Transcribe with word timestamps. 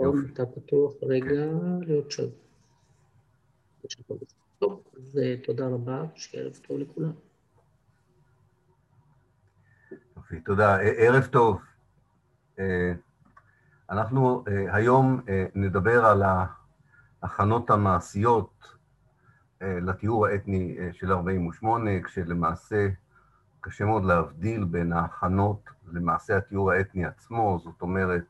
נכון, 0.00 0.24
אתה 0.32 0.46
פתוח 0.46 0.92
רגע 1.02 1.46
להיות 1.80 2.10
שם. 2.10 2.26
טוב, 4.58 4.82
אז 4.96 5.20
תודה 5.44 5.66
רבה, 5.66 6.04
שיהיה 6.14 6.44
ערב 6.44 6.58
טוב 6.68 6.78
לכולם. 6.78 7.12
יופי, 10.16 10.40
תודה. 10.40 10.76
ערב 10.80 11.26
טוב. 11.26 11.60
אנחנו 13.90 14.44
היום 14.72 15.20
נדבר 15.54 16.04
על 16.04 16.22
ההכנות 17.22 17.70
המעשיות 17.70 18.64
לטיהור 19.60 20.26
האתני 20.26 20.76
של 20.92 21.12
48', 21.12 21.90
כשלמעשה 22.04 22.88
קשה 23.60 23.84
מאוד 23.84 24.04
להבדיל 24.04 24.64
בין 24.64 24.92
ההכנות 24.92 25.70
למעשה 25.92 26.36
הטיהור 26.36 26.72
האתני 26.72 27.04
עצמו, 27.04 27.60
זאת 27.64 27.82
אומרת, 27.82 28.24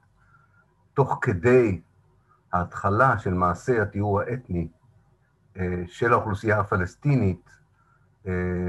תוך 1.01 1.19
כדי 1.23 1.81
ההתחלה 2.53 3.19
של 3.19 3.35
מעשה 3.35 3.83
הטיהור 3.83 4.21
האתני 4.21 4.69
של 5.87 6.13
האוכלוסייה 6.13 6.61
הפלסטינית, 6.61 7.51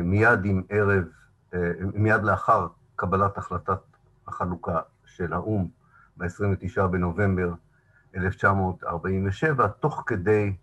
מיד 0.03 0.45
עם 0.45 0.63
ערב, 0.69 1.03
מיד 1.93 2.23
לאחר 2.23 2.67
קבלת 2.95 3.37
החלטת 3.37 3.79
החלוקה 4.27 4.79
של 5.05 5.33
האו"ם 5.33 5.67
ב-29 6.17 6.87
בנובמבר 6.87 7.53
1947, 8.15 9.67
תוך 9.67 10.03
כדי 10.05 10.55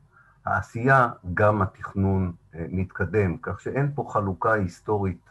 העשייה 0.45 1.09
גם 1.35 1.63
התכנון 1.63 2.33
מתקדם, 2.55 3.37
כך 3.39 3.61
שאין 3.61 3.93
פה 3.95 4.05
חלוקה 4.09 4.53
היסטורית 4.53 5.31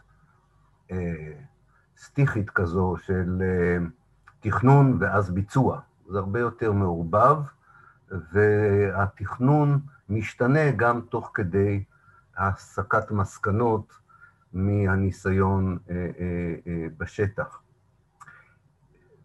סטיכית 1.96 2.50
כזו 2.50 2.96
של 3.00 3.42
תכנון 4.40 4.98
ואז 5.00 5.30
ביצוע. 5.30 5.80
זה 6.08 6.18
הרבה 6.18 6.40
יותר 6.40 6.72
מעורבב, 6.72 7.36
והתכנון 8.32 9.80
משתנה 10.08 10.70
גם 10.70 11.00
תוך 11.00 11.30
כדי 11.34 11.84
הסקת 12.36 13.10
מסקנות 13.10 13.92
מהניסיון 14.52 15.78
בשטח. 16.98 17.60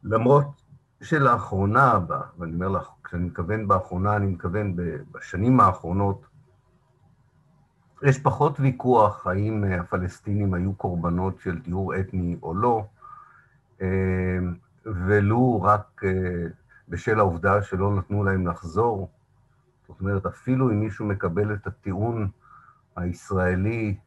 למרות 0.03 0.61
שלאחרונה, 1.01 1.99
ואני 2.37 2.53
אומר 2.53 2.67
לך, 2.69 2.89
כשאני 3.03 3.25
מתכוון 3.25 3.67
באחרונה, 3.67 4.15
אני 4.15 4.27
מתכוון 4.27 4.75
בשנים 5.11 5.59
האחרונות, 5.59 6.25
יש 8.03 8.19
פחות 8.19 8.59
ויכוח 8.59 9.27
האם 9.27 9.63
הפלסטינים 9.63 10.53
היו 10.53 10.73
קורבנות 10.73 11.39
של 11.39 11.61
טיהור 11.61 11.99
אתני 11.99 12.37
או 12.43 12.53
לא, 12.53 12.85
ולו 14.85 15.61
רק 15.61 16.01
בשל 16.89 17.19
העובדה 17.19 17.61
שלא 17.61 17.95
נתנו 17.95 18.23
להם 18.23 18.47
לחזור. 18.47 19.09
זאת 19.87 19.99
אומרת, 19.99 20.25
אפילו 20.25 20.69
אם 20.69 20.79
מישהו 20.79 21.05
מקבל 21.05 21.53
את 21.53 21.67
הטיעון 21.67 22.29
הישראלי, 22.95 23.97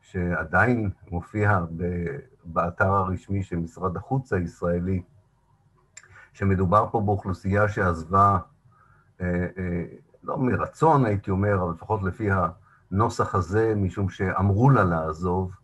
שעדיין 0.00 0.90
מופיע 1.10 1.60
באתר 2.44 2.92
הרשמי 2.92 3.42
של 3.42 3.56
משרד 3.56 3.96
החוץ 3.96 4.32
הישראלי, 4.32 5.02
שמדובר 6.32 6.88
פה 6.90 7.00
באוכלוסייה 7.00 7.68
שעזבה, 7.68 8.38
לא 10.22 10.38
מרצון 10.38 11.04
הייתי 11.04 11.30
אומר, 11.30 11.62
אבל 11.62 11.72
לפחות 11.72 12.02
לפי 12.02 12.28
הנוסח 12.90 13.34
הזה, 13.34 13.74
משום 13.76 14.08
שאמרו 14.08 14.70
לה 14.70 14.84
לעזוב, 14.84 15.56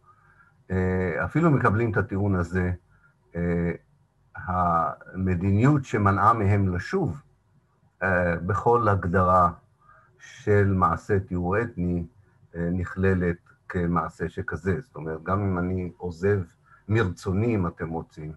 אפילו 1.24 1.50
מקבלים 1.50 1.92
את 1.92 1.96
הטיעון 1.96 2.34
הזה, 2.34 2.72
המדיניות 4.46 5.84
שמנעה 5.84 6.32
מהם 6.32 6.74
לשוב 6.74 7.22
בכל 8.46 8.88
הגדרה 8.88 9.52
של 10.18 10.72
מעשה 10.76 11.20
טיהור 11.20 11.60
אתני 11.62 12.04
נכללת 12.54 13.36
כמעשה 13.68 14.28
שכזה. 14.28 14.80
זאת 14.80 14.96
אומרת, 14.96 15.22
גם 15.22 15.40
אם 15.40 15.58
אני 15.58 15.92
עוזב 15.96 16.40
מרצוני, 16.88 17.54
אם 17.54 17.66
אתם 17.66 17.88
רוצים, 17.88 18.32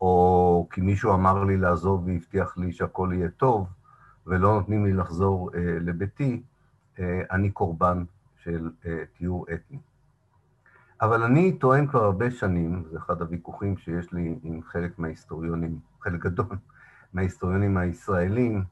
או 0.00 0.68
כי 0.70 0.80
מישהו 0.80 1.14
אמר 1.14 1.44
לי 1.44 1.56
לעזוב 1.56 2.06
והבטיח 2.06 2.58
לי 2.58 2.72
שהכל 2.72 3.10
יהיה 3.12 3.28
טוב, 3.28 3.68
ולא 4.26 4.54
נותנים 4.54 4.84
לי 4.84 4.92
לחזור 4.92 5.50
לביתי, 5.80 6.42
אני 7.30 7.50
קורבן 7.50 8.04
של 8.36 8.70
טיהור 9.18 9.46
אתני. 9.54 9.78
אבל 11.04 11.22
אני 11.22 11.52
טוען 11.52 11.86
כבר 11.86 12.04
הרבה 12.04 12.30
שנים, 12.30 12.84
זה 12.90 12.98
אחד 12.98 13.20
הוויכוחים 13.20 13.76
שיש 13.76 14.12
לי 14.12 14.38
עם 14.42 14.62
חלק 14.62 14.98
מההיסטוריונים, 14.98 15.78
חלק 16.00 16.20
גדול 16.20 16.56
מההיסטוריונים 17.12 17.76
הישראלים, 17.76 18.64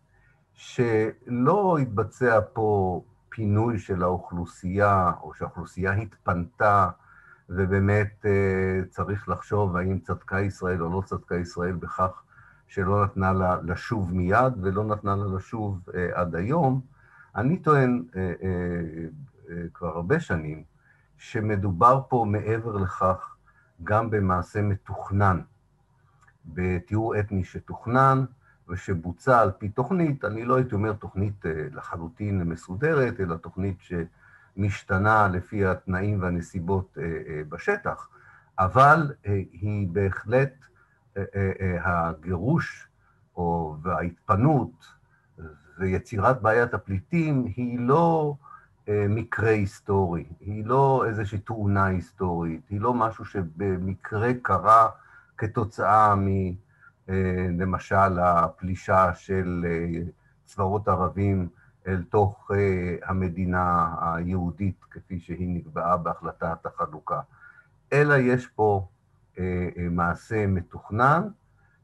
שלא 0.55 1.79
התבצע 1.79 2.41
פה 2.53 3.01
פינוי 3.29 3.79
של 3.79 4.03
האוכלוסייה, 4.03 5.13
או 5.23 5.35
שהאוכלוסייה 5.35 5.93
התפנתה, 5.93 6.89
ובאמת 7.49 8.27
צריך 8.91 9.29
לחשוב 9.29 9.77
האם 9.77 9.99
צדקה 9.99 10.41
ישראל 10.41 10.83
או 10.83 10.93
לא 10.93 11.03
צדקה 11.07 11.37
ישראל 11.37 11.73
בכך 11.73 12.23
שלא 12.67 13.05
נתנה 13.05 13.33
לה 13.33 13.57
לשוב 13.63 14.15
מיד 14.15 14.53
ולא 14.63 14.85
נתנה 14.85 15.17
לה 15.17 15.37
לשוב 15.37 15.81
עד 16.15 16.35
היום. 16.35 16.81
אני 17.37 17.57
טוען 17.57 18.03
כבר 19.75 19.89
הרבה 19.89 20.21
שנים, 20.21 20.72
שמדובר 21.23 22.01
פה 22.09 22.25
מעבר 22.29 22.77
לכך 22.77 23.37
גם 23.85 24.11
במעשה 24.11 24.63
מתוכנן, 24.63 25.41
בטיהור 26.45 27.21
אתני 27.21 27.45
שתוכנן 27.45 28.25
ושבוצע 28.69 29.41
על 29.41 29.51
פי 29.51 29.69
תוכנית, 29.69 30.25
אני 30.25 30.45
לא 30.45 30.57
הייתי 30.57 30.75
אומר 30.75 30.93
תוכנית 30.93 31.45
לחלוטין 31.73 32.43
מסודרת, 32.43 33.21
אלא 33.21 33.37
תוכנית 33.37 33.79
שמשתנה 33.81 35.29
לפי 35.29 35.67
התנאים 35.67 36.23
והנסיבות 36.23 36.99
בשטח, 37.49 38.09
אבל 38.59 39.13
היא 39.53 39.89
בהחלט, 39.89 40.55
הגירוש 41.85 42.89
וההתפנות 43.83 44.87
ויצירת 45.79 46.43
בעיית 46.43 46.75
הפליטים 46.75 47.45
היא 47.57 47.79
לא 47.81 48.35
מקרה 48.89 49.51
היסטורי, 49.51 50.25
היא 50.41 50.67
לא 50.67 51.05
איזושהי 51.09 51.39
תאונה 51.39 51.85
היסטורית, 51.87 52.69
היא 52.71 52.81
לא 52.81 52.95
משהו 52.95 53.25
שבמקרה 53.25 54.31
קרה 54.43 54.89
כתוצאה 55.39 56.15
מ... 56.15 56.29
למשל, 57.59 58.19
הפלישה 58.19 59.15
של 59.15 59.67
צבאות 60.45 60.89
ערבים 60.89 61.49
אל 61.87 62.03
תוך 62.03 62.51
המדינה 63.05 63.95
היהודית, 64.01 64.85
כפי 64.91 65.21
שהיא 65.21 65.49
נקבעה 65.57 65.97
בהחלטת 65.97 66.67
החלוקה, 66.67 67.21
אלא 67.93 68.15
יש 68.15 68.47
פה 68.47 68.89
מעשה 69.91 70.47
מתוכנן, 70.47 71.29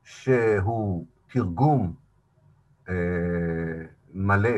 שהוא 0.04 1.06
תרגום 1.26 1.94
מלא 4.14 4.50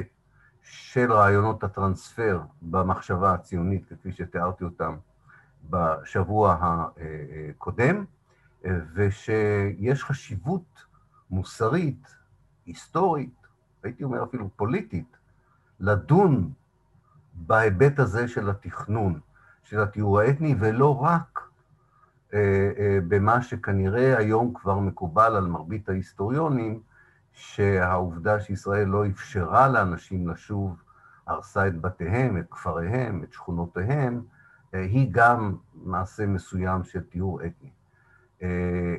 של 0.73 1.13
רעיונות 1.13 1.65
הטרנספר 1.65 2.41
במחשבה 2.63 3.35
הציונית, 3.35 3.85
כפי 3.89 4.13
שתיארתי 4.13 4.65
אותם 4.65 4.97
בשבוע 5.71 6.57
הקודם, 6.61 8.05
ושיש 8.95 10.05
חשיבות 10.05 10.85
מוסרית, 11.31 12.17
היסטורית, 12.67 13.47
הייתי 13.83 14.05
אומר 14.05 14.25
אפילו 14.25 14.49
פוליטית, 14.57 15.17
לדון 15.81 16.51
בהיבט 17.35 17.99
הזה 17.99 18.29
של 18.29 18.51
התכנון, 18.51 19.21
של 19.63 19.81
הטיהור 19.81 20.21
האתני, 20.21 20.55
ולא 20.59 21.03
רק 21.03 21.41
במה 23.09 23.43
שכנראה 23.43 24.19
היום 24.19 24.55
כבר 24.55 24.79
מקובל 24.79 25.37
על 25.37 25.47
מרבית 25.47 25.89
ההיסטוריונים, 25.89 26.81
שהעובדה 27.41 28.41
שישראל 28.41 28.89
לא 28.89 29.07
אפשרה 29.07 29.69
לאנשים 29.69 30.29
לשוב, 30.29 30.83
הרסה 31.27 31.67
את 31.67 31.81
בתיהם, 31.81 32.37
את 32.37 32.47
כפריהם, 32.51 33.23
את 33.23 33.33
שכונותיהם, 33.33 34.23
היא 34.73 35.09
גם 35.11 35.57
מעשה 35.75 36.27
מסוים 36.27 36.85
של 36.85 37.01
טיהור 37.01 37.41
אתני. 37.45 37.71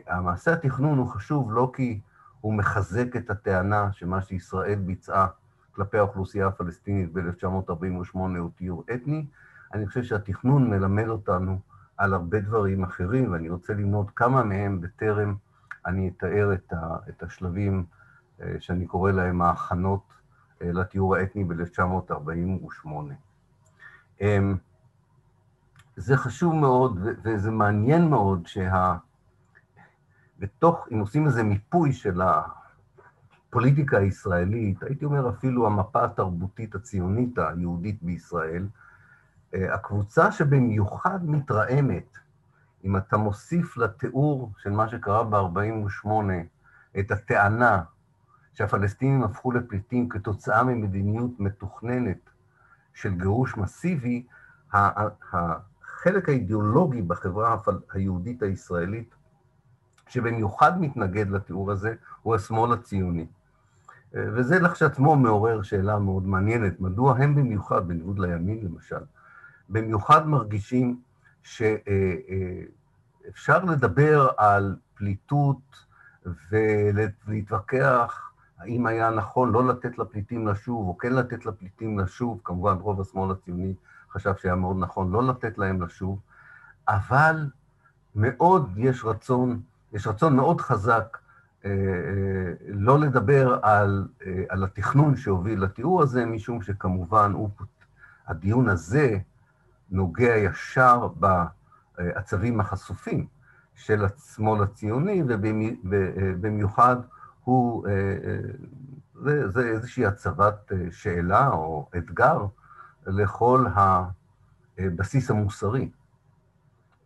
המעשה 0.08 0.54
התכנון 0.54 0.98
הוא 0.98 1.08
חשוב 1.08 1.52
לא 1.52 1.72
כי 1.76 2.00
הוא 2.42 2.54
מחזק 2.54 3.16
את 3.16 3.30
הטענה 3.30 3.92
שמה 3.92 4.22
שישראל 4.22 4.80
ביצעה 4.80 5.28
כלפי 5.72 5.98
האוכלוסייה 5.98 6.48
הפלסטינית 6.48 7.14
ב-1948 7.14 8.14
הוא 8.14 8.50
טיהור 8.56 8.84
אתני, 8.94 9.26
אני 9.74 9.88
חושב 9.88 10.04
שהתכנון 10.04 10.70
מלמד 10.70 11.08
אותנו 11.08 11.60
על 11.98 12.14
הרבה 12.14 12.40
דברים 12.40 12.84
אחרים, 12.84 13.32
ואני 13.32 13.50
רוצה 13.50 13.74
ללמוד 13.74 14.12
כמה 14.12 14.44
מהם 14.44 14.82
בטרם 14.82 15.36
אני 15.86 16.12
אתאר 16.18 16.54
את 17.10 17.24
השלבים 17.24 17.86
שאני 18.60 18.88
קורא 18.88 19.12
להם 19.12 19.42
ההכנות 19.42 20.14
לטיהור 20.62 21.16
האתני 21.16 21.44
ב-1948. 21.44 22.88
זה 25.96 26.18
חשוב 26.18 26.56
מאוד 26.56 27.00
וזה 27.24 27.52
מעניין 27.52 28.10
מאוד 28.10 28.48
שה... 28.48 28.96
בתוך, 30.40 30.88
אם 30.92 31.00
עושים 31.00 31.26
איזה 31.26 31.44
מיפוי 31.44 31.94
של 31.94 32.22
הפוליטיקה 33.50 33.98
הישראלית, 33.98 34.84
הייתי 34.84 35.06
אומר 35.06 35.30
אפילו 35.30 35.68
המפה 35.68 36.04
התרבותית 36.04 36.76
הציונית 36.76 37.38
היהודית 37.38 38.04
בישראל, 38.04 38.68
הקבוצה 39.54 40.32
שבמיוחד 40.32 41.30
מתרעמת, 41.30 42.18
אם 42.84 42.98
אתה 42.98 43.18
מוסיף 43.18 43.78
לתיאור 43.78 44.52
של 44.58 44.70
מה 44.70 44.88
שקרה 44.90 45.24
ב-48' 45.24 46.10
את 47.00 47.12
הטענה 47.12 47.84
שהפלסטינים 48.62 49.24
הפכו 49.24 49.52
לפליטים 49.52 50.10
כתוצאה 50.10 50.64
ממדיניות 50.64 51.40
מתוכננת 51.40 52.30
של 52.94 53.14
גירוש 53.18 53.58
מסיבי, 53.58 54.26
החלק 54.74 56.30
האידיאולוגי 56.30 57.02
בחברה 57.02 57.58
היהודית 57.94 58.44
הישראלית, 58.44 59.16
שבמיוחד 60.08 60.82
מתנגד 60.82 61.30
לתיאור 61.30 61.72
הזה, 61.72 61.94
הוא 62.22 62.36
השמאל 62.36 62.74
הציוני. 62.74 63.26
וזה 64.14 64.60
לכשעצמו 64.60 65.16
מעורר 65.16 65.62
שאלה 65.62 66.00
מאוד 66.00 66.28
מעניינת, 66.28 66.82
מדוע 66.82 67.18
הם 67.18 67.36
במיוחד, 67.36 67.88
בניגוד 67.88 68.20
לימין 68.20 68.66
למשל, 68.66 69.04
במיוחד 69.70 70.28
מרגישים 70.28 71.02
שאפשר 71.44 71.76
לדבר 73.66 74.30
על 74.38 74.76
פליטות 74.94 75.86
ולהתווכח 76.52 78.31
האם 78.62 78.86
היה 78.86 79.10
נכון 79.10 79.52
לא 79.52 79.68
לתת 79.68 79.98
לפליטים 79.98 80.48
לשוב 80.48 80.88
או 80.88 80.98
כן 80.98 81.14
לתת 81.14 81.46
לפליטים 81.46 82.00
לשוב, 82.00 82.42
כמובן 82.44 82.74
רוב 82.74 83.02
השמאל 83.02 83.32
הציוני 83.32 83.74
חשב 84.12 84.34
שהיה 84.36 84.56
מאוד 84.56 84.76
נכון 84.80 85.12
לא 85.12 85.28
לתת 85.28 85.58
להם 85.58 85.82
לשוב, 85.82 86.20
אבל 86.88 87.50
מאוד 88.16 88.72
יש 88.78 89.06
רצון, 89.06 89.62
יש 89.94 90.08
רצון 90.08 90.36
מאוד 90.36 90.62
חזק 90.62 91.18
לא 92.68 93.00
לדבר 93.00 93.60
על, 93.62 94.08
על 94.50 94.64
התכנון 94.64 95.16
שהוביל 95.16 95.64
לתיאור 95.64 96.02
הזה, 96.02 96.26
משום 96.26 96.62
שכמובן 96.62 97.32
הוא, 97.32 97.50
הדיון 98.28 98.70
הזה 98.70 99.18
נוגע 99.92 100.38
ישר 100.38 101.08
בעצבים 101.98 102.60
החשופים 102.60 103.28
של 103.76 104.06
השמאל 104.06 104.64
הציוני, 104.64 105.24
ובמיוחד 105.84 106.96
הוא, 107.44 107.88
זה, 109.16 109.50
זה 109.50 109.68
איזושהי 109.68 110.06
הצבת 110.06 110.72
שאלה 110.92 111.50
או 111.50 111.90
אתגר 111.98 112.46
לכל 113.08 113.66
הבסיס 114.78 115.32
המוסרי 115.32 115.90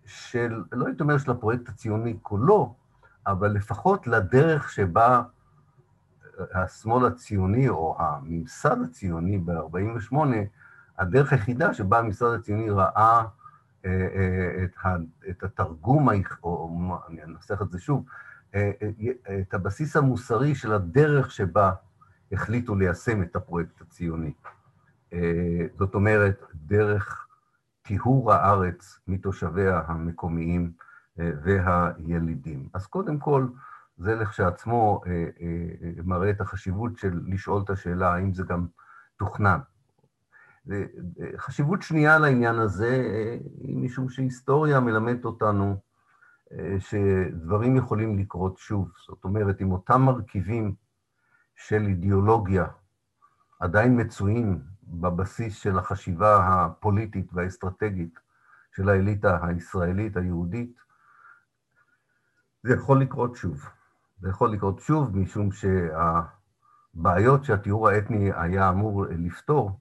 של, 0.06 0.64
לא 0.72 0.88
הייתי 0.88 1.04
אומר 1.04 1.18
של 1.18 1.32
הפרויקט 1.32 1.70
הציוני 1.70 2.18
כולו, 2.22 2.76
אבל 3.28 3.52
לפחות 3.52 4.08
לדרך 4.08 4.72
שבה 4.72 5.24
השמאל 6.54 7.06
הציוני 7.06 7.70
או 7.70 7.98
הממסד 8.00 8.82
הציוני 8.82 9.38
ב-48' 9.38 10.16
הדרך 11.00 11.32
היחידה 11.32 11.74
שבה 11.74 12.00
המשרד 12.00 12.40
הציוני 12.40 12.70
ראה 12.70 13.26
את 15.30 15.44
התרגום, 15.44 16.10
או 16.44 16.98
אני 17.10 17.24
אנסח 17.24 17.62
את 17.62 17.72
זה 17.72 17.80
שוב, 17.80 18.06
את 19.42 19.54
הבסיס 19.54 19.96
המוסרי 19.96 20.56
של 20.56 20.74
הדרך 20.74 21.32
שבה 21.32 21.72
החליטו 22.32 22.76
ליישם 22.76 23.24
את 23.24 23.36
הפרויקט 23.36 23.82
הציוני. 23.82 24.34
זאת 25.78 25.96
אומרת, 25.96 26.44
דרך 26.56 27.28
טיהור 27.82 28.34
הארץ 28.34 29.00
מתושביה 29.08 29.82
המקומיים 29.88 30.72
והילידים. 31.18 32.70
אז 32.74 32.88
קודם 32.88 33.20
כל, 33.20 33.48
זה 33.98 34.16
לכשעצמו 34.16 35.02
מראה 36.04 36.30
את 36.30 36.42
החשיבות 36.42 36.98
של 36.98 37.22
לשאול 37.28 37.62
את 37.62 37.70
השאלה 37.70 38.14
האם 38.14 38.34
זה 38.34 38.44
גם 38.44 38.68
תוכנן. 39.18 39.60
חשיבות 41.38 41.82
שנייה 41.82 42.20
לעניין 42.20 42.56
הזה 42.56 43.04
היא 43.62 43.78
משום 43.78 44.10
שהיסטוריה 44.10 44.80
מלמדת 44.80 45.26
אותנו 45.26 45.78
שדברים 46.80 47.76
יכולים 47.76 48.18
לקרות 48.18 48.58
שוב. 48.58 48.92
זאת 49.08 49.24
אומרת, 49.24 49.62
אם 49.62 49.72
אותם 49.72 50.02
מרכיבים 50.02 50.76
של 51.56 51.86
אידיאולוגיה 51.88 52.66
עדיין 53.60 54.02
מצויים 54.02 54.62
בבסיס 54.84 55.56
של 55.56 55.80
החשיבה 55.80 56.48
הפוליטית 56.48 57.34
והאסטרטגית 57.34 58.20
של 58.72 58.90
האליטה 58.90 59.46
הישראלית, 59.48 60.18
היהודית, 60.18 60.80
זה 62.64 62.74
יכול 62.74 63.02
לקרות 63.02 63.36
שוב. 63.36 63.70
זה 64.20 64.30
יכול 64.30 64.52
לקרות 64.52 64.80
שוב 64.80 65.18
משום 65.18 65.50
שהבעיות 66.96 67.44
שהתיאור 67.44 67.90
האתני 67.90 68.32
היה 68.34 68.70
אמור 68.70 69.06
לפתור, 69.10 69.80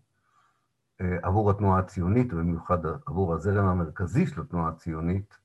עבור 0.99 1.51
התנועה 1.51 1.79
הציונית, 1.79 2.33
ובמיוחד 2.33 2.79
עבור 3.07 3.35
הזרם 3.35 3.67
המרכזי 3.67 4.27
של 4.27 4.41
התנועה 4.41 4.69
הציונית, 4.69 5.39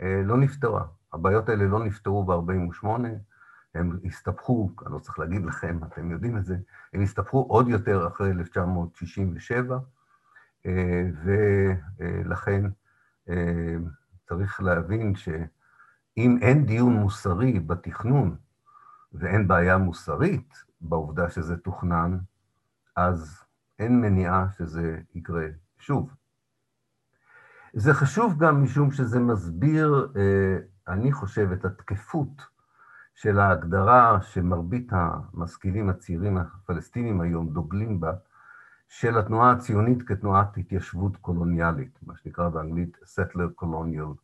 לא 0.00 0.36
נפתרה. 0.36 0.84
הבעיות 1.12 1.48
האלה 1.48 1.64
לא 1.64 1.84
נפתרו 1.84 2.24
ב-48', 2.24 2.86
הם 3.74 3.98
הסתבכו, 4.04 4.70
אני 4.86 4.92
לא 4.92 4.98
צריך 4.98 5.18
להגיד 5.18 5.44
לכם, 5.44 5.78
אתם 5.84 6.10
יודעים 6.10 6.36
את 6.36 6.44
זה, 6.44 6.56
הם 6.92 7.02
הסתבכו 7.02 7.46
עוד 7.48 7.68
יותר 7.68 8.06
אחרי 8.06 8.30
1967, 8.30 9.78
ולכן 11.24 12.64
צריך 14.28 14.60
להבין 14.60 15.14
שאם 15.14 16.38
אין 16.42 16.66
דיון 16.66 16.92
מוסרי 16.92 17.60
בתכנון 17.60 18.36
ואין 19.12 19.48
בעיה 19.48 19.78
מוסרית 19.78 20.54
בעובדה 20.80 21.30
שזה 21.30 21.56
תוכנן, 21.56 22.18
אז 22.96 23.42
אין 23.78 24.00
מניעה 24.00 24.46
שזה 24.50 25.00
יקרה 25.14 25.46
שוב. 25.78 26.14
זה 27.72 27.94
חשוב 27.94 28.38
גם 28.38 28.62
משום 28.62 28.90
שזה 28.90 29.20
מסביר, 29.20 30.12
אני 30.88 31.12
חושב, 31.12 31.52
את 31.52 31.64
התקפות 31.64 32.46
של 33.14 33.38
ההגדרה 33.38 34.20
שמרבית 34.20 34.88
המשכילים 34.90 35.88
הצעירים 35.88 36.38
הפלסטינים 36.38 37.20
היום 37.20 37.48
דוגלים 37.48 38.00
בה, 38.00 38.12
של 38.88 39.18
התנועה 39.18 39.50
הציונית 39.50 40.02
כתנועת 40.02 40.56
התיישבות 40.56 41.16
קולוניאלית, 41.16 41.98
מה 42.06 42.14
שנקרא 42.16 42.48
באנגלית 42.48 42.98
Settler 43.02 43.62
Colonial 43.64 44.14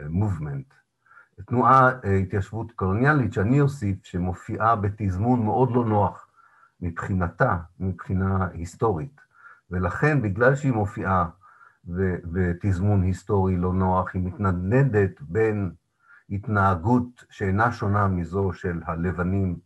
Movement. 0.00 0.74
תנועה 1.46 1.90
התיישבות 2.22 2.72
קולוניאלית 2.72 3.32
שאני 3.32 3.60
אוסיף, 3.60 4.04
שמופיעה 4.04 4.76
בתזמון 4.76 5.44
מאוד 5.44 5.70
לא 5.70 5.84
נוח 5.84 6.26
מבחינתה, 6.80 7.56
מבחינה 7.80 8.46
היסטורית. 8.52 9.20
ולכן, 9.70 10.22
בגלל 10.22 10.54
שהיא 10.54 10.72
מופיעה 10.72 11.28
בתזמון 11.84 13.02
היסטורי 13.02 13.56
לא 13.56 13.72
נוח, 13.72 14.14
היא 14.14 14.22
מתנדנדת 14.22 15.20
בין 15.20 15.72
התנהגות 16.30 17.24
שאינה 17.30 17.72
שונה 17.72 18.08
מזו 18.08 18.52
של 18.52 18.80
הלבנים 18.84 19.58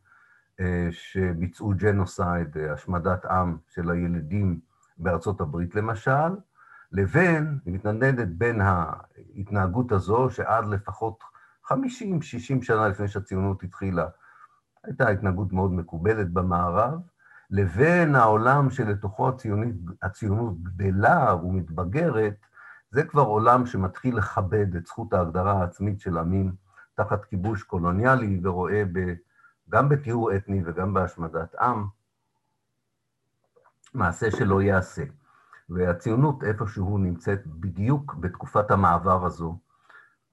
שביצעו 0.90 1.72
ג'נוסייד, 1.76 2.58
השמדת 2.58 3.24
עם 3.24 3.56
של 3.68 3.90
הילידים 3.90 4.60
בארצות 4.98 5.40
הברית 5.40 5.74
למשל, 5.74 6.36
לבין, 6.92 7.58
היא 7.64 7.74
מתנדנדת 7.74 8.28
בין 8.28 8.60
ההתנהגות 8.60 9.92
הזו, 9.92 10.30
שעד 10.30 10.66
לפחות 10.66 11.24
50-60 11.66 11.72
שנה 12.62 12.88
לפני 12.88 13.08
שהציונות 13.08 13.62
התחילה, 13.62 14.06
הייתה 14.84 15.08
התנהגות 15.08 15.52
מאוד 15.52 15.72
מקובלת 15.72 16.32
במערב, 16.32 17.00
לבין 17.56 18.14
העולם 18.14 18.70
שלתוכו 18.70 19.28
הציונית, 19.28 19.74
הציונות 20.02 20.62
גדלה 20.62 21.34
ומתבגרת, 21.34 22.34
זה 22.90 23.04
כבר 23.04 23.22
עולם 23.22 23.66
שמתחיל 23.66 24.16
לכבד 24.16 24.76
את 24.76 24.86
זכות 24.86 25.12
ההגדרה 25.12 25.60
העצמית 25.60 26.00
של 26.00 26.18
עמים 26.18 26.52
תחת 26.94 27.24
כיבוש 27.24 27.62
קולוניאלי, 27.62 28.40
ורואה 28.42 28.82
ב, 28.92 29.14
גם 29.70 29.88
בטיהור 29.88 30.36
אתני 30.36 30.62
וגם 30.64 30.94
בהשמדת 30.94 31.54
עם, 31.54 31.86
מעשה 33.94 34.30
שלא 34.30 34.62
ייעשה. 34.62 35.04
והציונות 35.68 36.44
איפשהו 36.44 36.98
נמצאת 36.98 37.46
בדיוק 37.46 38.14
בתקופת 38.14 38.70
המעבר 38.70 39.26
הזו, 39.26 39.58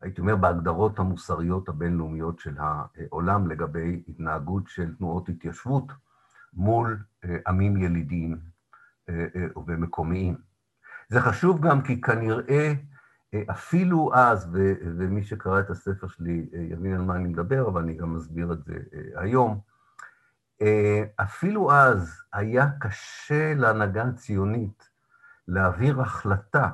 הייתי 0.01 0.21
אומר 0.21 0.35
בהגדרות 0.35 0.99
המוסריות 0.99 1.69
הבינלאומיות 1.69 2.39
של 2.39 2.55
העולם 2.59 3.47
לגבי 3.47 4.03
התנהגות 4.07 4.63
של 4.67 4.95
תנועות 4.95 5.29
התיישבות 5.29 5.91
מול 6.53 7.03
עמים 7.47 7.77
ילידיים 7.77 8.39
ומקומיים. 9.67 10.35
זה 11.09 11.21
חשוב 11.21 11.67
גם 11.67 11.81
כי 11.81 12.01
כנראה 12.01 12.73
אפילו 13.51 14.11
אז, 14.13 14.49
ומי 14.97 15.23
שקרא 15.23 15.59
את 15.59 15.69
הספר 15.69 16.07
שלי 16.07 16.49
יבין 16.53 16.93
על 16.93 17.01
מה 17.01 17.15
אני 17.15 17.27
מדבר, 17.27 17.67
אבל 17.67 17.81
אני 17.81 17.93
גם 17.93 18.15
מסביר 18.15 18.53
את 18.53 18.63
זה 18.63 18.73
היום, 19.15 19.59
אפילו 21.15 21.71
אז 21.71 22.21
היה 22.33 22.67
קשה 22.79 23.53
להנהגה 23.53 24.03
הציונית 24.03 24.89
להעביר 25.47 26.01
החלטה 26.01 26.69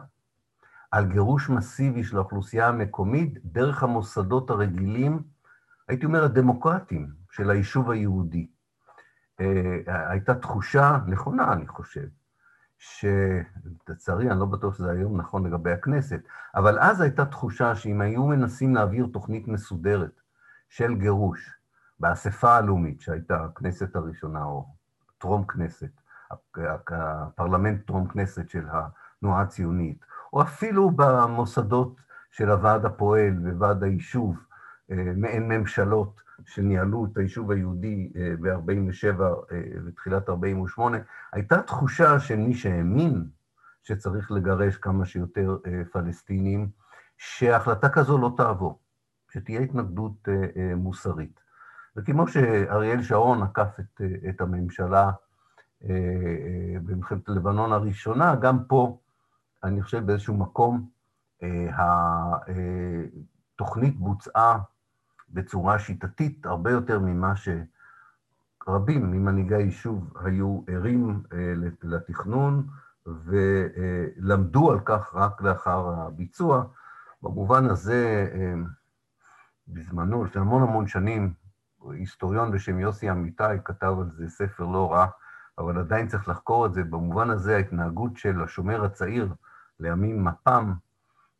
על 0.92 1.06
גירוש 1.06 1.50
מסיבי 1.50 2.04
של 2.04 2.18
האוכלוסייה 2.18 2.68
המקומית 2.68 3.40
דרך 3.46 3.84
המוסדות 3.84 4.50
הרגילים, 4.50 5.24
הייתי 5.88 6.06
אומר 6.06 6.24
הדמוקרטיים, 6.24 7.12
של 7.32 7.50
היישוב 7.50 7.92
היהודי. 7.92 8.48
הייתה 9.88 10.36
תחושה 10.36 10.98
נכונה, 11.08 11.54
אני 11.54 11.68
חושב, 11.68 12.08
שלצערי, 12.78 14.32
אני 14.32 14.40
לא 14.40 14.46
בטוח 14.46 14.78
שזה 14.78 14.92
היום 14.92 15.18
נכון 15.18 15.48
לגבי 15.48 15.72
הכנסת, 15.72 16.20
אבל 16.56 16.80
אז 16.80 17.02
הייתה 17.02 17.26
תחושה 17.26 17.76
שאם 17.76 18.02
היו 18.02 18.28
מנסים 18.28 18.76
להעביר 18.76 19.08
תוכנית 19.14 19.48
מסודרת 19.48 20.22
של 20.70 20.96
גירוש 20.96 21.58
באספה 22.00 22.56
הלאומית, 22.56 23.02
שהייתה 23.02 23.44
הכנסת 23.44 23.96
הראשונה, 23.96 24.44
או 24.44 24.66
טרום 25.18 25.48
כנסת, 25.48 25.92
הפרלמנט 26.58 27.88
טרום 27.88 28.08
כנסת 28.08 28.50
של 28.50 28.66
התנועה 28.72 29.42
הציונית, 29.42 30.06
או 30.34 30.42
אפילו 30.42 30.92
במוסדות 30.92 31.96
של 32.32 32.50
הוועד 32.50 32.86
הפועל 32.86 33.34
וועד 33.58 33.84
היישוב, 33.84 34.38
אה, 34.92 35.12
מעין 35.16 35.48
ממשלות 35.48 36.22
שניהלו 36.46 37.06
את 37.06 37.18
היישוב 37.18 37.52
היהודי 37.52 38.12
אה, 38.16 38.34
ב-47' 38.42 39.22
אה, 39.22 39.62
ותחילת 39.86 40.30
48', 40.30 40.98
הייתה 41.34 41.62
תחושה 41.62 42.20
של 42.20 42.36
מי 42.36 42.54
שהאמין 42.54 43.26
שצריך 43.84 44.32
לגרש 44.32 44.78
כמה 44.78 45.06
שיותר 45.06 45.58
פלסטינים, 45.92 46.70
שהחלטה 47.18 47.90
כזו 47.90 48.18
לא 48.18 48.34
תעבור, 48.38 48.80
שתהיה 49.32 49.60
התנגדות 49.60 50.28
מוסרית. 50.76 51.40
וכמו 51.96 52.28
שאריאל 52.28 53.02
שרון 53.02 53.44
עקף 53.44 53.80
את, 53.80 54.02
את 54.30 54.42
הממשלה 54.42 55.12
במלחמת 56.84 57.30
לבנון 57.30 57.72
הראשונה, 57.72 58.36
גם 58.36 58.64
פה, 58.64 59.00
אני 59.64 59.82
חושב 59.84 60.06
באיזשהו 60.06 60.38
מקום, 60.38 60.90
התוכנית 63.56 63.96
בוצעה 64.00 64.60
בצורה 65.30 65.80
שיטתית 65.80 66.46
הרבה 66.46 66.72
יותר 66.72 67.00
ממה 67.00 67.34
שרבים 68.66 69.12
ממנהיגי 69.12 69.56
היישוב 69.56 70.14
היו 70.26 70.62
ערים 70.68 71.24
אה, 71.34 71.54
לתכנון 71.84 72.68
ולמדו 73.06 74.72
על 74.72 74.80
כך 74.86 75.12
רק 75.16 75.42
לאחר 75.42 75.90
הביצוע. 75.90 76.64
במובן 77.22 77.66
הזה, 77.66 78.28
אה, 78.34 78.54
בזמנו, 79.68 80.24
לפני 80.24 80.42
המון 80.42 80.64
המון 80.64 80.88
שנים, 80.88 81.34
היסטוריון 81.92 82.52
בשם 82.52 82.80
יוסי 82.80 83.12
אמיתי 83.12 83.44
כתב 83.66 83.96
על 84.02 84.12
זה 84.12 84.30
ספר 84.30 84.66
לא 84.66 84.92
רע, 84.92 85.08
אבל 85.58 85.78
עדיין 85.78 86.08
צריך 86.08 86.30
לחקור 86.30 86.66
את 86.66 86.74
זה. 86.74 86.84
במובן 86.84 87.30
הזה, 87.30 87.56
ההתנהגות 87.56 88.18
של 88.18 88.44
השומר 88.44 88.84
הצעיר, 88.84 89.34
לימים 89.80 90.24
מפ"ם, 90.24 90.74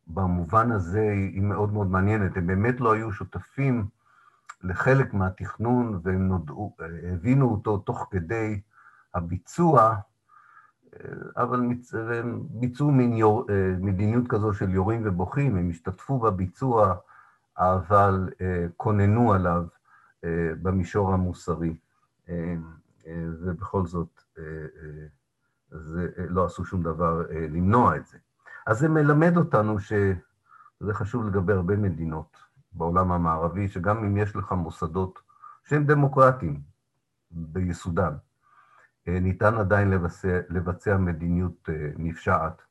במובן 0.08 0.72
הזה 0.72 1.10
היא 1.10 1.42
מאוד 1.42 1.72
מאוד 1.72 1.90
מעניינת. 1.90 2.36
הם 2.36 2.46
באמת 2.46 2.80
לא 2.80 2.92
היו 2.92 3.12
שותפים 3.12 3.86
לחלק 4.62 5.14
מהתכנון 5.14 6.00
והם 6.02 6.28
נודעו, 6.28 6.76
הבינו 7.12 7.50
אותו 7.50 7.78
תוך 7.78 8.08
כדי 8.10 8.60
הביצוע, 9.14 9.96
אבל 11.36 11.60
הם 11.94 12.42
ביצעו 12.50 12.90
מין 12.90 13.12
יור, 13.12 13.46
מדיניות 13.80 14.28
כזו 14.28 14.52
של 14.52 14.70
יורים 14.70 15.02
ובוכים, 15.04 15.56
הם 15.56 15.70
השתתפו 15.70 16.18
בביצוע, 16.18 16.94
אבל 17.58 18.28
כוננו 18.76 19.32
עליו 19.32 19.64
במישור 20.62 21.12
המוסרי, 21.12 21.76
ובכל 23.12 23.86
זאת 23.86 24.20
זה, 25.70 26.08
לא 26.16 26.44
עשו 26.44 26.64
שום 26.64 26.82
דבר 26.82 27.26
למנוע 27.30 27.96
את 27.96 28.06
זה. 28.06 28.18
אז 28.68 28.78
זה 28.78 28.88
מלמד 28.88 29.36
אותנו 29.36 29.78
שזה 29.78 30.94
חשוב 30.94 31.26
לגבי 31.26 31.52
הרבה 31.52 31.76
מדינות 31.76 32.36
בעולם 32.72 33.12
המערבי, 33.12 33.68
שגם 33.68 34.04
אם 34.04 34.16
יש 34.16 34.36
לך 34.36 34.52
מוסדות 34.52 35.18
שהם 35.64 35.84
דמוקרטיים 35.84 36.60
ביסודם, 37.30 38.12
אה, 39.08 39.20
ניתן 39.20 39.54
עדיין 39.54 39.90
לבצע, 39.90 40.40
לבצע 40.48 40.96
מדיניות 40.96 41.68
אה, 41.68 41.90
נפשעת 41.96 42.62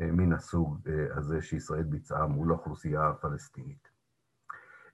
אה, 0.00 0.06
מן 0.12 0.32
הסוג 0.32 0.78
הזה 1.14 1.42
שישראל 1.42 1.82
ביצעה 1.82 2.26
מול 2.26 2.50
האוכלוסייה 2.50 3.08
הפלסטינית. 3.08 3.88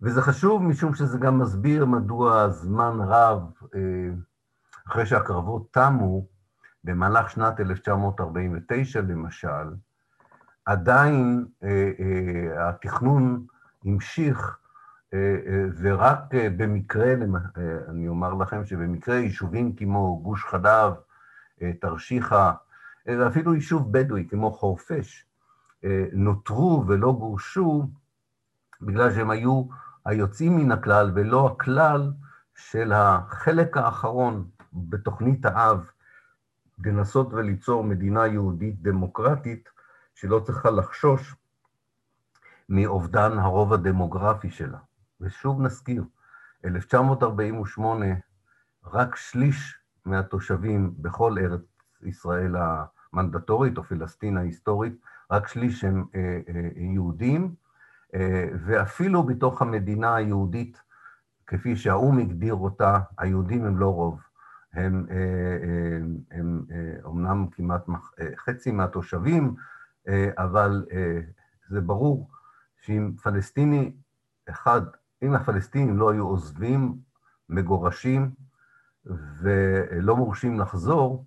וזה 0.02 0.22
חשוב 0.22 0.62
משום 0.62 0.94
שזה 0.94 1.18
גם 1.18 1.38
מסביר 1.38 1.86
מדוע 1.86 2.48
זמן 2.48 2.98
רב 3.00 3.52
אחרי 4.88 5.06
שהקרבות 5.06 5.72
תמו, 5.72 6.26
במהלך 6.84 7.30
שנת 7.30 7.60
1949 7.60 9.00
למשל, 9.00 9.74
עדיין 10.70 11.46
אה, 11.62 11.90
אה, 12.00 12.68
התכנון 12.68 13.46
המשיך, 13.84 14.58
אה, 15.14 15.36
ורק 15.80 16.18
במקרה, 16.56 17.14
אני 17.88 18.08
אומר 18.08 18.34
לכם 18.34 18.64
שבמקרה 18.64 19.14
יישובים 19.14 19.76
כמו 19.76 20.20
גוש 20.22 20.44
חלב, 20.44 20.92
תרשיחא, 21.80 22.52
ואפילו 23.06 23.54
יישוב 23.54 23.92
בדואי 23.92 24.26
כמו 24.30 24.50
חורפיש, 24.50 25.26
נותרו 26.12 26.84
ולא 26.86 27.12
גורשו 27.12 27.90
בגלל 28.82 29.14
שהם 29.14 29.30
היו 29.30 29.64
היוצאים 30.04 30.56
מן 30.56 30.72
הכלל 30.72 31.10
ולא 31.14 31.46
הכלל 31.46 32.12
של 32.54 32.92
החלק 32.92 33.76
האחרון 33.76 34.48
בתוכנית 34.72 35.46
האב, 35.46 35.90
לנסות 36.84 37.32
וליצור 37.32 37.84
מדינה 37.84 38.26
יהודית 38.26 38.82
דמוקרטית, 38.82 39.68
שלא 40.20 40.40
צריכה 40.40 40.70
לחשוש 40.70 41.34
מאובדן 42.68 43.38
הרוב 43.38 43.72
הדמוגרפי 43.72 44.50
שלה. 44.50 44.78
ושוב 45.20 45.60
נזכיר, 45.60 46.04
1948, 46.64 48.06
רק 48.84 49.16
שליש 49.16 49.78
מהתושבים 50.04 50.94
בכל 50.98 51.36
ארץ 51.38 51.60
ישראל 52.02 52.54
המנדטורית 53.12 53.78
או 53.78 53.82
פלסטין 53.82 54.36
ההיסטורית, 54.36 54.92
רק 55.30 55.48
שליש 55.48 55.84
הם 55.84 56.04
אה, 56.14 56.40
אה, 56.48 56.68
יהודים, 56.76 57.54
אה, 58.14 58.48
ואפילו 58.66 59.22
בתוך 59.22 59.62
המדינה 59.62 60.14
היהודית, 60.14 60.82
כפי 61.46 61.76
שהאו"ם 61.76 62.18
הגדיר 62.18 62.54
אותה, 62.54 63.00
היהודים 63.18 63.64
הם 63.64 63.78
לא 63.78 63.94
רוב. 63.94 64.20
הם, 64.72 65.06
הם, 65.10 66.18
הם, 66.30 66.62
הם 66.70 66.94
אומנם 67.04 67.46
כמעט 67.52 67.86
חצי 68.36 68.70
מהתושבים, 68.70 69.44
אה, 69.44 69.79
אבל 70.38 70.86
אה, 70.92 71.20
זה 71.68 71.80
ברור 71.80 72.30
שאם 72.80 73.12
פלסטיני 73.22 73.92
אחד, 74.50 74.82
אם 75.22 75.34
הפלסטינים 75.34 75.98
לא 75.98 76.10
היו 76.10 76.26
עוזבים, 76.26 76.98
מגורשים 77.48 78.30
ולא 79.40 80.16
מורשים 80.16 80.60
לחזור, 80.60 81.24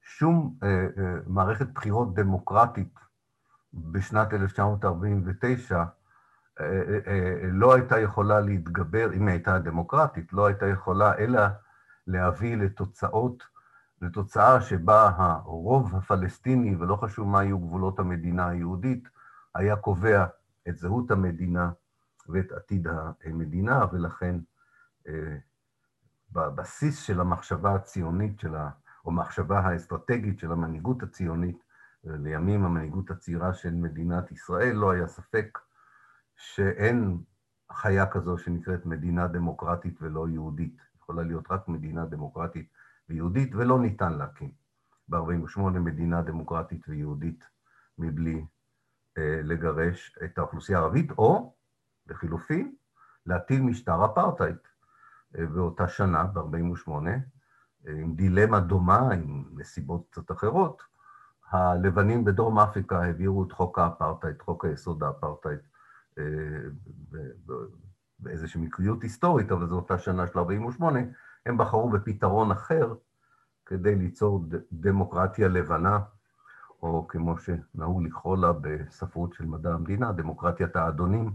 שום 0.00 0.54
אה, 0.62 0.86
מערכת 1.26 1.66
בחירות 1.66 2.14
דמוקרטית 2.14 2.94
בשנת 3.74 4.34
1949 4.34 5.84
לא 7.42 7.74
הייתה 7.74 8.00
יכולה 8.00 8.40
להתגבר, 8.40 9.12
אם 9.12 9.26
היא 9.26 9.34
הייתה 9.34 9.58
דמוקרטית, 9.58 10.32
לא 10.32 10.46
הייתה 10.46 10.66
יכולה 10.66 11.18
אלא 11.18 11.40
להביא 12.06 12.56
לתוצאות 12.56 13.55
לתוצאה 14.02 14.60
שבה 14.60 15.10
הרוב 15.16 15.96
הפלסטיני, 15.96 16.76
ולא 16.76 16.96
חשוב 16.96 17.28
מה 17.28 17.40
היו 17.40 17.58
גבולות 17.58 17.98
המדינה 17.98 18.48
היהודית, 18.48 19.08
היה 19.54 19.76
קובע 19.76 20.26
את 20.68 20.78
זהות 20.78 21.10
המדינה 21.10 21.70
ואת 22.28 22.52
עתיד 22.52 22.86
המדינה, 23.24 23.84
ולכן 23.92 24.36
אה, 25.08 25.36
בבסיס 26.32 26.98
של 26.98 27.20
המחשבה 27.20 27.74
הציונית 27.74 28.40
שלה, 28.40 28.70
או 29.04 29.10
מחשבה 29.10 29.60
האסטרטגית 29.60 30.38
של 30.38 30.52
המנהיגות 30.52 31.02
הציונית, 31.02 31.66
לימים 32.04 32.64
המנהיגות 32.64 33.10
הצעירה 33.10 33.54
של 33.54 33.74
מדינת 33.74 34.32
ישראל, 34.32 34.76
לא 34.76 34.90
היה 34.90 35.06
ספק 35.06 35.58
שאין 36.36 37.18
חיה 37.72 38.06
כזו 38.06 38.38
שנקראת 38.38 38.86
מדינה 38.86 39.26
דמוקרטית 39.26 40.02
ולא 40.02 40.28
יהודית. 40.28 40.80
יכולה 40.96 41.22
להיות 41.22 41.50
רק 41.50 41.68
מדינה 41.68 42.04
דמוקרטית 42.04 42.68
ויהודית, 43.08 43.54
ולא 43.54 43.80
ניתן 43.80 44.12
להקים. 44.12 44.50
ב-48' 45.08 45.60
מדינה 45.60 46.22
דמוקרטית 46.22 46.88
ויהודית 46.88 47.44
מבלי 47.98 48.44
אה, 49.18 49.40
לגרש 49.42 50.18
את 50.24 50.38
האוכלוסייה 50.38 50.78
הערבית, 50.78 51.10
או 51.18 51.54
לחילופין, 52.06 52.74
להטיל 53.26 53.62
משטר 53.62 54.04
אפרטהייד. 54.04 54.56
אה, 55.38 55.46
באותה 55.46 55.88
שנה, 55.88 56.24
ב-48', 56.24 56.90
אה, 57.86 57.92
עם 57.92 58.14
דילמה 58.14 58.60
דומה, 58.60 59.12
עם 59.12 59.44
נסיבות 59.54 60.06
קצת 60.10 60.30
אחרות, 60.30 60.82
הלבנים 61.50 62.24
בדרום 62.24 62.58
אפריקה 62.58 63.02
העבירו 63.02 63.44
את 63.44 63.52
חוק 63.52 63.78
האפרטהייד, 63.78 64.42
חוק 64.42 64.64
היסוד 64.64 65.02
האפרטהייד, 65.02 65.58
אה, 66.18 66.24
באיזושהי 68.18 68.60
מקריות 68.60 69.02
היסטורית, 69.02 69.52
אבל 69.52 69.68
זו 69.68 69.76
אותה 69.76 69.98
שנה 69.98 70.26
של 70.26 70.38
48', 70.38 71.00
הם 71.46 71.58
בחרו 71.58 71.90
בפתרון 71.90 72.50
אחר 72.50 72.94
כדי 73.66 73.94
ליצור 73.94 74.44
דמוקרטיה 74.72 75.48
לבנה, 75.48 75.98
או 76.82 77.06
כמו 77.08 77.34
שנהוג 77.38 78.02
לקרוא 78.02 78.36
לה 78.36 78.52
בספרות 78.60 79.34
של 79.34 79.44
מדע 79.46 79.72
המדינה, 79.72 80.12
דמוקרטיית 80.12 80.76
האדונים, 80.76 81.32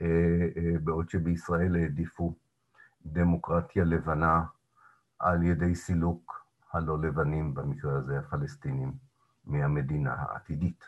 אה, 0.00 0.06
אה, 0.56 0.78
בעוד 0.84 1.10
שבישראל 1.10 1.76
העדיפו 1.76 2.34
דמוקרטיה 3.06 3.84
לבנה 3.84 4.42
על 5.18 5.42
ידי 5.42 5.74
סילוק 5.74 6.46
הלא 6.72 6.98
לבנים, 7.00 7.54
במקרה 7.54 7.92
הזה 7.92 8.18
הפלסטינים, 8.18 8.92
מהמדינה 9.44 10.14
העתידית. 10.18 10.84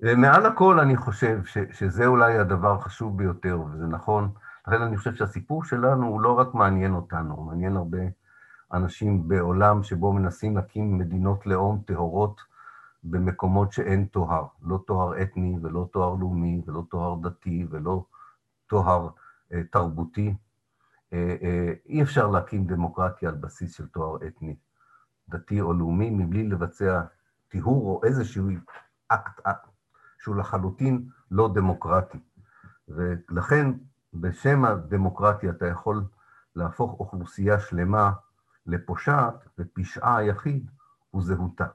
ומעל 0.00 0.46
הכל 0.46 0.80
אני 0.80 0.96
חושב 0.96 1.44
ש, 1.44 1.58
שזה 1.72 2.06
אולי 2.06 2.38
הדבר 2.38 2.74
החשוב 2.74 3.18
ביותר, 3.18 3.60
וזה 3.60 3.86
נכון, 3.86 4.32
לכן 4.66 4.82
אני 4.82 4.96
חושב 4.96 5.14
שהסיפור 5.14 5.64
שלנו 5.64 6.06
הוא 6.06 6.20
לא 6.20 6.38
רק 6.38 6.54
מעניין 6.54 6.94
אותנו, 6.94 7.34
הוא 7.34 7.46
מעניין 7.46 7.76
הרבה 7.76 7.98
אנשים 8.72 9.28
בעולם 9.28 9.82
שבו 9.82 10.12
מנסים 10.12 10.56
להקים 10.56 10.98
מדינות 10.98 11.46
לאום 11.46 11.82
טהורות 11.86 12.40
במקומות 13.04 13.72
שאין 13.72 14.06
טוהר, 14.06 14.46
לא 14.62 14.78
טוהר 14.86 15.22
אתני 15.22 15.58
ולא 15.62 15.88
טוהר 15.92 16.14
לאומי 16.14 16.62
ולא 16.66 16.82
טוהר 16.90 17.18
דתי 17.22 17.66
ולא 17.70 18.04
טוהר 18.66 19.08
אה, 19.52 19.62
תרבותי. 19.72 20.34
אה, 21.12 21.36
אה, 21.42 21.72
אי 21.86 22.02
אפשר 22.02 22.26
להקים 22.28 22.66
דמוקרטיה 22.66 23.28
על 23.28 23.34
בסיס 23.34 23.76
של 23.76 23.86
טוהר 23.86 24.26
אתני, 24.26 24.56
דתי 25.28 25.60
או 25.60 25.72
לאומי, 25.72 26.10
מבלי 26.10 26.48
לבצע 26.48 27.02
טיהור 27.48 27.86
או 27.90 28.00
איזשהו 28.04 28.48
אקט, 29.08 29.40
אקט 29.42 29.68
שהוא 30.18 30.36
לחלוטין 30.36 31.08
לא 31.30 31.52
דמוקרטי. 31.54 32.18
ולכן 32.88 33.70
בשם 34.14 34.64
הדמוקרטיה 34.64 35.50
אתה 35.50 35.66
יכול 35.66 36.04
להפוך 36.56 37.00
אוכלוסייה 37.00 37.60
שלמה 37.60 38.12
לפושעת, 38.66 39.48
ופשעה 39.58 40.16
היחיד 40.16 40.70
הוא 41.10 41.22
זהותה. 41.22 41.66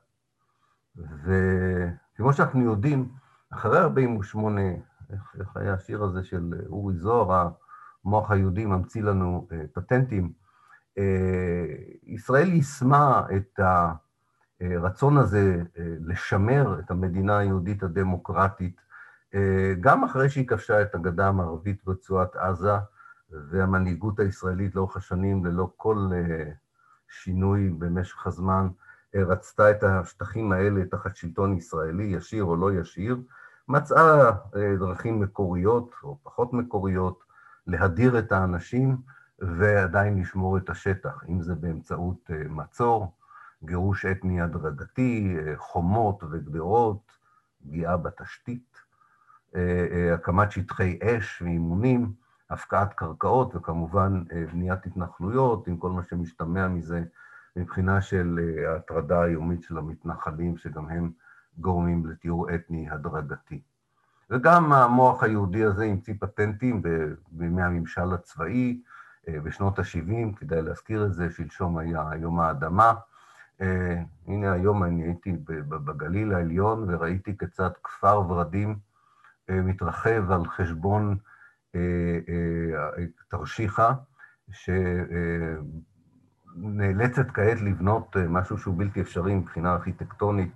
וכמו 0.96 2.34
שאנחנו 2.34 2.62
יודעים, 2.62 3.10
אחרי 3.50 3.79
48, 3.79 4.62
איך, 5.10 5.36
איך 5.39 5.58
היה 5.58 5.74
השיר 5.74 6.03
הזה 6.03 6.24
של 6.24 6.53
אורי 6.70 6.96
זוהר, 6.96 7.50
המוח 8.06 8.32
היהודי 8.32 8.65
ממציא 8.65 9.03
לנו 9.03 9.48
אה, 9.51 9.63
פטנטים, 9.74 10.34
אה, 10.98 11.65
ישראל 12.03 12.48
יישמה 12.48 13.24
את 13.36 13.60
הרצון 14.62 15.17
הזה 15.17 15.63
אה, 15.77 15.96
לשמר 16.00 16.79
את 16.79 16.91
המדינה 16.91 17.38
היהודית 17.38 17.84
הדמוקרטית, 17.84 18.77
אה, 18.79 18.87
גם 19.79 20.03
אחרי 20.03 20.29
שהיא 20.29 20.48
כבשה 20.48 20.81
את 20.81 20.96
הגדה 20.96 21.27
המערבית 21.27 21.84
ברצועת 21.86 22.36
עזה, 22.36 22.75
והמנהיגות 23.29 24.19
הישראלית 24.19 24.75
לאורך 24.75 24.98
השנים, 24.98 25.46
ללא 25.46 25.69
כל 25.77 26.10
אה, 26.13 26.51
שינוי 27.10 27.69
במשך 27.69 28.27
הזמן, 28.27 28.67
אה, 29.15 29.24
רצתה 29.24 29.72
את 29.72 29.84
השטחים 29.84 30.51
האלה 30.51 30.86
תחת 30.86 31.15
שלטון 31.15 31.57
ישראלי, 31.57 32.03
ישיר 32.03 32.43
או 32.43 32.55
לא 32.55 32.74
ישיר, 32.74 33.17
מצאה 33.67 34.29
אה, 34.29 34.75
דרכים 34.79 35.19
מקוריות 35.19 35.96
או 36.03 36.17
פחות 36.24 36.53
מקוריות 36.53 37.24
להדיר 37.67 38.19
את 38.19 38.31
האנשים 38.31 38.98
ועדיין 39.39 40.22
לשמור 40.22 40.57
את 40.57 40.69
השטח, 40.69 41.24
אם 41.29 41.41
זה 41.41 41.55
באמצעות 41.55 42.31
אה, 42.31 42.43
מצור, 42.50 43.13
גירוש 43.63 44.05
אתני 44.05 44.41
הדרגתי, 44.41 45.38
חומות 45.55 46.24
וגדרות, 46.24 47.12
פגיעה 47.63 47.98
בתשתית, 47.98 48.77
הקמת 50.13 50.51
שטחי 50.51 51.00
אש 51.04 51.42
ואימונים, 51.42 52.12
הפקעת 52.50 52.94
קרקעות 52.94 53.56
וכמובן 53.56 54.24
בניית 54.51 54.86
התנחלויות 54.86 55.68
עם 55.68 55.77
כל 55.77 55.92
מה 55.92 56.04
שמשתמע 56.04 56.68
מזה 56.68 57.04
מבחינה 57.58 58.01
של 58.01 58.39
אה, 58.39 58.72
ההטרדה 58.72 59.22
היומית 59.22 59.63
של 59.63 59.77
המתנחלים, 59.77 60.58
שגם 60.58 60.89
הם 60.89 61.12
גורמים 61.58 62.06
לטיהור 62.06 62.56
אתני 62.56 62.89
הדרגתי. 62.89 63.62
וגם 64.30 64.74
המוח 64.74 65.24
היהודי 65.24 65.63
הזה 65.63 65.86
המציא 65.86 66.13
פטנטים 66.20 66.82
בימי 67.32 67.62
הממשל 67.62 68.13
הצבאי, 68.13 68.82
אה, 69.27 69.39
בשנות 69.39 69.80
ה-70, 69.80 70.36
כדאי 70.36 70.62
להזכיר 70.62 71.06
את 71.06 71.13
זה, 71.13 71.30
שלשום 71.30 71.77
היה 71.77 72.10
יום 72.20 72.40
האדמה. 72.40 72.94
אה, 73.62 74.01
הנה 74.27 74.51
היום 74.51 74.83
אני 74.83 75.03
הייתי 75.03 75.36
בגליל 75.70 76.33
העליון 76.33 76.86
וראיתי 76.88 77.38
כיצד 77.38 77.72
כפר 77.83 78.22
ורדים 78.29 78.79
מתרחב 79.50 80.31
על 80.31 80.46
חשבון 80.46 81.18
תרשיחא, 83.29 83.92
נאלצת 86.57 87.31
כעת 87.33 87.62
לבנות 87.62 88.18
אה, 88.18 88.27
משהו 88.27 88.57
שהוא 88.57 88.75
בלתי 88.77 89.01
אפשרי 89.01 89.36
מבחינה 89.36 89.74
ארכיטקטונית 89.74 90.51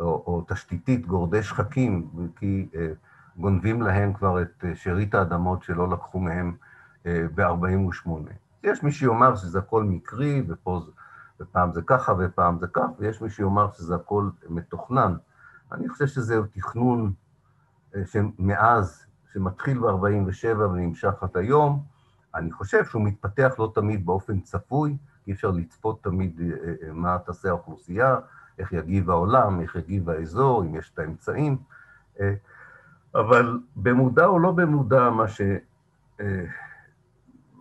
או, 0.00 0.04
או 0.26 0.44
תשתיתית, 0.48 1.06
גורדי 1.06 1.42
שחקים, 1.42 2.08
כי 2.36 2.68
אה, 2.74 2.92
גונבים 3.36 3.82
להם 3.82 4.12
כבר 4.12 4.42
את 4.42 4.64
אה, 4.64 4.74
שארית 4.74 5.14
האדמות 5.14 5.62
שלא 5.62 5.90
לקחו 5.90 6.20
מהם 6.20 6.56
ב-48. 7.34 8.10
יש 8.62 8.82
מי 8.82 8.92
שיאמר 8.92 9.36
שזה 9.36 9.58
הכל 9.58 9.84
מקרי, 9.84 10.42
ופה, 10.48 10.80
ופעם 11.40 11.72
זה 11.72 11.82
ככה 11.82 12.12
ופעם 12.18 12.58
זה 12.58 12.66
כך, 12.66 12.86
ויש 12.98 13.22
מי 13.22 13.30
שיאמר 13.30 13.70
שזה 13.72 13.94
הכל 13.94 14.28
מתוכנן. 14.48 15.14
אני 15.72 15.88
חושב 15.88 16.06
שזהו 16.06 16.44
תכנון 16.52 17.12
שמאז, 18.04 19.06
שמתחיל 19.32 19.78
ב-47 19.78 20.58
ונמשך 20.58 21.22
עד 21.22 21.36
היום, 21.36 21.82
אני 22.34 22.52
חושב 22.52 22.84
שהוא 22.84 23.02
מתפתח 23.02 23.54
לא 23.58 23.72
תמיד 23.74 24.06
באופן 24.06 24.40
צפוי, 24.40 24.96
אי 25.26 25.32
אפשר 25.32 25.50
לצפות 25.50 26.02
תמיד 26.02 26.40
אה, 26.40 26.46
אה, 26.86 26.92
מה 26.92 27.18
תעשה 27.26 27.48
האוכלוסייה, 27.48 28.16
איך 28.58 28.72
יגיב 28.72 29.10
העולם, 29.10 29.60
איך 29.60 29.76
יגיב 29.76 30.10
האזור, 30.10 30.62
אם 30.62 30.74
יש 30.74 30.90
את 30.94 30.98
האמצעים, 30.98 31.56
אה, 32.20 32.34
אבל 33.14 33.60
במודע 33.76 34.26
או 34.26 34.38
לא 34.38 34.52
במודע, 34.52 35.10
מה 35.10 35.24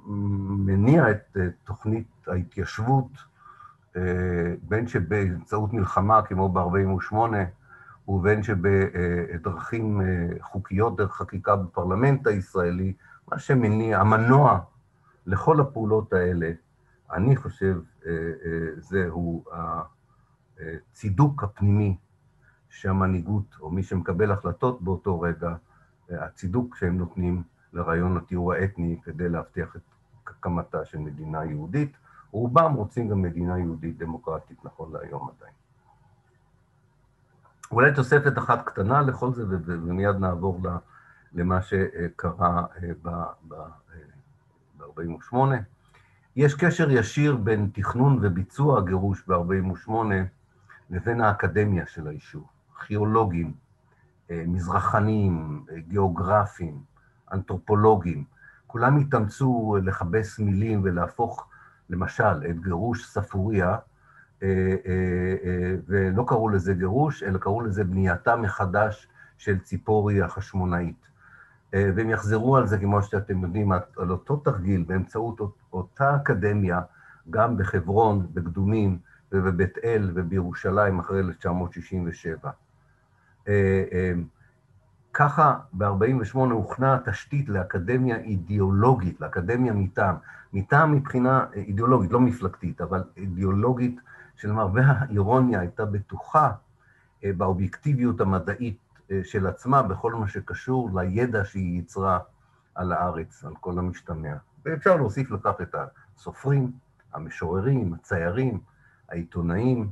שמניע 0.07 1.11
את 1.11 1.37
תוכנית 1.63 2.07
ההתיישבות, 2.27 3.11
בין 4.61 4.87
שבאמצעות 4.87 5.73
מלחמה 5.73 6.21
כמו 6.21 6.49
ב-48' 6.49 7.15
ובין 8.07 8.43
שבדרכים 8.43 10.01
חוקיות, 10.41 10.97
דרך 10.97 11.11
חקיקה 11.11 11.55
בפרלמנט 11.55 12.27
הישראלי, 12.27 12.93
מה 13.27 13.39
שמניע, 13.39 13.99
המנוע 13.99 14.59
לכל 15.25 15.59
הפעולות 15.61 16.13
האלה, 16.13 16.51
אני 17.11 17.35
חושב, 17.35 17.79
אה, 18.05 18.11
אה, 18.45 18.67
זהו 18.77 19.43
הצידוק 20.59 21.43
הפנימי 21.43 21.97
שהמנהיגות, 22.69 23.55
או 23.59 23.69
מי 23.69 23.83
שמקבל 23.83 24.31
החלטות 24.31 24.81
באותו 24.81 25.21
רגע, 25.21 25.55
אה, 26.11 26.25
הצידוק 26.25 26.75
שהם 26.75 26.97
נותנים 26.97 27.43
לרעיון 27.73 28.17
הטיהור 28.17 28.53
האתני 28.53 28.99
כדי 29.03 29.29
להבטיח 29.29 29.75
את 29.75 29.81
הקמתה 30.27 30.85
של 30.85 30.97
מדינה 30.97 31.45
יהודית. 31.45 31.97
רובם 32.31 32.73
רוצים 32.73 33.09
גם 33.09 33.21
מדינה 33.21 33.59
יהודית 33.59 33.97
דמוקרטית, 33.97 34.65
נכון 34.65 34.93
להיום 34.93 35.29
עדיין. 35.37 35.53
אולי 37.71 37.93
תוספת 37.93 38.37
אחת 38.37 38.65
קטנה 38.65 39.01
לכל 39.01 39.33
זה, 39.33 39.43
ומיד 39.65 40.15
נעבור 40.15 40.61
למה 41.33 41.61
שקרה 41.61 42.65
ב-48'. 43.01 45.35
יש 46.35 46.55
קשר 46.55 46.91
ישיר 46.91 47.35
בין 47.35 47.69
תכנון 47.73 48.19
וביצוע 48.21 48.79
הגירוש 48.79 49.23
ב-48' 49.27 49.91
לבין 50.89 51.21
האקדמיה 51.21 51.85
של 51.87 52.07
היישוב, 52.07 52.47
ארכיאולוגים, 52.77 53.53
אה, 54.31 54.43
מזרחנים, 54.47 55.65
אה, 55.71 55.79
גיאוגרפים, 55.79 56.81
אנתרופולוגים, 57.31 58.23
כולם 58.67 58.97
התאמצו 58.97 59.77
לכבס 59.83 60.39
מילים 60.39 60.81
ולהפוך, 60.83 61.47
למשל, 61.89 62.45
את 62.49 62.63
גירוש 62.63 63.05
ספוריה, 63.05 63.69
אה, 63.69 63.77
ולא 65.87 66.23
קראו 66.27 66.49
לזה 66.49 66.73
גירוש, 66.73 67.23
אלא 67.23 67.37
קראו 67.37 67.61
לזה 67.61 67.83
בנייתה 67.83 68.35
מחדש 68.35 69.07
של 69.37 69.59
ציפורי 69.59 70.21
החשמונאית. 70.21 71.07
אה, 71.73 71.89
והם 71.95 72.09
יחזרו 72.09 72.57
על 72.57 72.67
זה, 72.67 72.77
כמו 72.77 73.01
שאתם 73.03 73.43
יודעים, 73.43 73.71
על 73.71 74.11
אותו 74.11 74.35
תרגיל 74.35 74.83
באמצעות 74.87 75.41
אותה 75.73 76.15
אקדמיה, 76.15 76.81
גם 77.29 77.57
בחברון, 77.57 78.27
בקדומים 78.33 78.97
ובבית 79.31 79.77
אל 79.83 80.11
ובירושלים 80.15 80.99
אחרי 80.99 81.19
1967. 81.19 82.49
אה, 83.47 83.83
אה, 83.91 84.13
ככה 85.13 85.59
ב-48' 85.73 86.37
הוכנה 86.37 86.95
התשתית 86.95 87.49
לאקדמיה 87.49 88.17
אידיאולוגית, 88.17 89.21
לאקדמיה 89.21 89.73
מטעם. 89.73 90.15
מטעם 90.53 90.91
מבחינה 90.91 91.45
אידיאולוגית, 91.53 92.11
לא 92.11 92.19
מפלגתית, 92.19 92.81
אבל 92.81 93.03
אידיאולוגית, 93.17 93.99
שלמרבה 94.37 94.81
האירוניה 94.85 95.59
הייתה 95.59 95.85
בטוחה 95.85 96.51
באובייקטיביות 97.23 98.21
המדעית 98.21 98.77
של 99.23 99.47
עצמה 99.47 99.83
בכל 99.83 100.13
מה 100.13 100.27
שקשור 100.27 100.89
לידע 100.99 101.45
שהיא 101.45 101.75
ייצרה 101.75 102.19
על 102.75 102.91
הארץ, 102.91 103.43
על 103.45 103.53
כל 103.59 103.79
המשתמע. 103.79 104.35
ואפשר 104.65 104.95
להוסיף 104.95 105.31
לכך 105.31 105.53
את 105.61 105.75
הסופרים, 106.15 106.71
המשוררים, 107.13 107.93
הציירים, 107.93 108.59
העיתונאים. 109.09 109.89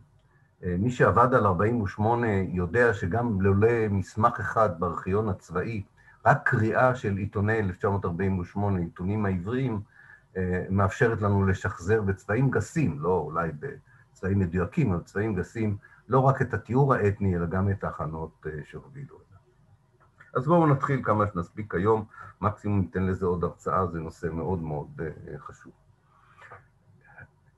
אה, 0.63 0.75
מי 0.79 0.91
שעבד 0.91 1.34
על 1.34 1.45
48' 1.45 2.27
יודע 2.47 2.93
שגם 2.93 3.41
לולא 3.41 3.88
מסמך 3.89 4.39
אחד 4.39 4.79
בארכיון 4.79 5.29
הצבאי, 5.29 5.84
רק 6.25 6.49
קריאה 6.49 6.95
של 6.95 7.17
עיתוני 7.17 7.60
1948, 7.60 8.79
עיתונים 8.79 9.25
העבריים, 9.25 9.81
מאפשרת 10.69 11.21
לנו 11.21 11.45
לשחזר 11.45 12.01
בצבעים 12.01 12.51
גסים, 12.51 12.99
לא 12.99 13.23
אולי 13.25 13.51
בצבעים 14.15 14.39
מדויקים, 14.39 14.91
אבל 14.91 14.99
בצבעים 14.99 15.36
גסים, 15.36 15.78
לא 16.08 16.19
רק 16.19 16.41
את 16.41 16.54
התיאור 16.54 16.93
האתני, 16.93 17.36
אלא 17.36 17.45
גם 17.45 17.69
את 17.69 17.84
ההכנות 17.84 18.45
שהובילו 18.63 19.15
אליו. 19.15 19.39
אז 20.36 20.47
בואו 20.47 20.67
נתחיל 20.67 21.04
כמה 21.04 21.25
שנספיק 21.34 21.75
היום, 21.75 22.06
מקסימום 22.41 22.80
ניתן 22.80 23.04
לזה 23.04 23.25
עוד 23.25 23.43
הרצאה, 23.43 23.88
זה 23.88 23.99
נושא 23.99 24.28
מאוד 24.28 24.62
מאוד 24.62 25.01
חשוב. 25.38 25.73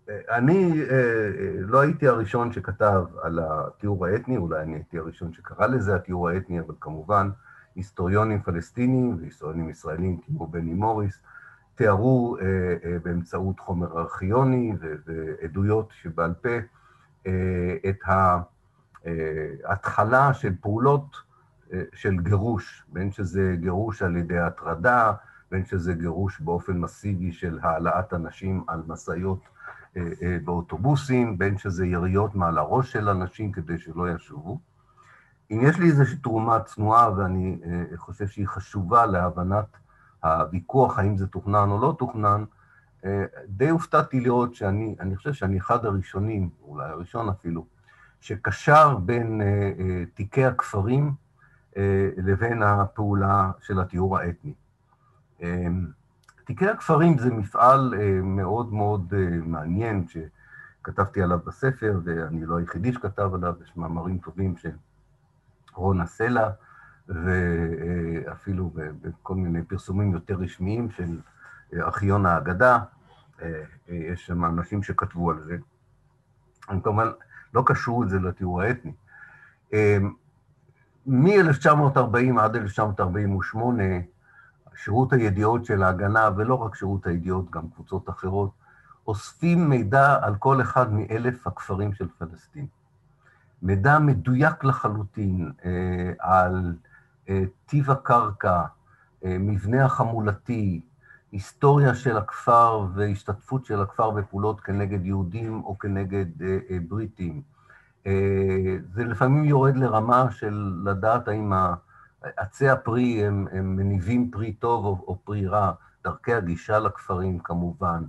אני 0.09 0.81
לא 1.59 1.79
הייתי 1.79 2.07
הראשון 2.07 2.51
שכתב 2.51 3.05
על 3.21 3.39
התיאור 3.39 4.05
האתני, 4.05 4.37
אולי 4.37 4.61
אני 4.61 4.73
הייתי 4.73 4.99
הראשון 4.99 5.33
שקרא 5.33 5.67
לזה 5.67 5.95
התיאור 5.95 6.29
האתני, 6.29 6.59
אבל 6.59 6.75
כמובן 6.79 7.29
היסטוריונים 7.75 8.41
פלסטינים 8.41 9.17
והיסטוריונים 9.19 9.69
ישראלים 9.69 10.21
כמו 10.21 10.47
בני 10.47 10.73
מוריס, 10.73 11.21
תיארו 11.77 12.37
באמצעות 13.03 13.59
חומר 13.59 13.99
ארכיוני 13.99 14.73
ועדויות 15.05 15.89
שבעל 15.91 16.33
פה 16.33 16.49
את 17.89 17.99
ההתחלה 19.65 20.33
של 20.33 20.53
פעולות 20.61 21.17
של 21.93 22.19
גירוש, 22.19 22.85
בין 22.87 23.11
שזה 23.11 23.55
גירוש 23.59 24.01
על 24.01 24.15
ידי 24.15 24.39
הטרדה, 24.39 25.13
בין 25.51 25.65
שזה 25.65 25.93
גירוש 25.93 26.39
באופן 26.39 26.77
מסיבי 26.77 27.31
של 27.31 27.59
העלאת 27.61 28.13
אנשים 28.13 28.63
על 28.67 28.81
משאיות 28.87 29.39
באוטובוסים, 30.43 31.37
בין 31.37 31.57
שזה 31.57 31.85
יריות 31.85 32.35
מעל 32.35 32.57
הראש 32.57 32.91
של 32.91 33.09
אנשים 33.09 33.51
כדי 33.51 33.77
שלא 33.77 34.11
ישובו. 34.11 34.59
אם 35.51 35.59
יש 35.63 35.79
לי 35.79 35.87
איזושהי 35.87 36.17
תרומה 36.17 36.59
צנועה, 36.59 37.11
ואני 37.17 37.59
חושב 37.95 38.27
שהיא 38.27 38.47
חשובה 38.47 39.05
להבנת 39.05 39.77
הוויכוח, 40.23 40.99
האם 40.99 41.17
זה 41.17 41.27
תוכנן 41.27 41.69
או 41.69 41.81
לא 41.81 41.95
תוכנן, 41.99 42.43
די 43.47 43.69
הופתעתי 43.69 44.19
לראות 44.19 44.55
שאני, 44.55 44.95
אני 44.99 45.15
חושב 45.15 45.33
שאני 45.33 45.57
אחד 45.57 45.85
הראשונים, 45.85 46.49
אולי 46.61 46.89
הראשון 46.89 47.29
אפילו, 47.29 47.65
שקשר 48.19 48.95
בין 48.97 49.41
תיקי 50.13 50.45
הכפרים 50.45 51.13
לבין 52.17 52.63
הפעולה 52.63 53.51
של 53.59 53.79
התיאור 53.79 54.17
האתני. 54.17 54.53
תיקי 56.45 56.67
הכפרים 56.69 57.17
זה 57.17 57.33
מפעל 57.33 57.93
מאוד 58.23 58.73
מאוד 58.73 59.13
מעניין, 59.45 60.05
שכתבתי 60.07 61.21
עליו 61.21 61.39
בספר, 61.45 61.99
ואני 62.03 62.45
לא 62.45 62.57
היחידי 62.57 62.93
שכתב 62.93 63.31
עליו, 63.33 63.53
יש 63.63 63.77
מאמרים 63.77 64.17
טובים 64.17 64.57
של 64.57 64.75
רונה 65.73 66.05
סלע, 66.05 66.49
ואפילו 67.09 68.71
בכל 69.01 69.35
מיני 69.35 69.63
פרסומים 69.63 70.13
יותר 70.13 70.35
רשמיים 70.35 70.89
של 70.89 71.19
ארכיון 71.73 72.25
האגדה, 72.25 72.79
יש 73.87 74.25
שם 74.25 74.45
אנשים 74.45 74.83
שכתבו 74.83 75.31
על 75.31 75.43
זה. 75.43 75.57
הם 76.67 76.81
כמובן 76.81 77.07
לא 77.53 77.63
קשרו 77.65 78.03
את 78.03 78.09
זה 78.09 78.19
לתיאור 78.19 78.61
האתני. 78.61 78.93
מ-1940 81.07 82.39
עד 82.39 82.55
1948, 82.55 83.83
שירות 84.75 85.13
הידיעות 85.13 85.65
של 85.65 85.83
ההגנה, 85.83 86.29
ולא 86.37 86.55
רק 86.55 86.75
שירות 86.75 87.07
הידיעות, 87.07 87.51
גם 87.51 87.69
קבוצות 87.69 88.09
אחרות, 88.09 88.51
אוספים 89.07 89.69
מידע 89.69 90.17
על 90.21 90.35
כל 90.35 90.61
אחד 90.61 90.93
מאלף 90.93 91.47
הכפרים 91.47 91.93
של 91.93 92.07
פלסטין. 92.17 92.67
מידע 93.61 93.99
מדויק 93.99 94.63
לחלוטין 94.63 95.51
על 96.19 96.75
טיב 97.65 97.91
הקרקע, 97.91 98.61
מבנה 99.23 99.85
החמולתי, 99.85 100.81
היסטוריה 101.31 101.95
של 101.95 102.17
הכפר 102.17 102.87
והשתתפות 102.95 103.65
של 103.65 103.81
הכפר 103.81 104.11
בפעולות 104.11 104.61
כנגד 104.61 105.05
יהודים 105.05 105.63
או 105.63 105.77
כנגד 105.79 106.25
בריטים. 106.87 107.41
זה 108.93 109.03
לפעמים 109.03 109.45
יורד 109.45 109.77
לרמה 109.77 110.31
של 110.31 110.81
לדעת 110.85 111.27
האם 111.27 111.53
עצי 112.21 112.69
הפרי 112.69 113.25
הם, 113.25 113.47
הם 113.51 113.75
מניבים 113.75 114.31
פרי 114.31 114.53
טוב 114.53 114.85
או, 114.85 115.05
או 115.07 115.17
פרי 115.23 115.47
רע, 115.47 115.71
דרכי 116.03 116.33
הגישה 116.33 116.79
לכפרים 116.79 117.39
כמובן, 117.39 118.03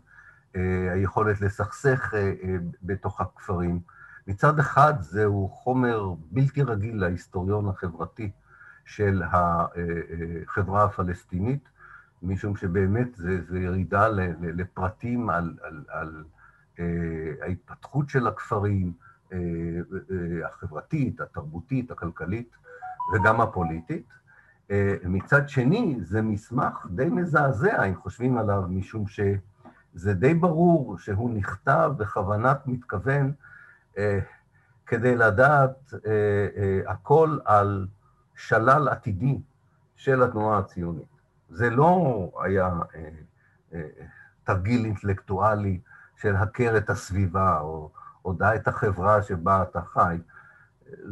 היכולת 0.95 1.41
לסכסך 1.41 2.15
בתוך 2.83 3.21
הכפרים. 3.21 3.81
מצד 4.27 4.59
אחד 4.59 4.95
זהו 5.01 5.49
חומר 5.49 6.15
בלתי 6.31 6.63
רגיל 6.63 7.01
להיסטוריון 7.01 7.69
החברתי 7.69 8.31
של 8.89 9.23
החברה 9.27 10.85
הפלסטינית, 10.85 11.69
משום 12.23 12.57
שבאמת 12.57 13.15
זה, 13.15 13.41
זה 13.49 13.59
ירידה 13.59 14.09
לפרטים 14.41 15.31
על, 15.31 15.57
על, 15.63 15.85
על 15.89 16.25
ההתפתחות 17.43 18.09
של 18.09 18.27
הכפרים, 18.27 18.93
החברתית, 20.45 21.21
התרבותית, 21.21 21.91
הכלכלית 21.91 22.57
וגם 23.15 23.41
הפוליטית. 23.41 24.07
מצד 25.05 25.49
שני, 25.49 25.97
זה 26.03 26.23
מסמך 26.23 26.87
די 26.91 27.09
מזעזע, 27.09 27.85
אם 27.85 27.95
חושבים 27.97 28.39
עליו, 28.39 28.63
משום 28.69 29.05
שזה 29.09 30.15
די 30.15 30.35
ברור 30.35 30.99
שהוא 30.99 31.31
נכתב 31.35 31.93
בכוונת 31.97 32.67
מתכוון 32.67 33.33
כדי 34.87 35.17
לדעת 35.17 35.95
הכל 36.87 37.39
על 37.45 37.87
שלל 38.39 38.89
עתידי 38.89 39.39
של 39.97 40.23
התנועה 40.23 40.59
הציונית. 40.59 41.09
זה 41.49 41.71
לא 41.71 42.31
היה 42.43 42.71
תרגיל 44.45 44.85
אינטלקטואלי 44.85 45.81
של 46.17 46.37
הכר 46.37 46.77
את 46.77 46.91
הסביבה, 46.91 47.61
או 47.61 47.91
הודע 48.23 48.55
את 48.55 48.69
החברה 48.69 49.23
שבה 49.23 49.63
אתה 49.63 49.83
חי. 49.83 50.19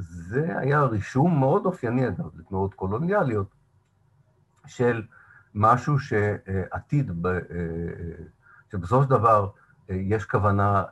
זה 0.01 0.59
היה 0.59 0.83
רישום 0.83 1.39
מאוד 1.41 1.67
אופייני, 1.67 2.09
אגב, 2.09 2.39
לתנועות 2.39 2.75
קולוניאליות, 2.75 3.49
של 4.67 5.03
משהו 5.55 5.99
שעתיד, 5.99 7.13
שבסופו 8.73 9.03
של 9.03 9.11
דבר 9.11 9.51
יש 9.89 10.25
כוונה 10.25 10.85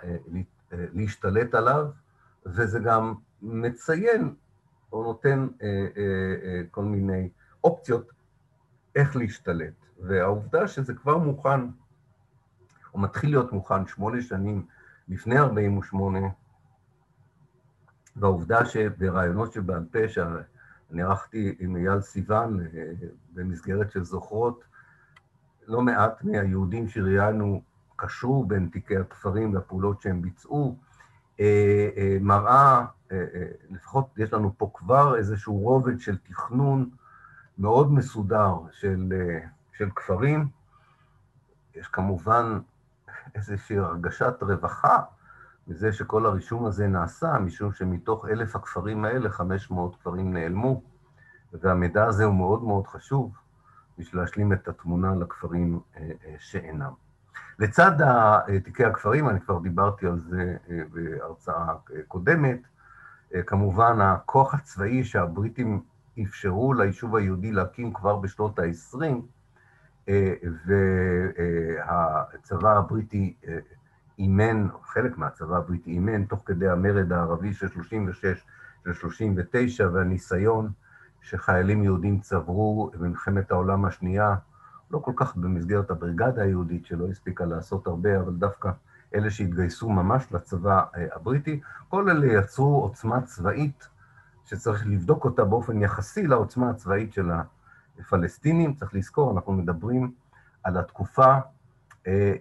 להשתלט 0.71 1.55
עליו, 1.55 1.87
וזה 2.47 2.79
גם 2.79 3.15
מציין 3.43 4.35
או 4.95 5.03
נותן 5.03 5.49
כל 6.71 6.85
מיני 6.85 7.29
אופציות 7.65 8.13
איך 8.97 9.17
להשתלט. 9.17 9.75
והעובדה 10.01 10.69
שזה 10.69 10.95
כבר 10.95 11.19
מוכן, 11.19 11.61
או 12.95 12.99
מתחיל 12.99 13.31
להיות 13.31 13.53
מוכן 13.53 13.87
שמונה 13.87 14.23
שנים 14.23 14.67
לפני 15.09 15.39
48', 15.39 16.19
והעובדה 18.17 18.65
שברעיונות 18.65 19.53
שבעל 19.53 19.85
פה, 19.93 20.09
שאני 20.09 21.03
ערכתי 21.03 21.57
עם 21.59 21.77
אייל 21.77 22.01
סיוון 22.01 22.61
במסגרת 23.35 23.91
של 23.91 24.05
זוכרות, 24.05 24.65
לא 25.67 25.83
מעט 25.83 26.25
מהיהודים 26.25 26.89
שראיינו 26.89 27.63
קשרו 27.97 28.45
בין 28.45 28.69
תיקי 28.73 28.97
הכפרים 28.97 29.55
לפעולות 29.55 30.03
שהם 30.03 30.23
ביצעו, 30.23 30.79
מראה, 32.21 32.85
לפחות 33.71 34.07
יש 34.17 34.33
לנו 34.33 34.53
פה 34.59 34.71
כבר 34.75 35.17
איזשהו 35.17 35.59
רובד 35.59 36.01
של 36.01 36.17
תכנון 36.17 36.91
מאוד 37.59 37.93
מסודר 37.93 38.55
של, 38.73 39.13
של 39.73 39.91
כפרים. 39.95 40.49
יש 41.75 41.89
כמובן 41.89 42.59
איזושהי 43.35 43.79
הרגשת 43.79 44.35
רווחה 44.41 44.99
מזה 45.67 45.93
שכל 45.93 46.27
הרישום 46.27 46.67
הזה 46.67 46.87
נעשה, 46.89 47.39
משום 47.39 47.73
שמתוך 47.73 48.27
אלף 48.29 48.57
הכפרים 48.57 49.05
האלה, 49.05 49.31
500 49.31 49.97
כפרים 49.97 50.33
נעלמו, 50.33 50.83
והמידע 51.53 52.05
הזה 52.05 52.25
הוא 52.25 52.35
מאוד 52.35 52.63
מאוד 52.63 52.87
חשוב 52.87 53.39
בשביל 53.99 54.21
להשלים 54.21 54.53
את 54.53 54.69
התמונה 54.69 55.15
לכפרים 55.15 55.81
שאינם. 56.39 57.04
לצד 57.59 57.93
תיקי 58.65 58.85
הכפרים, 58.85 59.29
אני 59.29 59.41
כבר 59.41 59.59
דיברתי 59.59 60.07
על 60.07 60.19
זה 60.19 60.57
בהרצאה 60.93 61.75
קודמת, 62.09 62.59
כמובן 63.47 64.01
הכוח 64.01 64.55
הצבאי 64.55 65.05
שהבריטים 65.05 65.83
אפשרו 66.23 66.75
ליישוב 66.75 67.17
היהודי 67.17 67.53
להקים 67.53 67.93
כבר 67.93 68.17
בשנות 68.17 68.59
ה-20, 68.59 69.05
והצבא 71.77 72.79
הבריטי 72.79 73.37
אימן, 74.19 74.67
חלק 74.83 75.19
מהצבא 75.19 75.57
הבריטי 75.57 75.91
אימן, 75.91 76.25
תוך 76.25 76.43
כדי 76.47 76.69
המרד 76.69 77.13
הערבי 77.13 77.53
של 77.53 77.69
36 77.69 78.45
ל-39, 78.87 79.85
והניסיון 79.93 80.71
שחיילים 81.23 81.83
יהודים 81.83 82.21
צברו 82.21 82.91
במלחמת 82.95 83.51
העולם 83.51 83.85
השנייה, 83.85 84.35
לא 84.91 84.99
כל 84.99 85.13
כך 85.17 85.37
במסגרת 85.37 85.91
הבריגדה 85.91 86.43
היהודית, 86.43 86.87
שלא 86.87 87.09
הספיקה 87.09 87.45
לעשות 87.45 87.87
הרבה, 87.87 88.21
אבל 88.21 88.33
דווקא 88.33 88.71
אלה 89.15 89.31
שהתגייסו 89.31 89.91
ממש 89.91 90.27
לצבא 90.33 90.83
הבריטי, 91.15 91.61
כל 91.89 92.11
אלה 92.11 92.27
יצרו 92.27 92.83
עוצמה 92.83 93.21
צבאית 93.21 93.89
שצריך 94.45 94.87
לבדוק 94.87 95.25
אותה 95.25 95.45
באופן 95.45 95.83
יחסי 95.83 96.27
לעוצמה 96.27 96.71
הצבאית 96.71 97.13
של 97.13 97.31
הפלסטינים. 97.99 98.75
צריך 98.75 98.95
לזכור, 98.95 99.33
אנחנו 99.33 99.53
מדברים 99.53 100.13
על 100.63 100.79
התקופה 100.79 101.35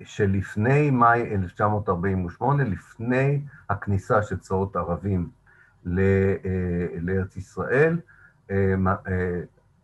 שלפני 0.04 0.92
מאי 0.92 1.36
1948, 1.36 2.64
לפני 2.64 3.42
הכניסה 3.70 4.24
של 4.24 4.38
צבאות 4.38 4.76
ערבים 4.76 5.30
לארץ 5.86 7.38
ישראל, 7.38 8.00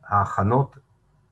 ההכנות 0.04 0.78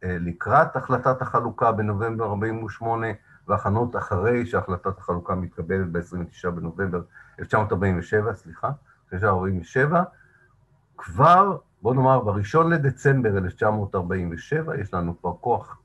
לקראת 0.09 0.75
החלטת 0.75 1.21
החלוקה 1.21 1.71
בנובמבר 1.71 2.25
48' 2.25 3.07
והכנות 3.47 3.95
אחרי 3.95 4.45
שהחלטת 4.45 4.97
החלוקה 4.97 5.35
מתקבלת 5.35 5.91
ב-29 5.91 6.49
בנובמבר 6.49 7.01
1947, 7.39 8.33
סליחה, 8.33 8.71
1947, 9.13 10.03
כבר, 10.97 11.57
בוא 11.81 11.93
נאמר, 11.93 12.19
ב-1 12.19 12.63
לדצמבר 12.69 13.37
1947 13.37 14.77
יש 14.77 14.93
לנו 14.93 15.21
כבר 15.21 15.33
כוח 15.41 15.79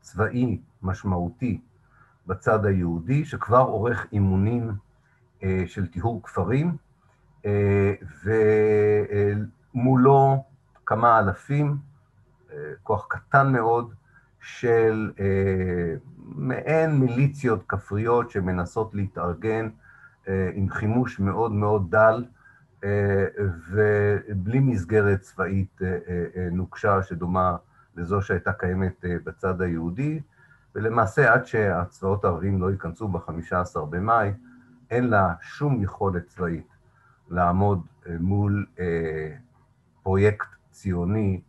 צבאי 0.00 0.60
משמעותי 0.82 1.60
בצד 2.26 2.66
היהודי, 2.66 3.24
שכבר 3.24 3.58
עורך 3.58 4.06
אימונים 4.12 4.72
אה, 5.42 5.62
של 5.66 5.86
טיהור 5.86 6.22
כפרים, 6.22 6.76
אה, 7.46 7.94
ומולו 9.74 10.44
כמה 10.86 11.18
אלפים, 11.18 11.66
אה, 11.66 11.93
כוח 12.82 13.06
קטן 13.10 13.52
מאוד, 13.52 13.94
של 14.44 15.12
אה, 15.20 15.94
מעין 16.18 16.90
מיליציות 16.96 17.64
כפריות 17.68 18.30
שמנסות 18.30 18.94
להתארגן 18.94 19.68
אה, 20.28 20.50
עם 20.54 20.70
חימוש 20.70 21.20
מאוד 21.20 21.52
מאוד 21.52 21.90
דל 21.90 22.24
אה, 22.84 23.24
ובלי 23.70 24.60
מסגרת 24.60 25.20
צבאית 25.20 25.80
נוקשה 26.52 27.02
שדומה 27.02 27.56
לזו 27.96 28.22
שהייתה 28.22 28.52
קיימת 28.52 29.04
בצד 29.24 29.60
היהודי, 29.60 30.20
ולמעשה 30.74 31.32
עד 31.32 31.46
שהצבאות 31.46 32.24
הערבים 32.24 32.62
לא 32.62 32.70
ייכנסו 32.70 33.08
ב-15 33.08 33.80
במאי, 33.90 34.32
אין 34.90 35.08
לה 35.08 35.34
שום 35.40 35.82
יכולת 35.82 36.26
צבאית 36.26 36.68
לעמוד 37.30 37.86
מול 38.20 38.66
פרויקט 40.02 40.46
ציוני 40.70 41.40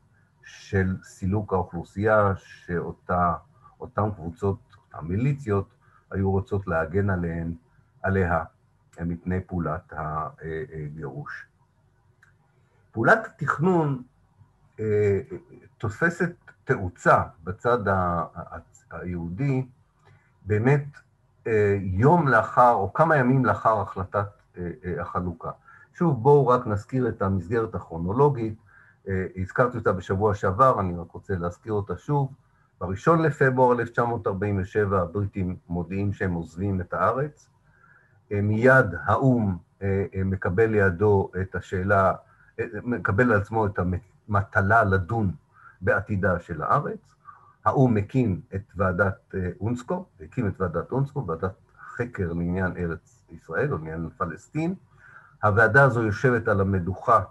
של 0.46 0.96
סילוק 1.04 1.54
האוכלוסייה 1.54 2.34
שאותן 2.36 4.12
קבוצות, 4.16 4.60
אותן 4.94 5.06
מיליציות, 5.08 5.68
היו 6.12 6.32
רוצות 6.32 6.68
להגן 6.68 7.10
עליהן, 7.10 7.54
עליה 8.04 8.44
מפני 9.02 9.42
פעולת 9.42 9.94
הגירוש. 10.74 11.46
פעולת 12.92 13.26
התכנון 13.26 14.04
אה, 14.80 15.20
תופסת 15.78 16.32
תאוצה 16.64 17.24
בצד 17.44 17.80
היהודי 18.92 19.68
באמת 20.46 20.86
אה, 21.48 21.78
יום 21.82 22.28
לאחר, 22.28 22.74
או 22.74 22.94
כמה 22.94 23.18
ימים 23.18 23.46
לאחר 23.46 23.82
החלטת 23.82 24.28
אה, 24.58 24.72
החלוקה. 25.02 25.52
שוב, 25.94 26.24
בואו 26.24 26.48
רק 26.48 26.68
נזכיר 26.68 27.10
את 27.10 27.22
המסגרת 27.22 27.76
הכרונולוגית. 27.76 28.65
אה, 29.08 29.26
הזכרתי 29.36 29.78
אותה 29.78 29.92
בשבוע 29.92 30.36
שעבר, 30.36 30.80
אני 30.80 30.98
רק 30.98 31.12
רוצה 31.12 31.36
להזכיר 31.36 31.74
אותה 31.74 31.98
שוב. 31.98 32.34
ב-1 32.82 33.12
לפברואר 33.12 33.80
1947 33.80 35.02
הבריטים 35.02 35.56
מודיעים 35.70 36.14
שהם 36.14 36.34
עוזבים 36.34 36.82
את 36.82 36.94
הארץ. 36.94 37.50
אה, 38.32 38.42
מיד 38.42 38.86
האו"ם 39.04 39.58
אה, 39.82 40.06
מקבל 40.26 40.66
לידו 40.66 41.32
את 41.42 41.56
השאלה, 41.56 42.14
מקבל 42.84 43.32
על 43.32 43.42
עצמו 43.42 43.66
את 43.66 43.80
המטלה 44.28 44.84
לדון 44.84 45.32
בעתידה 45.82 46.40
של 46.40 46.62
הארץ. 46.62 47.16
האו"ם 47.66 47.94
מקים 47.94 48.42
את 48.56 48.72
ועדת 48.76 49.36
אונסקו, 49.60 50.06
הקים 50.22 50.48
את 50.48 50.62
ועדת 50.62 50.92
אונסקו, 50.92 51.28
ועדת 51.28 51.54
חקר 51.80 52.34
לעניין 52.34 52.78
ארץ 52.78 53.24
ישראל 53.32 53.74
או 53.74 53.78
לעניין 53.78 54.10
פלסטין. 54.18 54.76
הוועדה 55.44 55.84
הזו 55.84 56.04
יושבת 56.04 56.48
על 56.48 56.62
המדוכה 56.62 57.24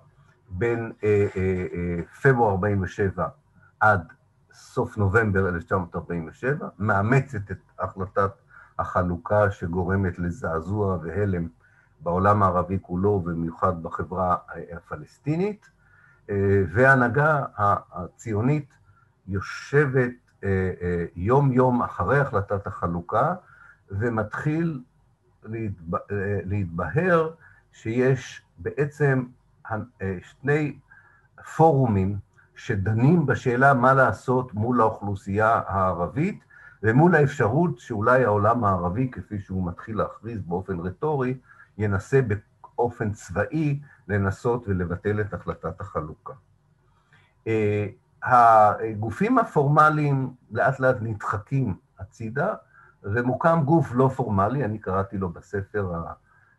בין 0.50 0.92
אה, 1.04 1.26
אה, 1.36 1.66
אה, 1.74 2.02
פברואר 2.22 2.50
47' 2.50 3.26
עד 3.80 4.12
סוף 4.52 4.98
נובמבר 4.98 5.48
1947, 5.48 6.68
מאמצת 6.78 7.50
את 7.50 7.58
החלטת 7.78 8.30
החלוקה 8.78 9.50
שגורמת 9.50 10.18
לזעזוע 10.18 10.98
והלם 11.02 11.48
בעולם 12.00 12.42
הערבי 12.42 12.78
כולו, 12.82 13.08
ובמיוחד 13.08 13.82
בחברה 13.82 14.36
הפלסטינית, 14.76 15.70
וההנהגה 16.72 17.44
הציונית 17.92 18.68
יושבת 19.26 20.10
יום-יום 21.16 21.82
אחרי 21.82 22.20
החלטת 22.20 22.66
החלוקה, 22.66 23.34
ומתחיל 23.90 24.80
להתבהר 26.44 27.30
שיש 27.72 28.42
בעצם 28.58 29.24
אה, 29.26 29.43
שני 30.22 30.78
פורומים 31.56 32.18
שדנים 32.56 33.26
בשאלה 33.26 33.74
מה 33.74 33.94
לעשות 33.94 34.54
מול 34.54 34.80
האוכלוסייה 34.80 35.62
הערבית, 35.66 36.44
ומול 36.82 37.14
האפשרות 37.14 37.78
שאולי 37.78 38.24
העולם 38.24 38.64
הערבי, 38.64 39.10
כפי 39.12 39.40
שהוא 39.40 39.66
מתחיל 39.66 39.98
להכריז 39.98 40.42
באופן 40.42 40.80
רטורי, 40.80 41.38
ינסה 41.78 42.20
באופן 42.22 43.12
צבאי 43.12 43.80
לנסות 44.08 44.68
ולבטל 44.68 45.20
את 45.20 45.34
החלטת 45.34 45.80
החלוקה. 45.80 46.32
אה, 47.46 47.86
הגופים 48.22 49.38
הפורמליים 49.38 50.34
לאט 50.50 50.80
לאט 50.80 50.96
נדחקים 51.00 51.76
הצידה, 51.98 52.54
ומוקם 53.02 53.62
גוף 53.64 53.92
לא 53.94 54.08
פורמלי, 54.08 54.64
אני 54.64 54.78
קראתי 54.78 55.18
לו 55.18 55.28
בספר 55.28 55.94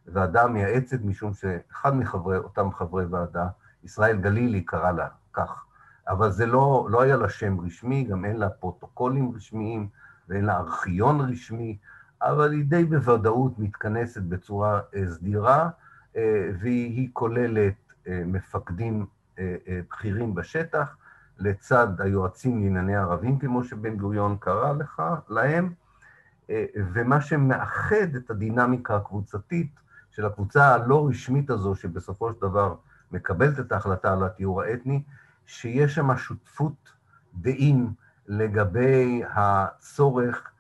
ועדה 0.08 0.44
המייעצת, 0.44 0.98
משום 1.04 1.34
שאחד 1.34 1.96
מחברי, 1.96 2.38
אותם 2.38 2.72
חברי 2.72 3.06
ועדה, 3.06 3.48
ישראל 3.84 4.18
גלילי 4.18 4.62
קרא 4.62 4.92
לה 4.92 5.08
כך, 5.34 5.66
אבל 6.08 6.32
זה 6.32 6.46
לא, 6.46 6.88
לא 6.92 7.02
היה 7.02 7.16
לה 7.16 7.30
שם 7.30 7.60
רשמי, 7.60 8.04
גם 8.04 8.26
אין 8.26 8.38
לה 8.38 8.50
פרוטוקולים 8.50 9.32
רשמיים 9.36 9.88
ואין 10.30 10.46
לה 10.46 10.58
ארכיון 10.58 11.22
רשמי, 11.22 11.78
אבל 12.22 12.52
היא 12.52 12.66
די 12.66 12.86
בוודאות 12.86 13.60
מתכנסת 13.60 14.22
בצורה 14.22 14.82
אה, 14.96 15.04
סדירה, 15.12 15.70
אה, 16.16 16.50
והיא 16.60 17.10
כוללת 17.14 17.74
אה, 18.08 18.24
מפקדים 18.26 19.06
בכירים 19.90 20.36
בשטח, 20.36 20.98
לצד 21.40 22.02
היועצים 22.02 22.64
לענייני 22.64 22.96
ערבים, 22.96 23.40
כמו 23.40 23.64
שבן 23.64 23.98
גוריון 23.98 24.38
קרא 24.40 24.74
לך, 24.74 25.02
להם, 25.30 25.74
ומה 26.94 27.22
שמאחד 27.22 28.16
את 28.16 28.30
הדינמיקה 28.30 28.96
הקבוצתית 28.96 29.80
של 30.16 30.26
הקבוצה 30.26 30.74
הלא 30.74 31.08
רשמית 31.10 31.50
הזו, 31.50 31.76
שבסופו 31.76 32.34
של 32.34 32.42
דבר 32.42 32.76
מקבלת 33.12 33.60
את 33.60 33.72
ההחלטה 33.72 34.14
על 34.14 34.24
הטיהור 34.24 34.62
האתני, 34.62 35.04
שיש 35.46 35.96
שם 35.96 36.18
שותפות 36.18 36.94
דעים 37.34 37.94
לגבי 38.28 39.24
הצורך 39.30 40.52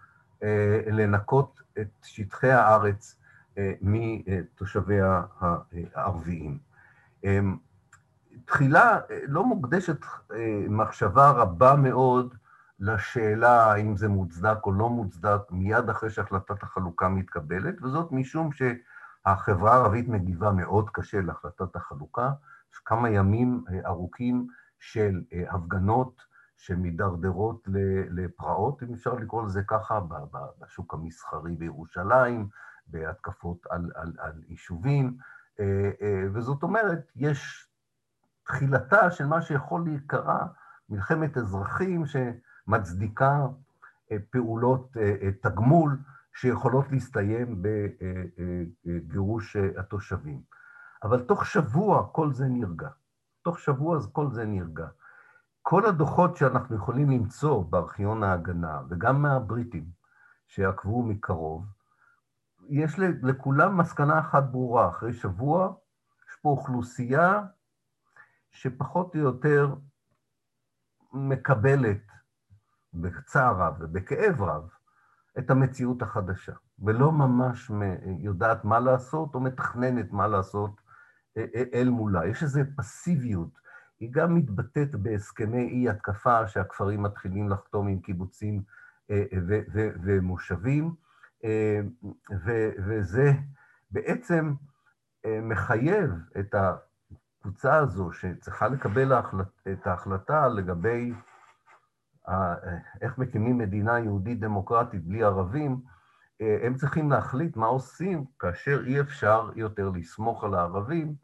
אה, 0.43 0.81
לנקות 0.87 1.61
את 1.79 1.87
שטחי 2.03 2.51
הארץ 2.51 3.15
אה, 3.57 3.73
מתושביה 3.81 5.21
הערביים. 5.41 6.57
אה, 7.25 7.39
תחילה 8.45 8.99
לא 9.27 9.45
מוקדשת 9.45 10.05
אה, 10.33 10.65
מחשבה 10.69 11.29
רבה 11.29 11.75
מאוד 11.75 12.35
לשאלה 12.79 13.71
האם 13.71 13.97
זה 13.97 14.07
מוצדק 14.07 14.57
או 14.65 14.71
לא 14.71 14.89
מוצדק 14.89 15.41
מיד 15.51 15.89
אחרי 15.89 16.09
שהחלטת 16.09 16.63
החלוקה 16.63 17.09
מתקבלת, 17.09 17.81
וזאת 17.81 18.11
משום 18.11 18.51
ש... 18.51 18.61
החברה 19.25 19.73
הערבית 19.73 20.07
מגיבה 20.07 20.51
מאוד 20.51 20.89
קשה 20.89 21.21
להחלטת 21.21 21.75
החלוקה, 21.75 22.31
יש 22.73 22.79
כמה 22.85 23.09
ימים 23.09 23.63
אה, 23.69 23.87
ארוכים 23.87 24.47
של 24.79 25.21
אה, 25.33 25.43
הפגנות 25.49 26.21
שמידרדרות 26.57 27.67
לפרעות, 28.09 28.83
אם 28.83 28.93
אפשר 28.93 29.13
לקרוא 29.13 29.45
לזה 29.45 29.61
ככה, 29.67 29.99
בשוק 30.61 30.93
המסחרי 30.93 31.55
בירושלים, 31.55 32.47
בהתקפות 32.87 33.65
על, 33.69 33.91
על, 33.95 34.13
על 34.17 34.43
יישובים, 34.47 35.17
אה, 35.59 35.91
וזאת 36.33 36.63
אומרת, 36.63 37.11
יש 37.15 37.69
תחילתה 38.43 39.11
של 39.11 39.25
מה 39.25 39.41
שיכול 39.41 39.83
להיקרא 39.83 40.39
מלחמת 40.89 41.37
אזרחים 41.37 42.03
שמצדיקה 42.05 43.39
פעולות 44.29 44.97
תגמול, 45.41 45.97
שיכולות 46.35 46.91
להסתיים 46.91 47.61
בגירוש 48.85 49.55
התושבים. 49.55 50.41
אבל 51.03 51.21
תוך 51.21 51.45
שבוע 51.45 52.07
כל 52.11 52.33
זה 52.33 52.47
נרגע. 52.47 52.89
תוך 53.41 53.59
שבוע 53.59 53.99
כל 54.11 54.31
זה 54.31 54.45
נרגע. 54.45 54.87
כל 55.61 55.85
הדוחות 55.85 56.35
שאנחנו 56.37 56.75
יכולים 56.75 57.09
למצוא 57.09 57.63
בארכיון 57.69 58.23
ההגנה, 58.23 58.81
וגם 58.89 59.21
מהבריטים 59.21 59.85
שעקבו 60.47 61.03
מקרוב, 61.03 61.65
יש 62.69 62.99
לכולם 63.23 63.77
מסקנה 63.77 64.19
אחת 64.19 64.43
ברורה, 64.43 64.89
אחרי 64.89 65.13
שבוע 65.13 65.73
יש 66.29 66.35
פה 66.41 66.49
אוכלוסייה 66.49 67.41
שפחות 68.51 69.15
או 69.15 69.19
יותר 69.19 69.75
מקבלת 71.13 72.11
בצער 72.93 73.55
רב 73.55 73.75
ובכאב 73.79 74.41
רב 74.41 74.69
את 75.39 75.49
המציאות 75.51 76.01
החדשה, 76.01 76.53
ולא 76.79 77.11
ממש 77.11 77.71
יודעת 78.19 78.65
מה 78.65 78.79
לעשות 78.79 79.35
או 79.35 79.39
מתכננת 79.39 80.11
מה 80.11 80.27
לעשות 80.27 80.81
אל 81.73 81.89
מולה. 81.89 82.27
יש 82.27 82.43
איזו 82.43 82.61
פסיביות, 82.77 83.59
היא 83.99 84.09
גם 84.11 84.35
מתבטאת 84.35 84.95
בהסכמי 84.95 85.69
אי 85.69 85.89
התקפה 85.89 86.47
שהכפרים 86.47 87.03
מתחילים 87.03 87.49
לחתום 87.49 87.87
עם 87.87 87.99
קיבוצים 87.99 88.61
ומושבים, 90.03 90.95
וזה 92.85 93.31
בעצם 93.91 94.53
מחייב 95.27 96.11
את 96.39 96.55
הקבוצה 96.55 97.77
הזו 97.77 98.11
שצריכה 98.11 98.67
לקבל 98.67 99.13
את 99.71 99.87
ההחלטה 99.87 100.47
לגבי 100.47 101.13
איך 103.01 103.17
מקימים 103.17 103.57
מדינה 103.57 103.99
יהודית 103.99 104.39
דמוקרטית 104.39 105.05
בלי 105.05 105.23
ערבים, 105.23 105.81
הם 106.39 106.75
צריכים 106.75 107.11
להחליט 107.11 107.57
מה 107.57 107.65
עושים 107.65 108.25
כאשר 108.39 108.83
אי 108.85 108.99
אפשר 109.01 109.49
יותר 109.55 109.89
לסמוך 109.89 110.43
על 110.43 110.53
הערבים 110.53 111.15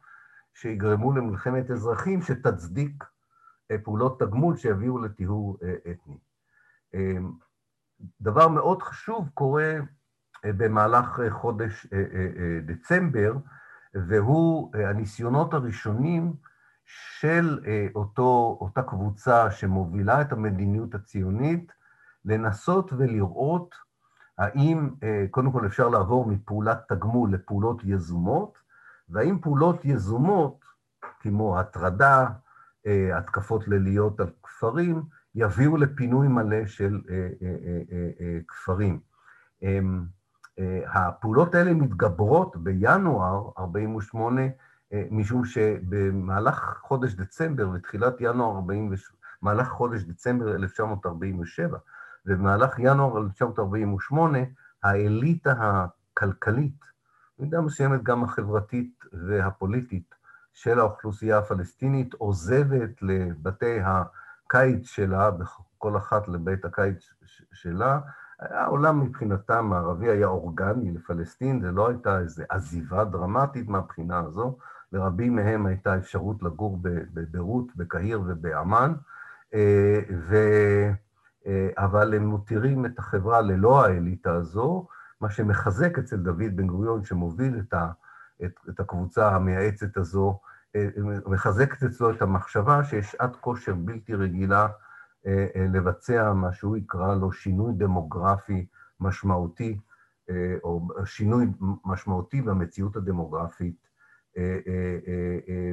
שיגרמו 0.54 1.14
למלחמת 1.14 1.72
אזרחים 1.72 2.22
שתצדיק 2.22 3.04
פעולות 3.84 4.20
תגמול 4.20 4.56
שיביאו 4.58 4.98
לטיהור 4.98 5.58
אתני. 5.92 6.18
דבר 8.22 8.48
מאוד 8.48 8.82
חשוב 8.82 9.30
קורה 9.34 9.74
במהלך 10.46 11.22
חודש 11.30 11.88
דצמבר, 12.66 13.34
והוא 13.94 14.72
הניסיונות 14.76 15.54
הראשונים 15.54 16.34
של 17.20 17.60
אותו, 17.96 18.58
אותה 18.62 18.82
קבוצה 18.82 19.52
שמובילה 19.52 20.22
את 20.22 20.32
המדיניות 20.32 20.96
הציונית, 20.96 21.72
לנסות 22.26 22.94
ולראות 22.98 23.76
האם 24.38 24.90
קודם 25.32 25.52
כל 25.52 25.66
אפשר 25.66 25.90
לעבור 25.90 26.26
מפעולת 26.26 26.78
תגמול 26.88 27.34
לפעולות 27.34 27.82
יזומות, 27.84 28.58
והאם 29.10 29.40
פעולות 29.42 29.86
יזומות, 29.86 30.66
כמו 31.20 31.60
הטרדה, 31.60 32.28
התקפות 33.14 33.68
ליליות 33.68 34.20
על 34.20 34.30
כפרים, 34.44 35.04
יביאו 35.36 35.78
לפינוי 35.78 36.28
מלא 36.28 36.66
של 36.66 37.02
כפרים. 38.48 39.00
הפעולות 40.88 41.56
האלה 41.56 41.74
מתגברות 41.74 42.58
בינואר 42.58 43.50
48', 43.60 44.42
משום 45.12 45.46
שבמהלך 45.46 46.80
חודש 46.82 47.14
דצמבר 47.14 47.70
ותחילת 47.70 48.16
ינואר 48.20 48.56
48', 48.56 49.18
במהלך 49.42 49.68
חודש 49.68 50.04
דצמבר 50.04 50.56
1947 50.56 51.78
ובמהלך 52.26 52.80
ינואר 52.80 53.18
1948, 53.18 54.40
האליטה 54.84 55.54
הכלכלית, 55.60 56.86
במידה 57.40 57.62
מסוימת 57.62 58.04
גם 58.04 58.24
החברתית 58.24 59.06
והפוליטית 59.14 60.16
של 60.54 60.80
האוכלוסייה 60.80 61.38
הפלסטינית, 61.38 62.14
עוזבת 62.14 63.02
לבתי 63.02 63.80
הקיץ 63.84 64.88
שלה, 64.88 65.30
כל 65.78 65.98
אחת 65.98 66.28
לבית 66.28 66.66
הקיץ 66.66 67.14
שלה, 67.54 68.00
העולם 68.40 69.00
מבחינתם 69.00 69.74
הערבי 69.74 70.10
היה 70.10 70.28
אורגני 70.28 70.92
לפלסטין, 70.92 71.62
זה 71.62 71.72
לא 71.72 71.90
הייתה 71.90 72.20
איזו 72.20 72.44
עזיבה 72.50 73.04
דרמטית 73.06 73.70
מהבחינה 73.70 74.20
הזו, 74.20 74.58
לרבים 74.92 75.36
מהם 75.36 75.66
הייתה 75.66 75.98
אפשרות 75.98 76.44
לגור 76.44 76.80
בביירות, 76.82 77.76
בקהיר 77.76 78.22
ובאמ"ן, 78.28 78.94
ו... 80.18 80.36
אבל 81.78 82.14
הם 82.14 82.26
מותירים 82.26 82.86
את 82.86 83.00
החברה 83.00 83.42
ללא 83.42 83.86
האליטה 83.86 84.34
הזו, 84.34 84.88
מה 85.22 85.30
שמחזק 85.30 86.00
אצל 86.00 86.18
דוד 86.18 86.56
בן 86.56 86.68
גוריון, 86.68 87.06
שמוביל 87.06 87.60
את, 87.60 87.74
ה... 87.74 87.92
את, 88.44 88.52
את 88.70 88.80
הקבוצה 88.80 89.36
המייעצת 89.36 89.98
הזו, 89.98 90.40
מחזקת 91.26 91.84
אצלו 91.84 92.12
את 92.12 92.22
המחשבה 92.22 92.84
שיש 92.84 93.12
שעת 93.12 93.36
כושר 93.36 93.74
בלתי 93.76 94.16
רגילה 94.16 94.68
לבצע 95.56 96.34
מה 96.34 96.54
שהוא 96.54 96.78
יקרא 96.78 97.16
לו 97.16 97.32
שינוי 97.32 97.74
דמוגרפי 97.78 98.66
משמעותי, 99.00 99.80
או 100.64 100.88
שינוי 101.06 101.48
משמעותי 101.86 102.42
במציאות 102.42 102.96
הדמוגרפית 102.96 103.91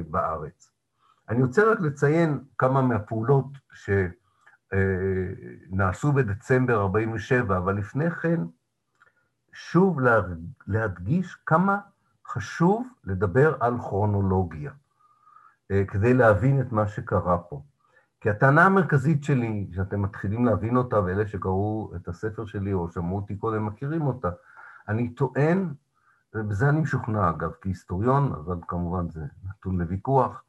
בארץ. 0.09 0.71
אני 1.29 1.41
רוצה 1.41 1.71
רק 1.71 1.79
לציין 1.79 2.43
כמה 2.57 2.81
מהפעולות 2.81 3.45
שנעשו 5.71 6.11
בדצמבר 6.11 6.81
47', 6.81 7.57
אבל 7.57 7.75
לפני 7.75 8.11
כן, 8.11 8.41
שוב 9.53 9.99
להדגיש 10.67 11.35
כמה 11.45 11.79
חשוב 12.27 12.87
לדבר 13.03 13.55
על 13.59 13.77
כרונולוגיה, 13.77 14.71
כדי 15.87 16.13
להבין 16.13 16.61
את 16.61 16.71
מה 16.71 16.87
שקרה 16.87 17.37
פה. 17.37 17.61
כי 18.21 18.29
הטענה 18.29 18.65
המרכזית 18.65 19.23
שלי, 19.23 19.67
שאתם 19.75 20.01
מתחילים 20.01 20.45
להבין 20.45 20.77
אותה, 20.77 21.03
ואלה 21.03 21.27
שקראו 21.27 21.91
את 21.95 22.07
הספר 22.07 22.45
שלי 22.45 22.73
או 22.73 22.89
שמעו 22.89 23.15
אותי 23.15 23.35
קודם 23.35 23.65
מכירים 23.65 24.01
אותה, 24.01 24.29
אני 24.87 25.09
טוען, 25.09 25.73
ובזה 26.33 26.69
אני 26.69 26.81
משוכנע 26.81 27.29
אגב, 27.29 27.51
כהיסטוריון, 27.61 28.33
אבל 28.33 28.57
כמובן 28.67 29.09
זה 29.09 29.25
נתון 29.43 29.81
לוויכוח, 29.81 30.43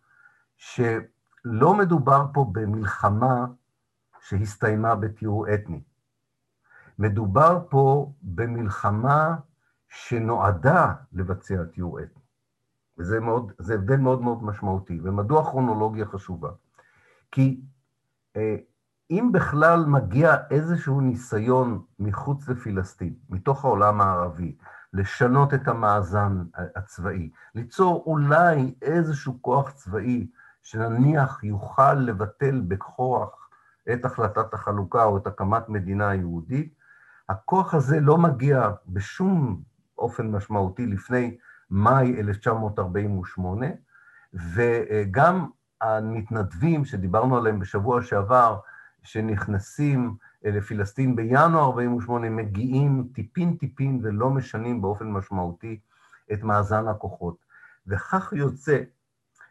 שלא 0.57 1.75
מדובר 1.79 2.27
פה 2.35 2.51
במלחמה 2.53 3.47
שהסתיימה 4.21 4.95
בטיהור 4.95 5.55
אתני. 5.55 5.83
מדובר 6.99 7.67
פה 7.71 8.13
במלחמה 8.23 9.37
שנועדה 9.89 10.95
לבצע 11.13 11.65
טיהור 11.65 12.01
אתני. 12.01 12.23
וזה 12.99 13.21
מאוד, 13.21 13.53
זה 13.59 13.75
הבדל 13.75 13.97
מאוד 13.97 14.23
מאוד 14.23 14.45
משמעותי. 14.45 15.01
ומדוע 15.03 15.45
כרונולוגיה 15.45 16.07
חשובה? 16.07 16.51
כי 17.31 17.61
אם 19.11 19.31
בכלל 19.33 19.85
מגיע 19.87 20.37
איזשהו 20.51 21.01
ניסיון 21.01 21.85
מחוץ 21.99 22.49
לפלסטין, 22.49 23.15
מתוך 23.29 23.65
העולם 23.65 24.01
הערבי, 24.01 24.57
לשנות 24.93 25.55
את 25.55 25.69
המאזן 25.69 26.43
הצבאי, 26.77 27.31
ליצור 27.55 28.03
אולי 28.07 28.75
איזשהו 28.83 29.39
כוח 29.41 29.71
צבאי 29.71 30.27
שנניח 30.63 31.45
יוכל 31.45 31.95
לבטל 31.95 32.61
בכוח 32.69 33.49
את 33.93 34.05
החלטת 34.05 34.55
החלוקה 34.55 35.05
או 35.05 35.17
את 35.17 35.27
הקמת 35.27 35.69
מדינה 35.69 36.15
יהודית, 36.15 36.75
הכוח 37.29 37.75
הזה 37.75 38.01
לא 38.01 38.19
מגיע 38.19 38.71
בשום 38.87 39.63
אופן 39.99 40.31
משמעותי 40.31 40.87
לפני 40.87 41.37
מאי 41.71 42.21
1948, 42.21 43.67
וגם 44.35 45.51
המתנדבים 45.81 46.85
שדיברנו 46.85 47.37
עליהם 47.37 47.59
בשבוע 47.59 48.03
שעבר, 48.03 48.59
שנכנסים 49.03 50.17
לפלסטין 50.45 51.17
בינואר 51.17 51.65
48, 51.65 52.31
מגיעים 52.31 53.09
טיפין-טיפין 53.15 54.01
ולא 54.03 54.31
משנים 54.31 54.83
באופן 54.83 55.11
משמעותי 55.11 55.81
את 56.33 56.43
מאזן 56.43 56.89
הכוחות. 56.89 57.37
וכך 57.87 58.33
יוצא 58.37 58.83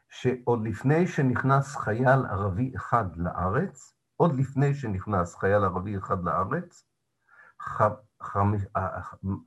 שעוד 0.10 0.67
לפני 0.67 1.08
שנכנס 1.08 1.75
חייל 1.75 2.25
ערבי 2.30 2.71
אחד 2.75 3.17
לארץ, 3.17 3.93
עוד 4.17 4.39
לפני 4.39 4.73
שנכנס 4.73 5.36
חייל 5.36 5.63
ערבי 5.63 5.97
אחד 5.97 6.23
לארץ, 6.23 6.86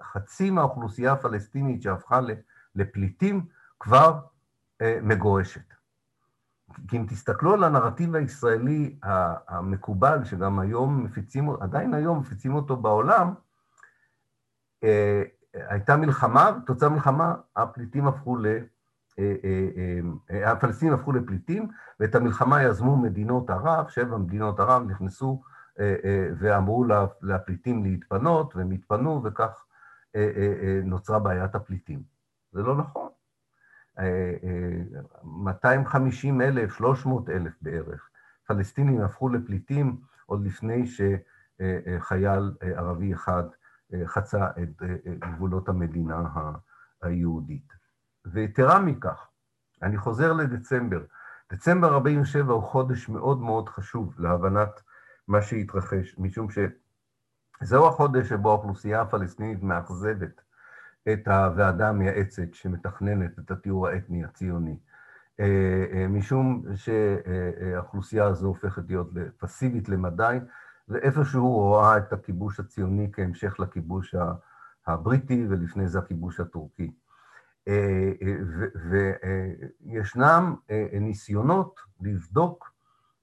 חצי 0.02 0.50
מהאוכלוסייה 0.50 1.12
הפלסטינית 1.12 1.82
שהפכה 1.82 2.20
לפליטים 2.74 3.46
כבר 3.80 4.20
מגורשת. 4.82 5.74
כי 6.88 6.96
אם 6.96 7.06
תסתכלו 7.08 7.54
על 7.54 7.64
הנרטיב 7.64 8.14
הישראלי 8.14 8.98
המקובל, 9.48 10.24
שגם 10.24 10.58
היום 10.58 11.04
מפיצים, 11.04 11.50
עדיין 11.60 11.94
היום 11.94 12.18
מפיצים 12.18 12.54
אותו 12.54 12.76
בעולם, 12.76 13.34
הייתה 15.54 15.96
מלחמה, 15.96 16.50
תוצאה 16.66 16.88
מלחמה, 16.88 17.34
הפליטים 17.56 18.08
הפכו 18.08 18.36
ל... 18.36 18.46
הפלסטינים 20.46 20.94
הפכו 20.94 21.12
לפליטים, 21.12 21.68
ואת 22.00 22.14
המלחמה 22.14 22.62
יזמו 22.62 22.96
מדינות 22.96 23.50
ערב, 23.50 23.88
שבע 23.88 24.16
מדינות 24.16 24.60
ערב 24.60 24.82
נכנסו 24.82 25.42
ואמרו 26.38 26.84
לפליטים 27.22 27.84
להתפנות, 27.84 28.56
והם 28.56 28.70
התפנו, 28.70 29.22
וכך 29.24 29.64
נוצרה 30.84 31.18
בעיית 31.18 31.54
הפליטים. 31.54 32.02
זה 32.52 32.62
לא 32.62 32.76
נכון. 32.76 33.08
250 33.98 36.40
אלף, 36.40 36.74
300 36.74 37.30
אלף 37.30 37.52
בערך, 37.62 38.08
פלסטינים 38.46 39.00
הפכו 39.00 39.28
לפליטים 39.28 39.96
עוד 40.26 40.46
לפני 40.46 40.84
שחייל 40.86 42.52
ערבי 42.60 43.14
אחד 43.14 43.44
חצה 44.04 44.46
את 44.62 44.82
גבולות 45.18 45.68
המדינה 45.68 46.22
היהודית. 47.02 47.72
ויתרה 48.24 48.80
מכך, 48.80 49.28
אני 49.82 49.96
חוזר 49.96 50.32
לדצמבר. 50.32 51.04
דצמבר 51.52 51.94
47' 51.94 52.52
הוא 52.52 52.62
חודש 52.62 53.08
מאוד 53.08 53.40
מאוד 53.40 53.68
חשוב 53.68 54.14
להבנת 54.18 54.80
מה 55.28 55.42
שהתרחש, 55.42 56.18
משום 56.18 56.48
זהו 57.62 57.86
החודש 57.86 58.28
שבו 58.28 58.50
האוכלוסייה 58.50 59.00
הפלסטינית 59.00 59.62
מאכזבת 59.62 60.40
את 61.12 61.28
הוועדה 61.28 61.88
המייעצת 61.88 62.54
שמתכננת 62.54 63.38
את 63.38 63.50
הטיהור 63.50 63.88
האתני 63.88 64.24
הציוני, 64.24 64.78
משום 66.08 66.64
שהאוכלוסייה 66.74 68.24
הזו 68.24 68.46
הופכת 68.46 68.82
להיות 68.88 69.10
פסיבית 69.38 69.88
למדי, 69.88 70.38
ואיפשהו 70.88 71.48
רואה 71.48 71.96
את 71.96 72.12
הכיבוש 72.12 72.60
הציוני 72.60 73.10
כהמשך 73.12 73.60
לכיבוש 73.60 74.14
הבריטי, 74.86 75.46
ולפני 75.48 75.88
זה 75.88 75.98
הכיבוש 75.98 76.40
הטורקי. 76.40 76.92
וישנם 79.86 80.54
ניסיונות 81.00 81.80
לבדוק 82.00 82.72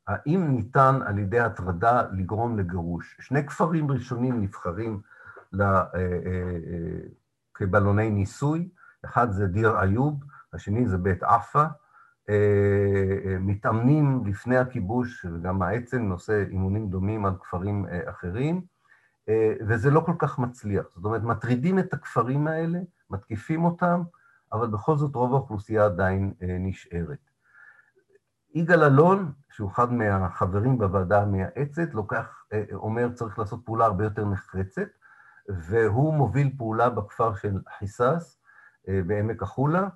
האם 0.07 0.47
ניתן 0.55 0.99
על 1.05 1.19
ידי 1.19 1.39
הטרדה 1.39 2.03
לגרום 2.11 2.59
לגירוש. 2.59 3.17
שני 3.19 3.47
כפרים 3.47 3.91
ראשונים 3.91 4.41
נבחרים 4.41 5.01
כבלוני 7.59 8.09
ניסוי, 8.09 8.69
אחד 9.05 9.31
זה 9.31 9.47
דיר 9.47 9.81
איוב, 9.81 10.23
השני 10.53 10.87
זה 10.87 10.97
בית 10.97 11.23
עפה, 11.23 11.63
מתאמנים 13.39 14.23
לפני 14.25 14.57
הכיבוש, 14.57 15.25
וגם 15.25 15.61
האצ"ל 15.61 15.97
נושא 15.97 16.43
אימונים 16.49 16.89
דומים 16.89 17.25
על 17.25 17.33
כפרים 17.41 17.85
אחרים, 18.09 18.61
וזה 19.67 19.91
לא 19.91 19.99
כל 19.99 20.15
כך 20.19 20.39
מצליח. 20.39 20.85
זאת 20.89 21.05
אומרת, 21.05 21.23
מטרידים 21.23 21.79
את 21.79 21.93
הכפרים 21.93 22.47
האלה, 22.47 22.79
מתקיפים 23.09 23.65
אותם, 23.65 24.01
אבל 24.53 24.67
בכל 24.67 24.95
זאת 24.95 25.15
רוב 25.15 25.33
האוכלוסייה 25.33 25.85
עדיין 25.85 26.33
נשארת. 26.59 27.29
יגאל 28.53 28.83
אלון, 28.83 29.31
שהוא 29.49 29.71
אחד 29.71 29.93
מהחברים 29.93 30.77
בוועדה 30.77 31.21
המייעצת, 31.21 31.93
לוקח, 31.93 32.43
אומר, 32.73 33.11
צריך 33.13 33.39
לעשות 33.39 33.65
פעולה 33.65 33.85
הרבה 33.85 34.03
יותר 34.03 34.25
נחרצת, 34.25 34.87
והוא 35.49 36.13
מוביל 36.13 36.51
פעולה 36.57 36.89
בכפר 36.89 37.35
של 37.35 37.59
חיסס, 37.77 38.37
בעמק 38.87 39.43
החולה. 39.43 39.87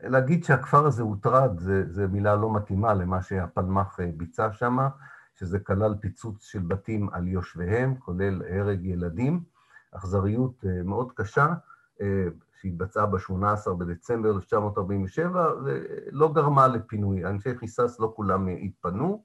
להגיד 0.00 0.44
שהכפר 0.44 0.86
הזה 0.86 1.02
הוטרד, 1.02 1.58
זו 1.88 2.02
מילה 2.10 2.36
לא 2.36 2.52
מתאימה 2.52 2.94
למה 2.94 3.22
שהפלמ"ח 3.22 3.98
ביצע 4.16 4.52
שם, 4.52 4.78
שזה 5.34 5.58
כלל 5.58 5.94
פיצוץ 6.00 6.44
של 6.44 6.58
בתים 6.58 7.08
על 7.12 7.28
יושביהם, 7.28 7.94
כולל 7.94 8.42
הרג 8.50 8.84
ילדים, 8.84 9.42
אכזריות 9.92 10.64
מאוד 10.84 11.12
קשה, 11.12 11.54
שהתבצעה 12.60 13.06
ב-18 13.06 13.72
בדצמבר 13.78 14.30
1947, 14.30 15.48
ולא 15.64 16.32
גרמה 16.32 16.66
לפינוי. 16.66 17.24
אנשי 17.24 17.58
חיסס 17.58 17.96
לא 18.00 18.12
כולם 18.16 18.48
התפנו. 18.62 19.24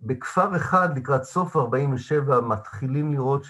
בכפר 0.00 0.56
אחד, 0.56 0.98
לקראת 0.98 1.22
סוף 1.22 1.56
47, 1.56 2.40
מתחילים 2.40 3.12
לראות 3.12 3.44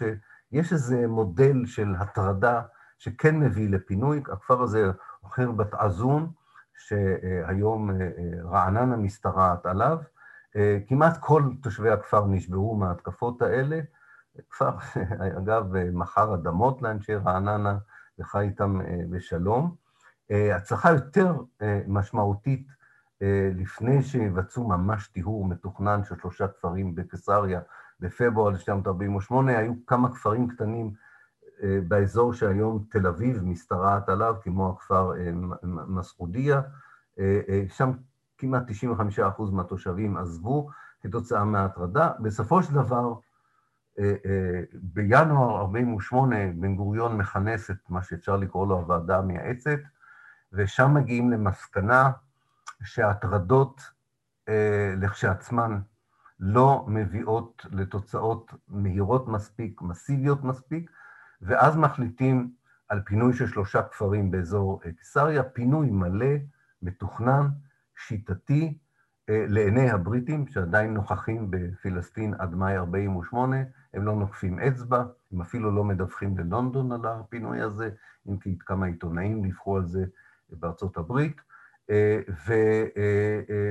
שיש 0.52 0.72
איזה 0.72 1.08
מודל 1.08 1.66
של 1.66 1.94
הטרדה 1.98 2.62
שכן 2.98 3.40
מביא 3.40 3.70
לפינוי. 3.70 4.22
הכפר 4.32 4.62
הזה 4.62 4.90
אוכר 5.24 5.52
בת 5.52 5.74
עזון, 5.74 6.30
שהיום 6.74 7.90
רעננה 8.44 8.96
משתרעת 8.96 9.66
עליו. 9.66 9.98
כמעט 10.86 11.16
כל 11.20 11.42
תושבי 11.62 11.90
הכפר 11.90 12.26
נשברו 12.26 12.76
מההתקפות 12.76 13.42
האלה. 13.42 13.80
כפר, 14.50 14.76
אגב, 15.38 15.64
מכר 15.92 16.34
אדמות 16.34 16.82
לאנשי 16.82 17.14
רעננה, 17.14 17.78
וחי 18.18 18.40
איתם 18.40 18.80
בשלום. 19.10 19.74
הצלחה 20.30 20.90
יותר 20.90 21.36
משמעותית 21.86 22.66
לפני 23.54 24.02
שיבצעו 24.02 24.68
ממש 24.68 25.08
טיהור 25.08 25.46
מתוכנן 25.46 26.04
של 26.04 26.14
שלושה 26.20 26.48
כפרים 26.48 26.94
בקיסריה 26.94 27.60
בפברואר 28.02 28.50
1948, 28.50 29.58
היו 29.58 29.72
כמה 29.86 30.14
כפרים 30.14 30.48
קטנים 30.48 30.92
באזור 31.88 32.32
שהיום 32.32 32.84
תל 32.90 33.06
אביב 33.06 33.44
משתרעת 33.44 34.08
עליו, 34.08 34.36
כמו 34.42 34.70
הכפר 34.70 35.12
מסעודיה, 35.62 36.60
שם 37.68 37.92
כמעט 38.38 38.62
95% 39.18 39.42
מהתושבים 39.52 40.16
עזבו 40.16 40.68
כתוצאה 41.02 41.44
מההטרדה. 41.44 42.10
בסופו 42.20 42.62
של 42.62 42.74
דבר, 42.74 43.14
בינואר 44.74 45.60
48' 45.60 46.36
בן 46.54 46.76
גוריון 46.76 47.16
מכנס 47.16 47.70
את 47.70 47.90
מה 47.90 48.02
שאפשר 48.02 48.36
לקרוא 48.36 48.66
לו 48.66 48.76
הוועדה 48.76 49.18
המייעצת, 49.18 49.78
ושם 50.52 50.94
מגיעים 50.94 51.30
למסקנה 51.30 52.10
שההטרדות 52.84 53.80
לכשעצמן 54.96 55.80
לא 56.44 56.84
מביאות 56.88 57.66
לתוצאות 57.70 58.54
מהירות 58.68 59.28
מספיק, 59.28 59.82
מסיביות 59.82 60.44
מספיק, 60.44 60.90
ואז 61.42 61.76
מחליטים 61.76 62.50
על 62.88 63.02
פינוי 63.04 63.32
של 63.32 63.46
שלושה 63.46 63.82
כפרים 63.82 64.30
באזור 64.30 64.80
קיסריה, 64.98 65.42
פינוי 65.42 65.90
מלא, 65.90 66.34
מתוכנן, 66.82 67.48
שיטתי, 67.96 68.78
לעיני 69.28 69.90
הבריטים, 69.90 70.46
שעדיין 70.46 70.94
נוכחים 70.94 71.50
בפלסטין 71.50 72.34
עד 72.38 72.54
מאי 72.54 72.76
48', 72.76 73.56
הם 73.94 74.04
לא 74.04 74.16
נוקפים 74.16 74.58
אצבע, 74.58 75.04
הם 75.32 75.40
אפילו 75.40 75.70
לא 75.70 75.84
מדווחים 75.84 76.38
ללונדון 76.38 76.92
על 76.92 77.00
הפינוי 77.06 77.60
הזה, 77.60 77.90
אם 78.28 78.36
כי 78.38 78.58
כמה 78.58 78.86
עיתונאים 78.86 79.42
דיווחו 79.42 79.76
על 79.76 79.86
זה 79.86 80.04
בארצות 80.50 80.96
הברית, 80.96 81.40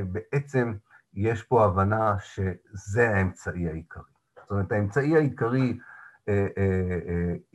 ובעצם 0.04 0.74
יש 1.14 1.44
פה 1.44 1.66
הבנה 1.66 2.16
שזה 2.20 3.10
האמצעי 3.10 3.68
העיקרי. 3.70 4.04
זאת 4.40 4.52
אומרת, 4.52 4.72
האמצעי 4.72 5.16
העיקרי, 5.18 5.80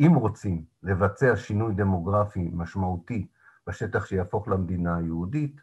אם 0.01 0.15
רוצים 0.15 0.65
לבצע 0.83 1.37
שינוי 1.37 1.75
דמוגרפי 1.75 2.51
משמעותי 2.53 3.27
בשטח 3.67 4.07
שיהפוך 4.07 4.49
למדינה 4.49 4.97
היהודית, 4.97 5.61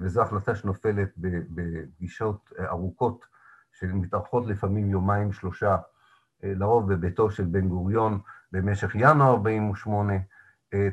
וזו 0.00 0.22
החלטה 0.22 0.54
שנופלת 0.54 1.08
בפגישות 1.16 2.52
ארוכות 2.60 3.26
שמתארכות 3.72 4.46
לפעמים 4.46 4.90
יומיים, 4.90 5.32
שלושה, 5.32 5.76
לרוב 6.42 6.92
בביתו 6.92 7.30
של 7.30 7.44
בן 7.44 7.68
גוריון 7.68 8.20
במשך 8.52 8.94
ינואר 8.94 9.30
48', 9.30 10.14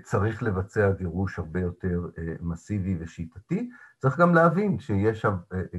צריך 0.04 0.44
לבצע 0.44 0.92
גירוש 0.92 1.40
הרבה 1.40 1.60
יותר 1.60 2.10
מסיבי 2.42 2.98
ושיטתי. 3.00 3.70
צריך 4.04 4.20
גם 4.20 4.36
להבין 4.36 4.80
שיש 4.80 5.26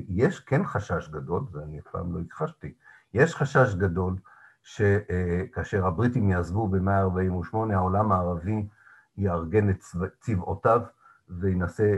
יש 0.09 0.41
כן 0.41 0.64
חשש 0.64 1.09
גדול, 1.09 1.43
ואני 1.53 1.79
אף 1.79 1.85
פעם 1.93 2.14
לא 2.14 2.20
הכחשתי, 2.20 2.75
יש 3.14 3.35
חשש 3.35 3.75
גדול 3.75 4.14
שכאשר 4.62 5.87
הבריטים 5.87 6.31
יעזבו 6.31 6.68
במאי 6.68 7.01
48', 7.01 7.75
העולם 7.75 8.12
הערבי 8.12 8.66
יארגן 9.16 9.70
את 9.70 9.77
צבאותיו 10.20 10.81
וינסה 11.29 11.97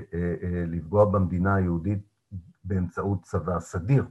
לפגוע 0.66 1.04
במדינה 1.04 1.54
היהודית 1.54 2.06
באמצעות 2.64 3.22
צבא 3.22 3.60
סדיר. 3.60 4.04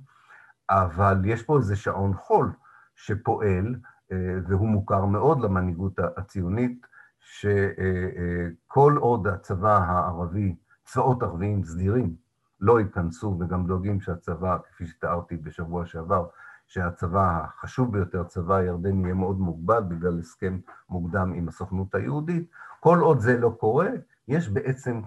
אבל 0.69 1.21
יש 1.25 1.43
פה 1.43 1.57
איזה 1.57 1.75
שעון 1.75 2.13
חול 2.13 2.51
שפועל, 2.95 3.75
והוא 4.47 4.67
מוכר 4.67 5.05
מאוד 5.05 5.41
למנהיגות 5.41 5.99
הציונית, 5.99 6.87
שכל 7.19 8.95
עוד 8.99 9.27
הצבא 9.27 9.77
הערבי, 9.77 10.55
צבאות 10.85 11.23
ערביים 11.23 11.63
סדירים, 11.63 12.15
לא 12.59 12.79
ייכנסו 12.79 13.37
וגם 13.39 13.67
דואגים 13.67 14.01
שהצבא, 14.01 14.57
כפי 14.71 14.87
שתיארתי 14.87 15.37
בשבוע 15.37 15.85
שעבר, 15.85 16.27
שהצבא 16.67 17.43
החשוב 17.43 17.91
ביותר, 17.91 18.23
צבא 18.23 18.55
הירדני, 18.55 19.03
יהיה 19.03 19.13
מאוד 19.13 19.39
מוגבל 19.39 19.83
בגלל 19.83 20.19
הסכם 20.19 20.59
מוקדם 20.89 21.33
עם 21.33 21.47
הסוכנות 21.47 21.95
היהודית, 21.95 22.49
כל 22.79 22.99
עוד 22.99 23.19
זה 23.19 23.37
לא 23.37 23.55
קורה, 23.59 23.89
יש 24.27 24.49
בעצם 24.49 25.01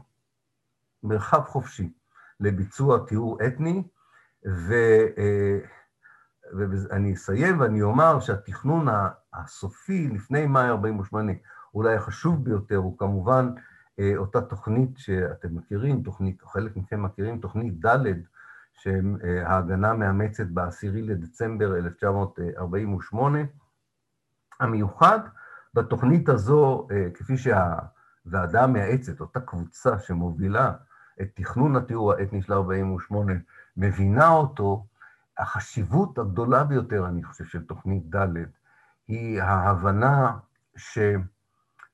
מרחב 1.02 1.40
חופשי 1.44 1.92
לביצוע 2.40 3.06
טיהור 3.06 3.38
אתני, 3.46 3.82
ואני 6.52 7.14
אסיים 7.14 7.60
ואני 7.60 7.82
אומר 7.82 8.20
שהתכנון 8.20 8.86
הסופי 9.32 10.08
לפני 10.08 10.46
מאי 10.46 10.68
48', 10.68 11.32
אולי 11.74 11.94
החשוב 11.94 12.44
ביותר, 12.44 12.76
הוא 12.76 12.98
כמובן 12.98 13.52
אותה 14.16 14.40
תוכנית 14.40 14.98
שאתם 14.98 15.54
מכירים, 15.54 16.02
תוכנית, 16.02 16.42
חלק 16.42 16.76
מכם 16.76 17.02
מכירים, 17.02 17.40
תוכנית 17.40 17.86
ד' 17.86 18.04
שההגנה 18.72 19.92
מאמצת 19.92 20.46
ב-10 20.46 20.86
לדצמבר 20.92 21.76
1948. 21.76 23.38
המיוחד 24.60 25.18
בתוכנית 25.74 26.28
הזו, 26.28 26.88
כפי 27.14 27.36
שהוועדה 27.36 28.64
המייעצת, 28.64 29.20
אותה 29.20 29.40
קבוצה 29.40 29.98
שמובילה 29.98 30.72
את 31.20 31.28
תכנון 31.34 31.76
הטיהור 31.76 32.12
האתני 32.12 32.42
של 32.42 32.52
48', 32.52 33.32
מבינה 33.76 34.28
אותו, 34.28 34.86
החשיבות 35.38 36.18
הגדולה 36.18 36.64
ביותר, 36.64 37.06
אני 37.06 37.22
חושב, 37.22 37.44
של 37.44 37.66
תוכנית 37.66 38.14
ד' 38.16 38.26
היא 39.08 39.42
ההבנה 39.42 40.38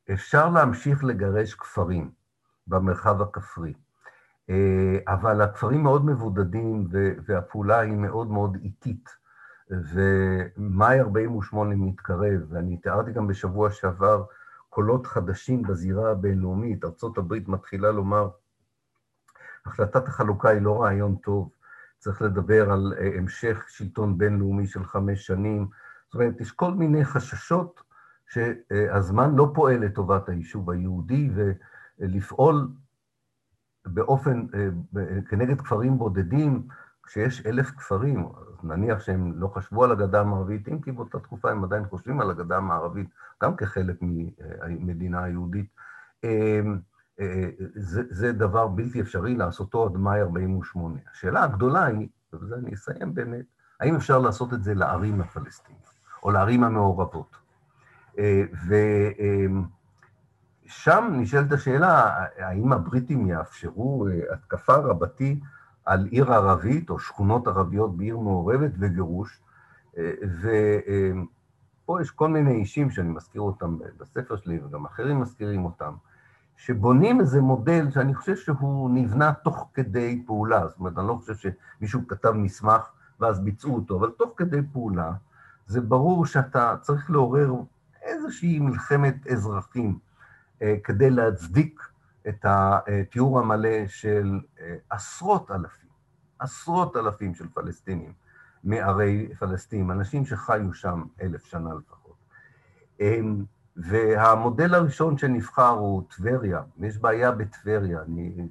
שאפשר 0.06 0.48
להמשיך 0.48 1.04
לגרש 1.04 1.54
כפרים 1.54 2.10
במרחב 2.66 3.22
הכפרי, 3.22 3.74
אבל 5.08 5.42
הכפרים 5.42 5.82
מאוד 5.82 6.04
מבודדים 6.04 6.88
והפעולה 7.26 7.80
היא 7.80 7.96
מאוד 7.96 8.30
מאוד 8.30 8.56
איטית, 8.62 9.08
ומאי 9.70 11.00
48' 11.00 11.74
מתקרב, 11.76 12.40
ואני 12.48 12.76
תיארתי 12.76 13.12
גם 13.12 13.26
בשבוע 13.26 13.70
שעבר 13.70 14.24
קולות 14.70 15.06
חדשים 15.06 15.62
בזירה 15.62 16.10
הבינלאומית. 16.10 16.84
ארה"ב 16.84 17.50
מתחילה 17.50 17.90
לומר, 17.90 18.28
החלטת 19.66 20.08
החלוקה 20.08 20.48
היא 20.48 20.62
לא 20.62 20.82
רעיון 20.82 21.16
טוב, 21.16 21.50
צריך 21.98 22.22
לדבר 22.22 22.72
על 22.72 22.94
המשך 23.18 23.64
שלטון 23.68 24.18
בינלאומי 24.18 24.66
של 24.66 24.84
חמש 24.84 25.26
שנים. 25.26 25.68
זאת 26.04 26.14
אומרת, 26.14 26.40
יש 26.40 26.52
כל 26.52 26.70
מיני 26.70 27.04
חששות 27.04 27.82
שהזמן 28.34 29.34
לא 29.34 29.52
פועל 29.54 29.84
לטובת 29.84 30.28
היישוב 30.28 30.70
היהודי, 30.70 31.30
ולפעול 31.34 32.68
באופן, 33.86 34.46
כנגד 35.28 35.60
כפרים 35.60 35.98
בודדים, 35.98 36.68
כשיש 37.02 37.46
אלף 37.46 37.70
כפרים, 37.70 38.28
נניח 38.62 39.00
שהם 39.00 39.32
לא 39.36 39.48
חשבו 39.48 39.84
על 39.84 39.92
הגדה 39.92 40.20
המערבית, 40.20 40.68
אם 40.68 40.80
כי 40.80 40.92
באותה 40.92 41.20
תקופה 41.20 41.50
הם 41.50 41.64
עדיין 41.64 41.84
חושבים 41.84 42.20
על 42.20 42.30
הגדה 42.30 42.56
המערבית, 42.56 43.08
גם 43.42 43.56
כחלק 43.56 43.96
ממדינה 44.68 45.24
היהודית, 45.24 45.66
זה, 47.74 48.02
זה 48.10 48.32
דבר 48.32 48.66
בלתי 48.68 49.00
אפשרי 49.00 49.34
לעשותו 49.34 49.84
עד 49.84 49.96
מאי 49.96 50.20
48'. 50.20 50.98
השאלה 51.12 51.44
הגדולה 51.44 51.84
היא, 51.84 52.08
ובזה 52.32 52.54
אני 52.54 52.74
אסיים 52.74 53.14
באמת, 53.14 53.44
האם 53.80 53.96
אפשר 53.96 54.18
לעשות 54.18 54.54
את 54.54 54.64
זה 54.64 54.74
לערים 54.74 55.20
הפלסטיניות, 55.20 55.94
או 56.22 56.30
לערים 56.30 56.64
המעורבות? 56.64 57.43
ושם 60.66 61.12
נשאלת 61.12 61.52
השאלה, 61.52 62.24
האם 62.38 62.72
הבריטים 62.72 63.26
יאפשרו 63.26 64.06
התקפה 64.32 64.74
רבתי 64.74 65.40
על 65.84 66.06
עיר 66.06 66.32
ערבית 66.32 66.90
או 66.90 66.98
שכונות 66.98 67.46
ערביות 67.46 67.96
בעיר 67.96 68.18
מעורבת 68.18 68.70
וגירוש, 68.78 69.40
ופה 70.40 72.00
יש 72.00 72.10
כל 72.10 72.28
מיני 72.28 72.54
אישים 72.54 72.90
שאני 72.90 73.08
מזכיר 73.08 73.40
אותם 73.40 73.78
בספר 74.00 74.36
שלי, 74.36 74.60
וגם 74.64 74.84
אחרים 74.84 75.20
מזכירים 75.20 75.64
אותם, 75.64 75.94
שבונים 76.56 77.20
איזה 77.20 77.40
מודל 77.40 77.90
שאני 77.90 78.14
חושב 78.14 78.36
שהוא 78.36 78.90
נבנה 78.90 79.32
תוך 79.32 79.70
כדי 79.74 80.22
פעולה, 80.26 80.66
זאת 80.68 80.78
אומרת, 80.78 80.98
אני 80.98 81.08
לא 81.08 81.14
חושב 81.14 81.34
שמישהו 81.34 82.08
כתב 82.08 82.30
מסמך 82.30 82.90
ואז 83.20 83.40
ביצעו 83.40 83.74
אותו, 83.74 83.98
אבל 83.98 84.10
תוך 84.10 84.30
כדי 84.36 84.60
פעולה, 84.72 85.12
זה 85.66 85.80
ברור 85.80 86.26
שאתה 86.26 86.76
צריך 86.80 87.10
לעורר 87.10 87.54
איזושהי 88.04 88.58
מלחמת 88.58 89.26
אזרחים 89.26 89.98
כדי 90.84 91.10
להצדיק 91.10 91.82
את 92.28 92.44
התיאור 92.48 93.38
המלא 93.38 93.86
של 93.86 94.40
עשרות 94.90 95.50
אלפים, 95.50 95.88
עשרות 96.38 96.96
אלפים 96.96 97.34
של 97.34 97.48
פלסטינים 97.54 98.12
מערי 98.64 99.34
פלסטין, 99.38 99.90
אנשים 99.90 100.26
שחיו 100.26 100.74
שם 100.74 101.02
אלף 101.22 101.44
שנה 101.44 101.70
לפחות. 101.74 102.16
והמודל 103.76 104.74
הראשון 104.74 105.18
שנבחר 105.18 105.68
הוא 105.68 106.02
טבריה, 106.16 106.62
ויש 106.78 106.98
בעיה 106.98 107.32
בטבריה. 107.32 108.02
אני 108.02 108.48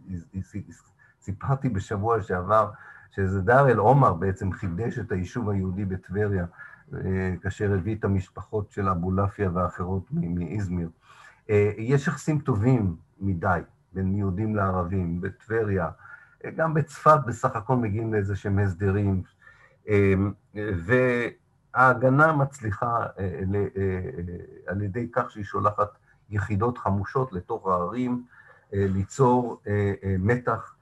סיפרתי 1.21 1.69
בשבוע 1.69 2.21
שעבר 2.21 2.71
שזה 3.11 3.41
דר 3.41 3.69
אל 3.69 3.77
עומר 3.77 4.13
בעצם 4.13 4.51
חידש 4.51 4.99
את 4.99 5.11
היישוב 5.11 5.49
היהודי 5.49 5.85
בטבריה, 5.85 6.45
כאשר 7.41 7.73
הביא 7.73 7.95
את 7.95 8.03
המשפחות 8.03 8.71
של 8.71 8.89
אבולעפיה 8.89 9.49
ואחרות 9.53 10.03
מאיזמיר. 10.11 10.89
יש 11.77 12.07
יחסים 12.07 12.39
טובים 12.39 12.95
מדי 13.19 13.59
בין 13.93 14.15
יהודים 14.15 14.55
לערבים, 14.55 15.21
בטבריה, 15.21 15.89
גם 16.55 16.73
בצפת 16.73 17.19
בסך 17.27 17.55
הכל 17.55 17.75
מגיעים 17.75 18.13
לאיזה 18.13 18.35
שהם 18.35 18.59
הסדרים, 18.59 19.23
וההגנה 20.55 22.33
מצליחה 22.33 23.05
על 24.67 24.81
ידי 24.81 25.09
כך 25.11 25.31
שהיא 25.31 25.43
שולחת 25.43 25.97
יחידות 26.29 26.77
חמושות 26.77 27.33
לתוך 27.33 27.67
הערים, 27.67 28.23
ליצור 28.73 29.61
מתח 30.19 30.75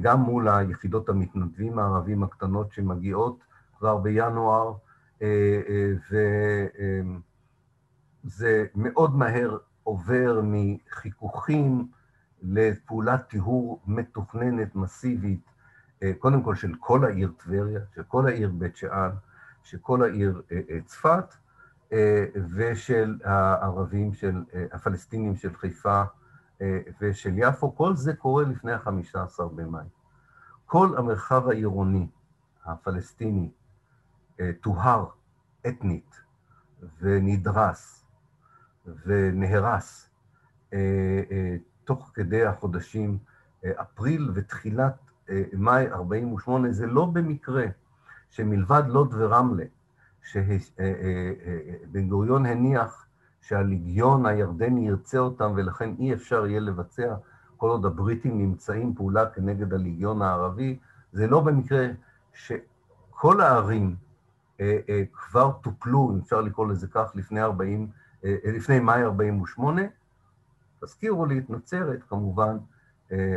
גם 0.00 0.20
מול 0.20 0.48
היחידות 0.48 1.08
המתנדבים 1.08 1.78
הערבים 1.78 2.22
הקטנות 2.22 2.72
שמגיעות 2.72 3.44
כבר 3.78 3.96
בינואר, 3.96 4.74
וזה 8.24 8.64
מאוד 8.74 9.16
מהר 9.16 9.58
עובר 9.82 10.40
מחיכוכים 10.44 11.88
לפעולת 12.42 13.28
טיהור 13.28 13.82
מתוכננת, 13.86 14.74
מסיבית, 14.74 15.50
קודם 16.18 16.42
כל 16.42 16.54
של 16.54 16.74
כל 16.80 17.04
העיר 17.04 17.32
טבריה, 17.36 17.80
של 17.94 18.02
כל 18.02 18.26
העיר 18.26 18.50
בית 18.50 18.76
שאן, 18.76 19.10
של 19.62 19.78
כל 19.78 20.02
העיר 20.02 20.42
צפת, 20.84 21.34
ושל 22.54 23.18
הערבים, 23.24 24.14
של 24.14 24.42
הפלסטינים 24.72 25.36
של 25.36 25.54
חיפה 25.56 26.02
ושל 27.00 27.34
יפו, 27.36 27.76
כל 27.76 27.96
זה 27.96 28.14
קורה 28.14 28.44
לפני 28.44 28.72
ה-15 28.72 29.44
במאי. 29.54 29.84
כל 30.66 30.98
המרחב 30.98 31.48
העירוני 31.48 32.06
הפלסטיני 32.64 33.50
טוהר 34.60 35.06
אתנית 35.68 36.20
ונדרס 37.00 38.04
ונהרס 39.06 40.10
תוך 41.84 42.10
כדי 42.14 42.44
החודשים 42.44 43.18
אפריל 43.80 44.30
ותחילת 44.34 44.94
מאי 45.52 45.88
48', 45.92 46.72
זה 46.72 46.86
לא 46.86 47.04
במקרה 47.04 47.66
שמלבד 48.30 48.82
לוד 48.86 49.14
ורמלה, 49.18 49.64
שבן 50.22 52.08
גוריון 52.08 52.46
הניח 52.46 53.06
שהליגיון 53.40 54.26
הירדני 54.26 54.88
ירצה 54.88 55.18
אותם 55.18 55.52
ולכן 55.56 55.94
אי 55.98 56.14
אפשר 56.14 56.46
יהיה 56.46 56.60
לבצע 56.60 57.14
כל 57.56 57.68
עוד 57.68 57.86
הבריטים 57.86 58.38
נמצאים 58.38 58.94
פעולה 58.94 59.30
כנגד 59.30 59.74
הליגיון 59.74 60.22
הערבי, 60.22 60.78
זה 61.12 61.26
לא 61.26 61.40
במקרה 61.40 61.86
שכל 62.34 63.40
הערים 63.40 63.96
כבר 65.12 65.52
טופלו, 65.52 66.10
אם 66.14 66.18
אפשר 66.18 66.40
לקרוא 66.40 66.66
לזה 66.66 66.86
כך, 66.88 67.12
לפני, 67.14 67.42
40, 67.42 67.88
לפני 68.22 68.80
מאי 68.80 69.02
48', 69.04 69.82
תזכירו 70.80 71.26
לי 71.26 71.38
את 71.38 71.50
נצרת, 71.50 72.02
כמובן, 72.08 72.56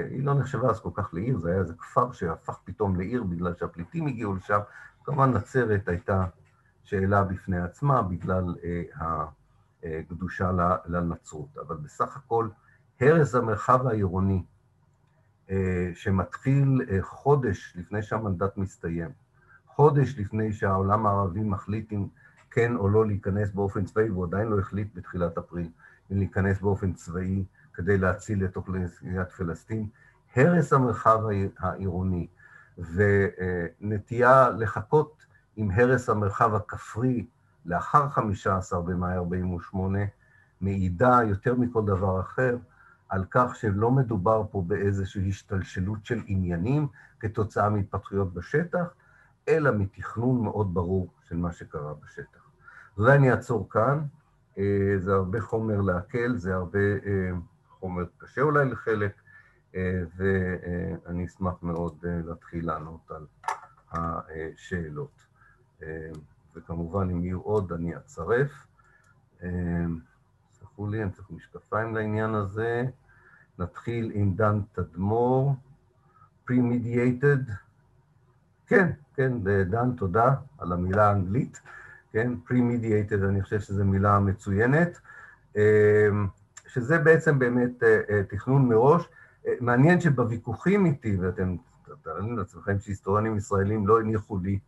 היא 0.10 0.24
לא 0.24 0.34
נחשבה 0.34 0.70
אז 0.70 0.80
כל 0.80 0.90
כך 0.94 1.14
לעיר, 1.14 1.38
זה 1.38 1.50
היה 1.50 1.60
איזה 1.60 1.74
כפר 1.74 2.12
שהפך 2.12 2.58
פתאום 2.64 2.96
לעיר 2.96 3.24
בגלל 3.24 3.56
שהפליטים 3.56 4.08
הגיעו 4.08 4.36
לשם. 4.36 4.60
כמובן, 5.04 5.32
נצרת 5.32 5.88
הייתה 5.88 6.26
שאלה 6.84 7.24
בפני 7.24 7.60
עצמה 7.60 8.02
בגלל 8.02 8.56
הקדושה 9.82 10.52
לנצרות. 10.86 11.58
אבל 11.58 11.76
בסך 11.76 12.18
הכל, 12.18 12.50
הרס 13.02 13.36
המרחב 13.36 13.88
העירוני, 13.88 14.44
שמתחיל 15.94 16.82
חודש 17.02 17.74
לפני 17.78 18.02
שהמנדט 18.02 18.58
מסתיים, 18.58 19.10
חודש 19.80 20.16
לפני 20.18 20.54
שהעולם 20.54 21.06
הערבי 21.06 21.44
מחליט 21.44 21.94
אם 21.94 22.08
כן 22.52 22.76
או 22.76 22.90
לא 22.90 23.08
להיכנס 23.08 23.52
באופן 23.52 23.86
צבאי, 23.86 24.10
והוא 24.10 24.26
עדיין 24.26 24.48
לא 24.48 24.60
החליט 24.60 24.88
בתחילת 24.96 25.38
אפריל 25.38 25.70
אם 26.12 26.18
להיכנס 26.18 26.62
באופן 26.62 26.94
צבאי 26.94 27.46
כדי 27.74 27.98
להציל 27.98 28.46
את 28.46 28.56
אוכלוסיית 28.56 29.32
פלסטין, 29.32 29.88
הרס 30.36 30.74
המרחב 30.74 31.20
העירוני 31.60 32.28
ונטייה 33.82 34.50
לחכות 34.50 35.26
עם 35.56 35.72
הרס 35.72 36.10
המרחב 36.10 36.56
הכפרי 36.56 37.26
לאחר 37.66 38.10
15 38.10 38.82
במאי 38.82 39.16
48' 39.16 40.00
מעידה 40.62 41.20
יותר 41.28 41.56
מכל 41.56 41.86
דבר 41.86 42.20
אחר 42.20 42.58
על 43.10 43.26
כך 43.32 43.56
שלא 43.56 43.92
מדובר 43.92 44.44
פה 44.52 44.64
באיזושהי 44.68 45.30
השתלשלות 45.30 46.06
של 46.06 46.22
עניינים 46.26 46.88
כתוצאה 47.20 47.70
מהתפתחויות 47.70 48.34
בשטח, 48.34 48.94
אלא 49.50 49.72
מתכנון 49.72 50.44
מאוד 50.44 50.74
ברור 50.74 51.10
של 51.28 51.38
מה 51.38 51.52
שקרה 51.52 51.94
בשטח. 51.94 52.40
אולי 52.98 53.16
אני 53.16 53.32
אעצור 53.32 53.70
כאן, 53.70 54.06
זה 54.98 55.14
הרבה 55.14 55.42
חומר 55.42 55.82
להקל, 55.82 56.36
זה 56.38 56.56
הרבה 56.56 56.80
חומר 57.70 58.04
קשה 58.18 58.42
אולי 58.42 58.66
לחלק, 58.66 59.22
ואני 60.18 61.26
אשמח 61.26 61.64
מאוד 61.64 61.98
להתחיל 62.04 62.68
לענות 62.68 63.12
על 63.12 63.26
השאלות. 63.92 65.26
וכמובן, 66.56 67.10
אם 67.10 67.24
יהיו 67.24 67.42
עוד, 67.42 67.72
אני 67.72 67.98
אצרף. 67.98 68.68
סלחו 70.52 70.88
לי, 70.88 71.04
אני 71.04 71.12
צריך 71.12 71.32
משקפיים 71.32 71.96
לעניין 71.96 72.36
הזה. 72.36 72.86
נתחיל 73.60 74.12
עם 74.14 74.34
דן 74.36 74.60
תדמור, 74.74 75.56
Premediated. 76.50 77.69
כן, 78.70 78.90
כן, 79.16 79.32
דן, 79.70 79.92
תודה 79.92 80.34
על 80.58 80.72
המילה 80.72 81.10
האנגלית. 81.10 81.62
כן, 82.12 82.34
Premediated, 82.48 83.26
אני 83.30 83.42
חושב 83.42 83.60
שזו 83.60 83.86
מילה 83.86 84.20
מצוינת. 84.20 85.00
שזה 86.68 86.98
בעצם 87.04 87.40
באמת 87.40 87.84
תכנון 88.30 88.70
מראש. 88.70 89.10
מעניין 89.60 90.02
שבוויכוחים 90.02 90.86
איתי, 90.86 91.18
ואתם 91.22 91.56
מתארים 91.92 92.38
לעצמכם 92.38 92.80
שהיסטוריונים 92.80 93.38
ישראלים 93.38 93.88
לא 93.88 94.00
הניחו 94.00 94.38
לי 94.38 94.60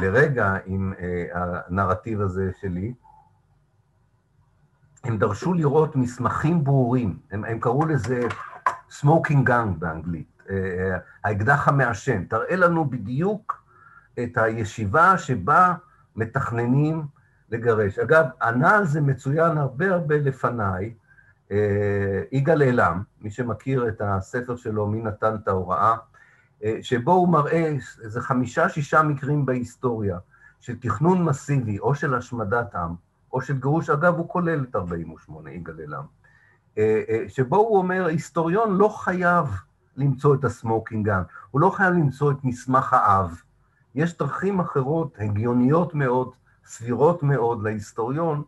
לרגע 0.00 0.56
עם 0.64 0.92
הנרטיב 1.32 2.20
הזה 2.20 2.50
שלי. 2.60 2.94
הם 5.04 5.18
דרשו 5.18 5.54
לראות 5.54 5.96
מסמכים 5.96 6.64
ברורים, 6.64 7.18
הם, 7.30 7.44
הם 7.44 7.60
קראו 7.60 7.86
לזה 7.86 8.20
smoking 8.90 9.48
gun 9.48 9.68
באנגלית, 9.78 10.39
האקדח 11.24 11.68
המעשן, 11.68 12.24
תראה 12.24 12.56
לנו 12.56 12.84
בדיוק 12.84 13.64
את 14.22 14.38
הישיבה 14.38 15.18
שבה 15.18 15.74
מתכננים 16.16 17.02
לגרש. 17.50 17.98
אגב, 17.98 18.24
ענה 18.42 18.76
על 18.76 18.86
זה 18.86 19.00
מצוין 19.00 19.58
הרבה 19.58 19.90
הרבה 19.90 20.16
לפניי, 20.16 20.94
יגאל 22.32 22.62
אלעם, 22.62 23.02
מי 23.20 23.30
שמכיר 23.30 23.88
את 23.88 24.02
הספר 24.04 24.56
שלו, 24.56 24.86
מי 24.86 25.02
נתן 25.02 25.34
את 25.34 25.48
ההוראה, 25.48 25.96
שבו 26.82 27.12
הוא 27.12 27.28
מראה 27.28 27.74
איזה 28.04 28.20
חמישה-שישה 28.20 29.02
מקרים 29.02 29.46
בהיסטוריה 29.46 30.18
של 30.60 30.76
תכנון 30.80 31.24
מסיבי 31.24 31.78
או 31.78 31.94
של 31.94 32.14
השמדת 32.14 32.74
עם, 32.74 32.94
או 33.32 33.40
של 33.40 33.60
גירוש, 33.60 33.90
אגב, 33.90 34.14
הוא 34.14 34.28
כולל 34.28 34.64
את 34.70 34.76
48, 34.76 35.50
יגאל 35.50 35.80
אלעם, 35.80 36.04
שבו 37.28 37.56
הוא 37.56 37.78
אומר, 37.78 38.06
היסטוריון 38.06 38.76
לא 38.76 38.88
חייב 38.88 39.46
למצוא 40.00 40.34
את 40.34 40.44
ה 40.44 40.52
smoking 40.52 41.06
gun, 41.06 41.22
הוא 41.50 41.60
לא 41.60 41.70
חייב 41.70 41.94
למצוא 41.94 42.32
את 42.32 42.36
מסמך 42.44 42.92
האב. 42.92 43.42
יש 43.94 44.18
דרכים 44.18 44.60
אחרות, 44.60 45.14
הגיוניות 45.18 45.94
מאוד, 45.94 46.30
סבירות 46.64 47.22
מאוד 47.22 47.62
להיסטוריון, 47.62 48.42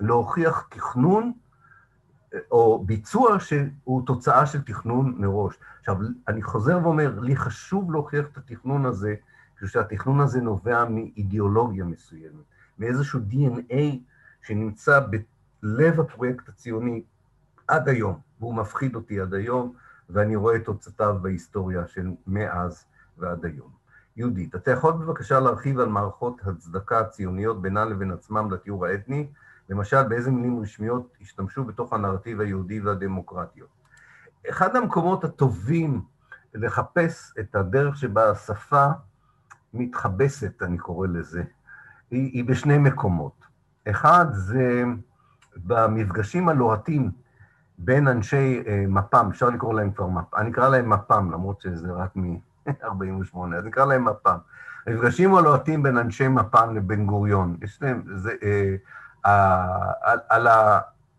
להוכיח 0.00 0.66
תכנון 0.70 1.32
או 2.50 2.84
ביצוע 2.86 3.40
שהוא 3.40 4.06
תוצאה 4.06 4.46
של 4.46 4.62
תכנון 4.62 5.14
מראש. 5.18 5.54
עכשיו, 5.80 5.96
אני 6.28 6.42
חוזר 6.42 6.78
ואומר, 6.82 7.20
לי 7.20 7.36
חשוב 7.36 7.92
להוכיח 7.92 8.26
את 8.32 8.36
התכנון 8.36 8.86
הזה, 8.86 9.14
כשהתכנון 9.56 10.20
הזה 10.20 10.40
נובע 10.40 10.84
מאידיאולוגיה 10.84 11.84
מסוימת, 11.84 12.44
מאיזשהו 12.78 13.20
DNA 13.30 13.96
שנמצא 14.42 15.00
בלב 15.62 16.00
הפרויקט 16.00 16.48
הציוני 16.48 17.02
עד 17.68 17.88
היום, 17.88 18.18
והוא 18.40 18.54
מפחיד 18.54 18.94
אותי 18.94 19.20
עד 19.20 19.34
היום, 19.34 19.74
ואני 20.10 20.36
רואה 20.36 20.56
את 20.56 20.64
תוצאותיו 20.64 21.18
בהיסטוריה 21.22 21.86
של 21.86 22.10
מאז 22.26 22.84
ועד 23.18 23.44
היום. 23.44 23.70
יהודית, 24.16 24.54
אתה 24.54 24.70
יכול 24.70 24.92
בבקשה 24.92 25.40
להרחיב 25.40 25.78
על 25.78 25.88
מערכות 25.88 26.40
הצדקה 26.44 27.00
הציוניות 27.00 27.62
בינן 27.62 27.88
לבין 27.88 28.10
עצמם 28.10 28.50
לתיאור 28.50 28.86
האתני, 28.86 29.28
למשל 29.68 30.02
באיזה 30.02 30.30
מילים 30.30 30.60
רשמיות 30.60 31.16
השתמשו 31.20 31.64
בתוך 31.64 31.92
הנרטיב 31.92 32.40
היהודי 32.40 32.80
והדמוקרטיות. 32.80 33.68
אחד 34.50 34.76
המקומות 34.76 35.24
הטובים 35.24 36.02
לחפש 36.54 37.32
את 37.40 37.54
הדרך 37.54 37.96
שבה 37.96 38.30
השפה 38.30 38.86
מתחבסת, 39.74 40.62
אני 40.62 40.78
קורא 40.78 41.06
לזה, 41.06 41.42
היא, 42.10 42.30
היא 42.32 42.44
בשני 42.44 42.78
מקומות. 42.78 43.44
אחד 43.90 44.26
זה 44.32 44.84
במפגשים 45.56 46.48
הלוהטים 46.48 47.10
בין 47.78 48.08
אנשי 48.08 48.62
מפ"ם, 48.88 49.28
אפשר 49.30 49.50
לקרוא 49.50 49.74
להם 49.74 49.90
כבר 49.90 50.06
מפ"ם, 50.06 50.38
אני 50.38 50.50
אקרא 50.50 50.68
להם 50.68 50.90
מפ"ם, 50.90 51.30
למרות 51.32 51.60
שזה 51.60 51.92
רק 51.92 52.16
מ-48, 52.16 53.38
אז 53.56 53.64
נקרא 53.64 53.84
להם 53.84 54.04
מפ"ם. 54.04 54.38
המפגשים 54.86 55.34
הלוהטים 55.34 55.82
בין 55.82 55.96
אנשי 55.96 56.28
מפ"ם 56.28 56.76
לבן 56.76 57.06
גוריון, 57.06 57.56
יש 57.62 57.82
להם, 57.82 58.02
זה, 58.14 58.32
אה, 58.42 58.74
אה, 59.26 59.92
על, 60.02 60.18
על, 60.28 60.48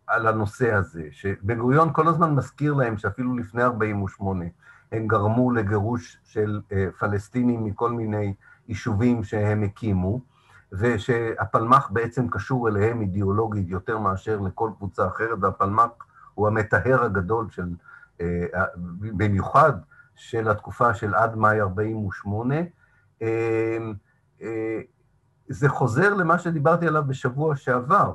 על 0.08 0.28
הנושא 0.28 0.74
הזה, 0.74 1.08
שבן 1.12 1.60
גוריון 1.60 1.94
כל 1.94 2.08
הזמן 2.08 2.36
מזכיר 2.36 2.74
להם 2.74 2.98
שאפילו 2.98 3.36
לפני 3.38 3.64
48' 3.64 4.46
הם 4.92 5.08
גרמו 5.08 5.52
לגירוש 5.52 6.18
של 6.24 6.62
אה, 6.72 6.88
פלסטינים 7.00 7.66
מכל 7.66 7.92
מיני 7.92 8.34
יישובים 8.68 9.24
שהם 9.24 9.64
הקימו, 9.64 10.20
ושהפלמ"ח 10.72 11.90
בעצם 11.90 12.28
קשור 12.30 12.68
אליהם 12.68 13.02
אידיאולוגית 13.02 13.70
יותר 13.70 13.98
מאשר 14.00 14.40
לכל 14.40 14.70
קבוצה 14.78 15.08
אחרת, 15.08 15.38
והפלמ"ח 15.42 15.90
הוא 16.36 16.48
המטהר 16.48 17.04
הגדול 17.04 17.48
של, 17.50 17.70
במיוחד 19.00 19.74
של 20.16 20.50
התקופה 20.50 20.94
של 20.94 21.16
עד 21.16 21.36
מאי 21.36 21.62
48'. 21.62 22.56
זה 25.48 25.70
חוזר 25.70 26.14
למה 26.14 26.40
שדיברתי 26.40 26.88
עליו 26.88 27.04
בשבוע 27.08 27.56
שעבר. 27.56 28.14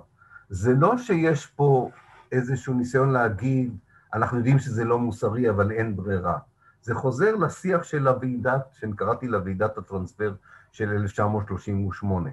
זה 0.48 0.74
לא 0.74 0.98
שיש 0.98 1.46
פה 1.46 1.90
איזשהו 2.32 2.74
ניסיון 2.74 3.10
להגיד, 3.10 3.76
אנחנו 4.14 4.36
יודעים 4.36 4.58
שזה 4.58 4.84
לא 4.84 4.98
מוסרי, 4.98 5.50
אבל 5.50 5.70
אין 5.70 5.96
ברירה. 5.96 6.38
זה 6.82 6.94
חוזר 6.94 7.36
לשיח 7.36 7.82
של 7.82 8.08
הוועידת, 8.08 8.62
שקראתי 8.72 9.28
לה 9.28 9.38
ועידת 9.44 9.78
הטרנספר 9.78 10.34
של 10.72 10.90
1938. 10.90 12.30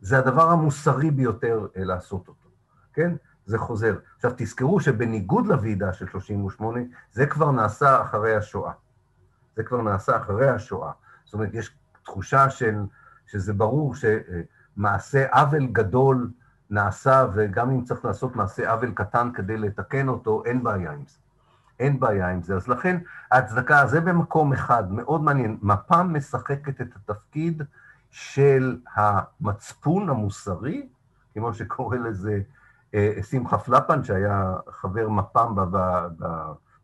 זה 0.00 0.18
הדבר 0.18 0.50
המוסרי 0.50 1.10
ביותר 1.10 1.66
לעשות 1.76 2.28
אותו, 2.28 2.48
כן? 2.92 3.16
זה 3.46 3.58
חוזר. 3.58 3.96
עכשיו, 4.16 4.32
תזכרו 4.36 4.80
שבניגוד 4.80 5.46
לוועידה 5.46 5.92
של 5.92 6.08
38', 6.08 6.80
זה 7.12 7.26
כבר 7.26 7.50
נעשה 7.50 8.02
אחרי 8.02 8.36
השואה. 8.36 8.72
זה 9.56 9.62
כבר 9.62 9.82
נעשה 9.82 10.16
אחרי 10.16 10.48
השואה. 10.48 10.92
זאת 11.24 11.34
אומרת, 11.34 11.48
יש 11.52 11.76
תחושה 12.02 12.50
של, 12.50 12.74
שזה 13.26 13.52
ברור 13.52 13.94
שמעשה 13.94 15.26
עוול 15.32 15.66
גדול 15.66 16.30
נעשה, 16.70 17.26
וגם 17.34 17.70
אם 17.70 17.84
צריך 17.84 18.04
לעשות 18.04 18.36
מעשה 18.36 18.70
עוול 18.72 18.92
קטן 18.94 19.30
כדי 19.34 19.56
לתקן 19.56 20.08
אותו, 20.08 20.42
אין 20.44 20.62
בעיה 20.62 20.92
עם 20.92 21.02
זה. 21.06 21.18
אין 21.80 22.00
בעיה 22.00 22.28
עם 22.28 22.42
זה. 22.42 22.56
אז 22.56 22.68
לכן, 22.68 22.98
ההצדקה, 23.30 23.86
זה 23.86 24.00
במקום 24.00 24.52
אחד, 24.52 24.92
מאוד 24.92 25.22
מעניין. 25.22 25.58
מפ"ם 25.62 26.14
משחקת 26.16 26.80
את 26.80 26.96
התפקיד 26.96 27.62
של 28.10 28.78
המצפון 28.94 30.08
המוסרי, 30.08 30.88
כמו 31.34 31.54
שקורא 31.54 31.96
לזה 31.96 32.40
שמחה 33.30 33.58
פלפן, 33.58 34.04
שהיה 34.04 34.54
חבר 34.70 35.08
מפ"ם 35.08 35.54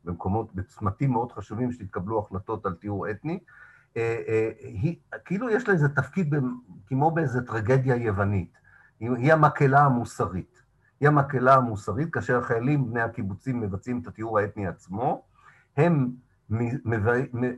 במקומות, 0.04 0.54
בצמתים 0.54 1.12
מאוד 1.12 1.32
חשובים 1.32 1.72
שהתקבלו 1.72 2.18
החלטות 2.18 2.66
על 2.66 2.74
טיהור 2.74 3.10
אתני, 3.10 3.38
היא, 3.94 4.96
כאילו 5.24 5.50
יש 5.50 5.68
לה 5.68 5.74
איזה 5.74 5.88
תפקיד 5.88 6.34
כמו 6.86 7.10
באיזה 7.10 7.46
טרגדיה 7.46 7.96
יוונית. 7.96 8.58
היא 9.00 9.32
המקהלה 9.32 9.80
המוסרית. 9.80 10.62
היא 11.00 11.08
המקהלה 11.08 11.54
המוסרית, 11.54 12.12
כאשר 12.12 12.38
החיילים 12.38 12.90
בני 12.90 13.00
הקיבוצים 13.00 13.60
מבצעים 13.60 14.00
את 14.02 14.06
הטיהור 14.06 14.38
האתני 14.38 14.66
עצמו, 14.66 15.22
הם 15.76 16.10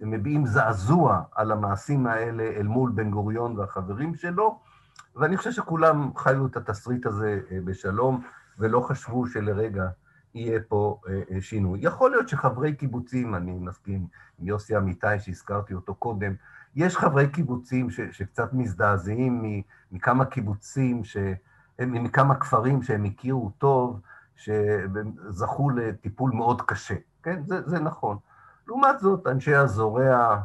מביעים 0.03 0.47
זעזוע 0.47 1.23
על 1.35 1.53
המעשים 1.53 2.07
האלה 2.07 2.43
אל 2.43 2.67
מול 2.67 2.93
בן 2.95 3.11
גוריון 3.11 3.59
והחברים 3.59 4.15
שלו, 4.15 4.61
ואני 5.17 5.37
חושב 5.37 5.51
שכולם 5.51 6.17
חיו 6.17 6.47
את 6.47 6.57
התסריט 6.57 7.07
הזה 7.07 7.41
בשלום, 7.65 8.23
ולא 8.59 8.81
חשבו 8.81 9.27
שלרגע 9.27 9.89
יהיה 10.35 10.61
פה 10.69 11.01
שינוי. 11.41 11.79
יכול 11.83 12.11
להיות 12.11 12.29
שחברי 12.29 12.75
קיבוצים, 12.75 13.35
אני 13.35 13.53
מסכים 13.53 14.07
עם 14.39 14.47
יוסי 14.47 14.77
אמיתי 14.77 15.21
שהזכרתי 15.21 15.75
אותו 15.75 15.95
קודם, 15.95 16.35
יש 16.77 16.97
חברי 16.97 17.29
קיבוצים 17.29 17.91
ש, 17.91 18.01
שקצת 18.01 18.53
מזדעזעים 18.53 19.63
מכמה 19.93 20.25
קיבוצים, 20.25 21.05
ש, 21.05 21.17
מכמה 21.79 22.35
כפרים 22.35 22.83
שהם 22.83 23.05
הכירו 23.05 23.51
טוב, 23.59 24.01
שזכו 24.37 25.71
לטיפול 25.71 26.31
מאוד 26.31 26.63
קשה, 26.63 26.95
כן? 27.23 27.43
זה, 27.47 27.69
זה 27.69 27.81
נכון. 27.81 28.17
לעומת 28.69 29.01
זאת, 29.01 29.27
אנשי 29.27 29.55
הזורע 29.55 30.43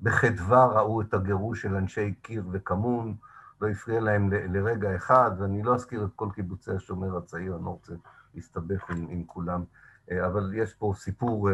בחדווה 0.00 0.66
ראו 0.66 1.00
את 1.00 1.14
הגירוש 1.14 1.62
של 1.62 1.76
אנשי 1.76 2.14
קיר 2.22 2.44
וכמון, 2.50 3.14
לא 3.62 3.68
הפריע 3.68 4.00
להם 4.00 4.32
ל, 4.32 4.58
לרגע 4.58 4.96
אחד, 4.96 5.30
ואני 5.38 5.62
לא 5.62 5.74
אזכיר 5.74 6.04
את 6.04 6.10
כל 6.16 6.28
קיבוצי 6.34 6.70
השומר 6.70 7.16
הצעיר, 7.16 7.56
אני 7.56 7.64
לא 7.64 7.70
רוצה 7.70 7.92
להסתבך 8.34 8.90
עם, 8.90 9.06
עם 9.10 9.24
כולם, 9.24 9.64
אבל 10.12 10.54
יש 10.54 10.74
פה 10.74 10.92
סיפור 10.96 11.48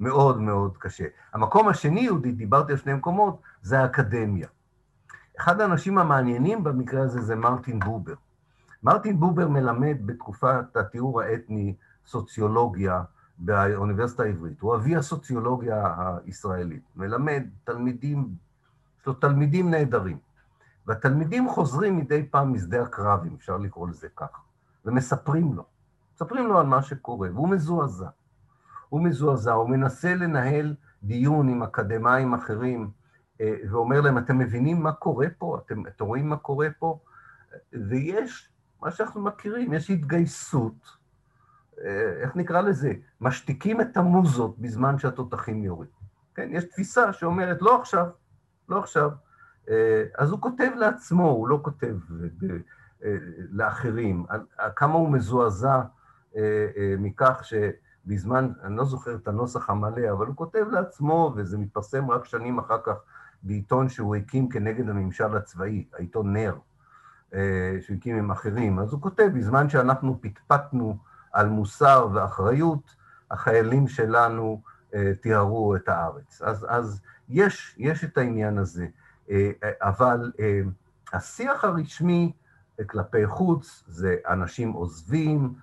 מאוד 0.00 0.40
מאוד 0.40 0.76
קשה. 0.76 1.04
המקום 1.32 1.68
השני, 1.68 2.00
יהודית, 2.00 2.36
דיברתי 2.36 2.72
על 2.72 2.78
שני 2.78 2.94
מקומות, 2.94 3.40
זה 3.62 3.80
האקדמיה. 3.80 4.48
אחד 5.38 5.60
האנשים 5.60 5.98
המעניינים 5.98 6.64
במקרה 6.64 7.02
הזה 7.02 7.20
זה 7.20 7.36
מרטין 7.36 7.78
בובר. 7.78 8.14
מרטין 8.82 9.20
בובר 9.20 9.48
מלמד 9.48 9.96
בתקופת 10.06 10.76
התיאור 10.76 11.20
האתני 11.20 11.74
סוציולוגיה 12.06 13.02
באוניברסיטה 13.38 14.22
העברית. 14.22 14.60
הוא 14.60 14.76
אבי 14.76 14.96
הסוציולוגיה 14.96 15.94
הישראלית. 16.26 16.82
מלמד 16.96 17.42
תלמידים, 17.64 18.34
יש 19.00 19.06
לו 19.06 19.12
תלמידים 19.12 19.70
נהדרים. 19.70 20.18
והתלמידים 20.90 21.48
חוזרים 21.48 21.96
מדי 21.96 22.26
פעם 22.30 22.52
משדה 22.52 22.82
הקרב, 22.82 23.24
אם 23.26 23.34
אפשר 23.34 23.56
לקרוא 23.56 23.88
לזה 23.88 24.08
כך, 24.16 24.40
ומספרים 24.84 25.52
לו. 25.52 25.64
מספרים 26.14 26.46
לו 26.46 26.58
על 26.58 26.66
מה 26.66 26.82
שקורה, 26.82 27.28
והוא 27.32 27.48
מזועזע. 27.48 28.08
הוא 28.88 29.00
מזועזע, 29.04 29.52
הוא 29.52 29.70
מנסה 29.70 30.14
לנהל 30.14 30.74
דיון 31.02 31.48
עם 31.48 31.62
אקדמאים 31.62 32.34
אחרים, 32.34 32.90
ואומר 33.40 34.00
להם, 34.00 34.18
אתם 34.18 34.38
מבינים 34.38 34.82
מה 34.82 34.92
קורה 34.92 35.26
פה? 35.38 35.58
אתם, 35.66 35.86
אתם 35.86 36.04
רואים 36.04 36.28
מה 36.28 36.36
קורה 36.36 36.68
פה? 36.78 36.98
ויש 37.72 38.52
מה 38.82 38.90
שאנחנו 38.90 39.20
מכירים, 39.20 39.72
יש 39.72 39.90
התגייסות, 39.90 40.96
איך 42.22 42.36
נקרא 42.36 42.60
לזה? 42.60 42.92
משתיקים 43.20 43.80
את 43.80 43.96
המוזות 43.96 44.58
בזמן 44.58 44.98
שהתותחים 44.98 45.62
יורים. 45.62 45.90
כן, 46.34 46.48
יש 46.52 46.64
תפיסה 46.64 47.12
שאומרת, 47.12 47.62
לא 47.62 47.80
עכשיו, 47.80 48.06
לא 48.68 48.78
עכשיו. 48.78 49.10
אז 50.18 50.30
הוא 50.30 50.40
כותב 50.40 50.70
לעצמו, 50.76 51.30
הוא 51.30 51.48
לא 51.48 51.60
כותב 51.62 51.96
לאחרים. 53.50 54.26
כמה 54.76 54.94
הוא 54.94 55.10
מזועזע 55.12 55.80
מכך 56.98 57.42
שבזמן, 57.42 58.52
אני 58.62 58.76
לא 58.76 58.84
זוכר 58.84 59.14
את 59.14 59.28
הנוסח 59.28 59.70
המלא, 59.70 60.10
אבל 60.10 60.26
הוא 60.26 60.36
כותב 60.36 60.66
לעצמו, 60.70 61.32
וזה 61.36 61.58
מתפרסם 61.58 62.10
רק 62.10 62.24
שנים 62.24 62.58
אחר 62.58 62.78
כך 62.84 62.96
בעיתון 63.42 63.88
שהוא 63.88 64.16
הקים 64.16 64.48
כנגד 64.48 64.88
הממשל 64.88 65.36
הצבאי, 65.36 65.84
העיתון 65.94 66.36
נר, 66.36 66.58
שהוא 67.80 67.96
הקים 67.96 68.16
עם 68.16 68.30
אחרים. 68.30 68.78
אז 68.78 68.92
הוא 68.92 69.00
כותב, 69.00 69.28
בזמן 69.34 69.68
שאנחנו 69.68 70.18
פטפטנו 70.20 70.98
על 71.32 71.48
מוסר 71.48 72.08
ואחריות, 72.12 72.94
החיילים 73.30 73.88
שלנו 73.88 74.62
טיהרו 75.20 75.76
את 75.76 75.88
הארץ. 75.88 76.42
אז, 76.42 76.66
אז 76.68 77.00
יש, 77.28 77.76
יש 77.78 78.04
את 78.04 78.18
העניין 78.18 78.58
הזה, 78.58 78.86
אבל 79.80 80.32
השיח 81.12 81.64
הרשמי 81.64 82.32
כלפי 82.86 83.26
חוץ 83.26 83.84
זה 83.86 84.16
אנשים 84.28 84.72
עוזבים, 84.72 85.54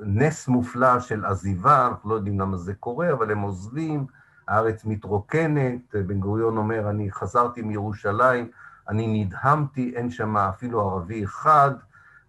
נס 0.00 0.48
מופלא 0.48 1.00
של 1.00 1.24
עזיבה, 1.24 1.86
אנחנו 1.86 2.10
לא 2.10 2.14
יודעים 2.14 2.40
למה 2.40 2.56
זה 2.56 2.74
קורה, 2.74 3.12
אבל 3.12 3.30
הם 3.30 3.40
עוזבים, 3.40 4.06
הארץ 4.48 4.84
מתרוקנת, 4.84 5.94
בן 5.94 6.20
גוריון 6.20 6.56
אומר, 6.56 6.90
אני 6.90 7.12
חזרתי 7.12 7.62
מירושלים, 7.62 8.50
אני 8.88 9.24
נדהמתי, 9.24 9.92
אין 9.96 10.10
שם 10.10 10.36
אפילו 10.36 10.80
ערבי 10.80 11.24
אחד. 11.24 11.70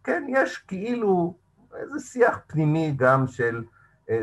כן, 0.04 0.26
יש 0.30 0.58
כאילו 0.58 1.36
איזה 1.76 2.00
שיח 2.00 2.40
פנימי 2.48 2.94
גם 2.96 3.28
של 3.28 3.64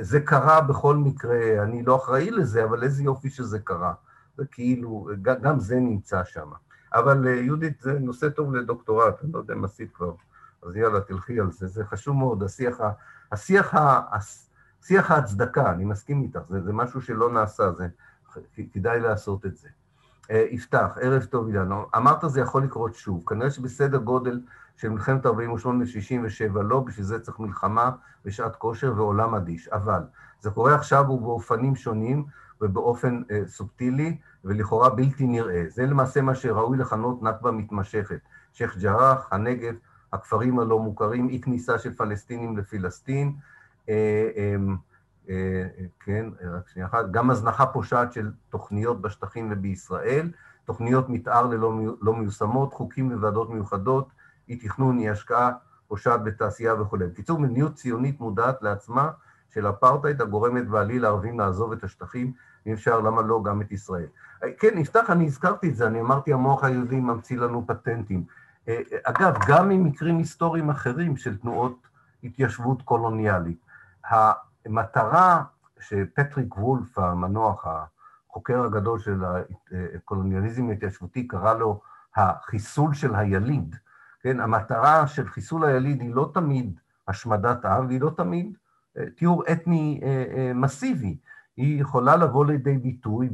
זה 0.01 0.21
קרה 0.21 0.61
בכל 0.61 0.97
מקרה, 0.97 1.63
אני 1.63 1.83
לא 1.83 1.97
אחראי 1.97 2.31
לזה, 2.31 2.65
אבל 2.65 2.83
איזה 2.83 3.03
יופי 3.03 3.31
שזה 3.31 3.59
קרה. 3.59 3.93
זה 4.37 4.45
כאילו, 4.51 5.09
גם 5.23 5.61
זה 5.61 5.81
נמצא 5.81 6.25
שם. 6.25 6.51
אבל 6.95 7.27
יהודית, 7.27 7.81
זה 7.81 7.99
נושא 7.99 8.29
טוב 8.29 8.55
לדוקטורט, 8.55 9.25
אני 9.25 9.33
לא 9.33 9.39
יודע 9.39 9.55
אם 9.55 9.65
עשית 9.65 9.95
כבר, 9.95 10.13
אז 10.63 10.77
יאללה, 10.77 11.01
תלכי 11.01 11.41
על 11.41 11.51
זה, 11.51 11.67
זה 11.67 11.85
חשוב 11.85 12.17
מאוד, 12.17 12.43
השיח, 12.43 12.81
השיח, 13.33 13.75
השיח 14.83 15.11
ההצדקה, 15.11 15.73
אני 15.73 15.85
מסכים 15.85 16.23
איתך, 16.23 16.41
זה, 16.49 16.61
זה 16.61 16.73
משהו 16.73 17.01
שלא 17.01 17.33
נעשה, 17.33 17.73
זה, 17.73 17.87
כדאי 18.73 19.01
לעשות 19.01 19.47
את 19.47 19.57
זה. 19.57 19.69
יפתח, 20.31 20.99
ערב 21.01 21.25
טוב, 21.25 21.47
אילן, 21.47 21.71
אמרת 21.97 22.25
זה 22.27 22.41
יכול 22.41 22.65
לקרות 22.65 22.95
שוב, 22.95 23.25
כנראה 23.27 23.51
שבסדר 23.51 23.99
גודל 23.99 24.41
של 24.77 24.89
מלחמת 24.89 25.27
48 25.27 25.85
ל-67 25.85 26.61
לא, 26.61 26.81
בשביל 26.81 27.07
זה 27.07 27.21
צריך 27.21 27.39
מלחמה 27.39 27.91
ושעת 28.25 28.57
כושר 28.57 28.93
ועולם 28.97 29.35
אדיש, 29.35 29.69
אבל 29.69 30.03
זה 30.41 30.51
קורה 30.51 30.75
עכשיו 30.75 31.11
ובאופנים 31.11 31.77
שונים 31.77 32.25
ובאופן 32.61 33.23
אה, 33.31 33.43
סובטילי 33.47 34.17
ולכאורה 34.45 34.91
בלתי 34.91 35.27
נראה. 35.27 35.65
זה 35.69 35.87
למעשה 35.87 36.21
מה 36.21 36.35
שראוי 36.35 36.79
לכנות 36.79 37.23
נכבה 37.23 37.51
מתמשכת. 37.51 38.19
שייח' 38.53 38.77
ג'ראח, 38.77 39.29
הנגב, 39.31 39.75
הכפרים 40.13 40.59
הלא 40.59 40.79
מוכרים, 40.79 41.29
אי 41.29 41.41
כניסה 41.41 41.79
של 41.79 41.95
פלסטינים 41.95 42.59
לפלסטין, 42.59 43.35
אה, 43.89 44.31
אה, 44.37 44.57
אה, 45.31 45.67
כן, 46.01 46.27
רק 46.43 46.69
שנייה 46.69 46.89
אחת, 46.89 47.11
גם 47.11 47.31
הזנחה 47.31 47.67
פושעת 47.67 48.13
של 48.13 48.31
תוכניות 48.49 49.01
בשטחים 49.01 49.49
ובישראל, 49.53 50.31
תוכניות 50.65 51.09
מתאר 51.09 51.47
ללא 51.47 51.81
לא 52.01 52.15
מיושמות, 52.15 52.75
חוקים 52.75 53.13
וועדות 53.13 53.51
מיוחדות, 53.51 54.09
אי 54.49 54.57
תכנון, 54.57 54.99
אי 54.99 55.09
השקעה, 55.11 55.53
פושעת 55.89 56.25
בתעשייה 56.25 56.75
וכו'. 56.75 56.99
בקיצור, 56.99 57.39
מדיניות 57.39 57.75
ציונית 57.75 58.21
מודעת 58.21 58.63
לעצמה 58.63 59.11
של 59.51 59.71
אפרטהייד 59.71 60.21
הגורמת 60.21 60.69
בעליל 60.69 61.03
לערבים 61.03 61.41
לעזוב 61.41 61.73
את 61.73 61.85
השטחים, 61.85 62.33
אם 62.67 62.73
אפשר, 62.73 63.01
למה 63.01 63.23
לא, 63.23 63.43
גם 63.45 63.61
את 63.61 63.73
ישראל. 63.73 64.07
כן, 64.59 64.79
נפתח, 64.79 65.11
אני 65.11 65.27
הזכרתי 65.27 65.69
את 65.69 65.77
זה, 65.77 65.87
אני 65.87 66.01
אמרתי, 66.01 66.33
המוח 66.33 66.65
היהודי 66.65 67.01
ממציא 67.01 67.39
לנו 67.39 67.67
פטנטים. 67.67 68.25
אגב, 69.05 69.35
גם 69.49 69.69
ממקרים 69.69 70.19
היסטוריים 70.19 70.71
אחרים 70.71 71.17
של 71.17 71.39
תנועות 71.39 71.87
התיישבות 72.25 72.83
קולוניאלית. 72.83 73.59
המטרה 74.05 75.43
שפטריק 75.81 76.59
וולף, 76.59 76.99
המנוח, 76.99 77.67
החוקר 78.31 78.65
הגדול 78.65 78.99
של 78.99 79.25
הקולוניאליזם 79.97 80.69
ההתיישבותי, 80.69 81.29
קרא 81.29 81.55
לו 81.55 81.81
החיסול 82.17 82.95
של 82.95 83.15
היליד. 83.15 83.77
כן, 84.23 84.41
המטרה 84.41 85.07
של 85.07 85.29
חיסול 85.29 85.65
היליד 85.65 86.01
היא 86.01 86.15
לא 86.15 86.31
תמיד 86.35 86.81
השמדת 87.09 87.65
עם, 87.65 87.87
והיא 87.87 88.01
לא 88.01 88.11
תמיד 88.17 88.57
תיאור 89.17 89.45
אתני 89.53 90.01
מסיבי. 90.55 91.17
היא 91.57 91.81
יכולה 91.81 92.17
לבוא 92.17 92.47
לידי 92.47 92.79
ביטוי 92.79 93.29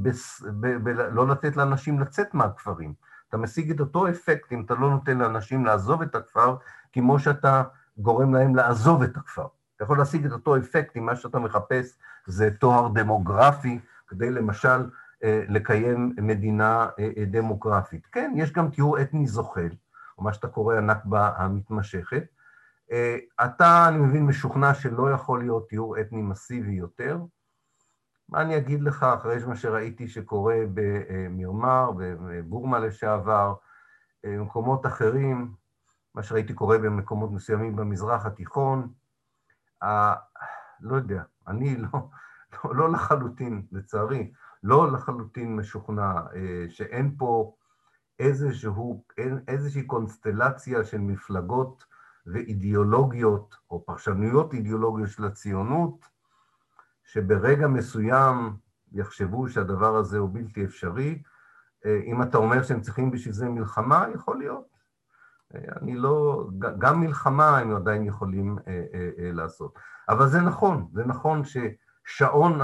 בלא 0.82 1.28
לתת 1.28 1.56
לאנשים 1.56 2.00
לצאת 2.00 2.34
מהכפרים. 2.34 2.94
אתה 3.28 3.36
משיג 3.36 3.70
את 3.70 3.80
אותו 3.80 4.08
אפקט 4.08 4.52
אם 4.52 4.62
אתה 4.64 4.74
לא 4.74 4.90
נותן 4.90 5.18
לאנשים 5.18 5.64
לעזוב 5.64 6.02
את 6.02 6.14
הכפר, 6.14 6.56
כמו 6.92 7.18
שאתה 7.18 7.62
גורם 7.98 8.34
להם 8.34 8.54
לעזוב 8.54 9.02
את 9.02 9.16
הכפר. 9.16 9.46
אתה 9.76 9.84
יכול 9.84 9.98
להשיג 9.98 10.26
את 10.26 10.32
אותו 10.32 10.56
אפקט 10.56 10.96
אם 10.96 11.06
מה 11.06 11.16
שאתה 11.16 11.38
מחפש 11.38 11.98
זה 12.26 12.50
תואר 12.50 12.88
דמוגרפי, 12.88 13.78
כדי 14.08 14.30
למשל 14.30 14.90
לקיים 15.24 16.12
מדינה 16.22 16.86
דמוגרפית. 17.30 18.06
כן, 18.12 18.32
יש 18.36 18.52
גם 18.52 18.70
תיאור 18.70 19.00
אתני 19.00 19.26
זוחל, 19.26 19.68
או 20.18 20.24
מה 20.24 20.32
שאתה 20.32 20.48
קורא 20.48 20.74
הנכבה 20.74 21.32
המתמשכת. 21.36 22.24
אתה, 23.44 23.88
אני 23.88 23.98
מבין, 23.98 24.26
משוכנע 24.26 24.74
שלא 24.74 25.10
יכול 25.10 25.40
להיות 25.40 25.68
תיאור 25.68 26.00
אתני 26.00 26.22
מסיבי 26.22 26.72
יותר. 26.72 27.18
מה 28.28 28.40
אני 28.42 28.56
אגיד 28.56 28.82
לך 28.82 29.02
אחרי 29.02 29.44
מה 29.46 29.56
שראיתי 29.56 30.08
שקורה 30.08 30.56
במרמר, 30.74 31.90
בבורמה 31.96 32.78
לשעבר, 32.78 33.54
במקומות 34.24 34.86
אחרים, 34.86 35.54
מה 36.14 36.22
שראיתי 36.22 36.54
קורה 36.54 36.78
במקומות 36.78 37.30
מסוימים 37.30 37.76
במזרח 37.76 38.26
התיכון, 38.26 38.92
לא 40.80 40.96
יודע, 40.96 41.22
אני 41.48 41.76
לא, 41.76 41.88
לא, 42.64 42.76
לא 42.76 42.92
לחלוטין, 42.92 43.66
לצערי, 43.72 44.32
לא 44.62 44.92
לחלוטין 44.92 45.56
משוכנע 45.56 46.12
שאין 46.68 47.14
פה 47.18 47.54
איזשהו, 48.18 49.04
איזושהי 49.48 49.82
קונסטלציה 49.82 50.84
של 50.84 50.98
מפלגות 50.98 51.84
ואידיאולוגיות, 52.26 53.56
או 53.70 53.84
פרשנויות 53.86 54.54
אידיאולוגיות 54.54 55.10
של 55.10 55.24
הציונות, 55.24 56.06
שברגע 57.04 57.66
מסוים 57.66 58.56
יחשבו 58.92 59.48
שהדבר 59.48 59.96
הזה 59.96 60.18
הוא 60.18 60.30
בלתי 60.32 60.64
אפשרי. 60.64 61.22
אם 61.84 62.22
אתה 62.22 62.38
אומר 62.38 62.62
שהם 62.62 62.80
צריכים 62.80 63.10
בשביל 63.10 63.34
זה 63.34 63.48
מלחמה, 63.48 64.06
יכול 64.14 64.38
להיות. 64.38 64.76
אני 65.54 65.96
לא, 65.96 66.46
גם 66.58 67.00
מלחמה 67.00 67.58
הם 67.58 67.76
עדיין 67.76 68.04
יכולים 68.06 68.58
לעשות. 69.18 69.78
אבל 70.08 70.28
זה 70.28 70.40
נכון, 70.40 70.88
זה 70.92 71.04
נכון 71.04 71.42
ששעון, 71.44 72.58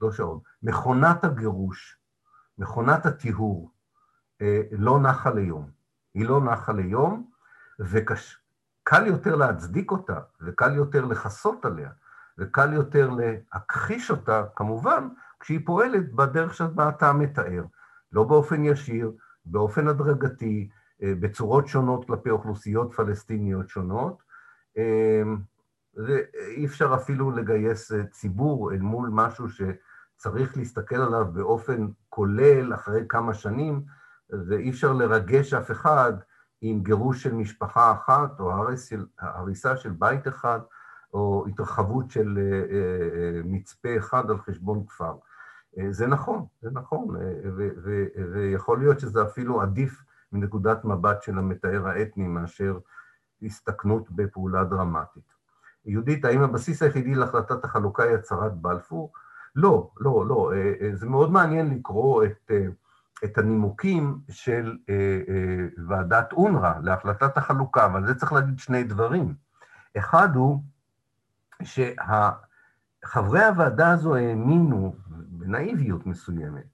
לא 0.00 0.12
שעון, 0.12 0.40
מכונת 0.62 1.24
הגירוש, 1.24 1.98
מכונת 2.58 3.06
הטיהור, 3.06 3.70
לא 4.72 5.00
נחה 5.00 5.30
ליום. 5.30 5.70
היא 6.14 6.26
לא 6.26 6.40
נחה 6.40 6.72
ליום, 6.72 7.30
וקל 8.82 9.06
יותר 9.06 9.36
להצדיק 9.36 9.90
אותה, 9.90 10.20
וקל 10.40 10.74
יותר 10.74 11.04
לכסות 11.04 11.64
עליה, 11.64 11.90
וקל 12.38 12.72
יותר 12.72 13.10
להכחיש 13.10 14.10
אותה, 14.10 14.44
כמובן, 14.56 15.08
כשהיא 15.40 15.60
פועלת 15.66 16.12
בדרך 16.12 16.54
שבה 16.54 16.88
אתה 16.88 17.12
מתאר. 17.12 17.64
לא 18.12 18.24
באופן 18.24 18.64
ישיר, 18.64 19.12
באופן 19.44 19.88
הדרגתי, 19.88 20.68
בצורות 21.02 21.66
שונות 21.66 22.06
כלפי 22.06 22.30
אוכלוסיות 22.30 22.94
פלסטיניות 22.94 23.68
שונות, 23.68 24.22
ואי 25.96 26.66
אפשר 26.66 26.94
אפילו 26.94 27.30
לגייס 27.30 27.92
ציבור 28.10 28.72
אל 28.72 28.78
מול 28.78 29.10
משהו 29.12 29.46
שצריך 29.48 30.56
להסתכל 30.56 30.96
עליו 30.96 31.26
באופן 31.32 31.88
כולל 32.08 32.74
אחרי 32.74 33.04
כמה 33.08 33.34
שנים, 33.34 33.82
ואי 34.48 34.70
אפשר 34.70 34.92
לרגש 34.92 35.54
אף 35.54 35.70
אחד 35.70 36.12
עם 36.60 36.82
גירוש 36.82 37.22
של 37.22 37.34
משפחה 37.34 37.92
אחת 37.92 38.40
או 38.40 38.52
הריסה 39.18 39.76
של 39.76 39.90
בית 39.90 40.28
אחד, 40.28 40.60
או 41.14 41.44
התרחבות 41.48 42.10
של 42.10 42.38
מצפה 43.44 43.88
אחד 43.96 44.30
על 44.30 44.38
חשבון 44.38 44.86
כפר. 44.86 45.14
זה 45.90 46.06
נכון, 46.06 46.46
זה 46.62 46.70
נכון, 46.70 47.16
ויכול 48.32 48.78
להיות 48.78 49.00
שזה 49.00 49.22
אפילו 49.22 49.62
עדיף 49.62 50.04
מנקודת 50.32 50.84
מבט 50.84 51.22
של 51.22 51.38
המתאר 51.38 51.88
האתני 51.88 52.28
מאשר 52.28 52.78
הסתכנות 53.42 54.10
בפעולה 54.10 54.64
דרמטית. 54.64 55.32
יהודית, 55.84 56.24
האם 56.24 56.42
הבסיס 56.42 56.82
היחידי 56.82 57.14
להחלטת 57.14 57.64
החלוקה 57.64 58.02
היא 58.02 58.14
הצהרת 58.14 58.54
בלפור? 58.54 59.12
לא, 59.56 59.90
לא, 60.00 60.26
לא. 60.28 60.52
זה 60.94 61.06
מאוד 61.06 61.32
מעניין 61.32 61.74
לקרוא 61.74 62.24
את, 62.24 62.50
את 63.24 63.38
הנימוקים 63.38 64.18
של 64.30 64.76
ועדת 65.88 66.32
אונר"א 66.32 66.72
להחלטת 66.82 67.36
החלוקה, 67.36 67.86
אבל 67.86 68.06
זה 68.06 68.14
צריך 68.14 68.32
להגיד 68.32 68.58
שני 68.58 68.84
דברים. 68.84 69.34
אחד 69.98 70.36
הוא 70.36 70.62
שחברי 71.62 73.44
הוועדה 73.44 73.90
הזו 73.90 74.16
האמינו, 74.16 74.94
בנאיביות 75.06 76.06
מסוימת, 76.06 76.66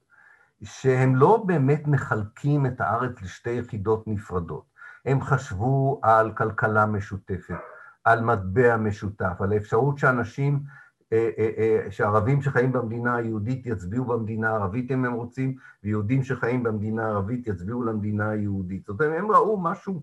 שהם 0.63 1.17
לא 1.17 1.45
באמת 1.47 1.87
מחלקים 1.87 2.67
את 2.67 2.81
הארץ 2.81 3.23
לשתי 3.23 3.51
יחידות 3.51 4.07
נפרדות. 4.07 4.65
הם 5.07 5.23
חשבו 5.23 6.01
על 6.03 6.33
כלכלה 6.33 6.87
משותפת, 6.87 7.59
על 8.05 8.21
מטבע 8.21 8.77
משותף, 8.77 9.41
על 9.41 9.53
האפשרות 9.53 9.99
שאנשים, 9.99 10.55
אה, 10.55 10.61
אה, 10.61 10.73
אה, 10.73 10.86
שערבים 11.91 12.43
שחיים 12.43 12.73
במדינה 12.73 13.17
היהודית 13.17 13.67
יצביעו 13.67 14.05
במדינה 14.05 14.51
הערבית 14.51 14.91
אם 14.91 15.05
הם 15.05 15.13
רוצים, 15.13 15.57
ויהודים 15.85 16.23
שחיים 16.23 16.63
במדינה 16.63 17.07
הערבית 17.07 17.47
יצביעו 17.47 17.85
למדינה 17.85 18.31
היהודית. 18.31 18.87
זאת 18.87 19.01
אומרת, 19.01 19.19
הם 19.19 19.31
ראו 19.31 19.61
משהו 19.61 20.03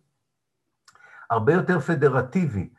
הרבה 1.29 1.53
יותר 1.53 1.79
פדרטיבי. 1.79 2.69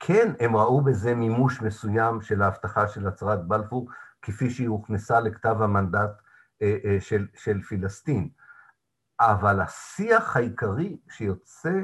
כן, 0.00 0.32
הם 0.40 0.56
ראו 0.56 0.80
בזה 0.80 1.14
מימוש 1.14 1.62
מסוים 1.62 2.20
של 2.20 2.42
ההבטחה 2.42 2.88
של 2.88 3.06
הצהרת 3.06 3.48
בלפור, 3.48 3.88
כפי 4.22 4.50
שהיא 4.50 4.68
הוכנסה 4.68 5.20
לכתב 5.20 5.56
המנדט 5.60 6.10
של, 7.00 7.26
של 7.34 7.60
פילסטין. 7.62 8.28
אבל 9.20 9.60
השיח 9.60 10.36
העיקרי 10.36 10.96
שיוצא 11.10 11.82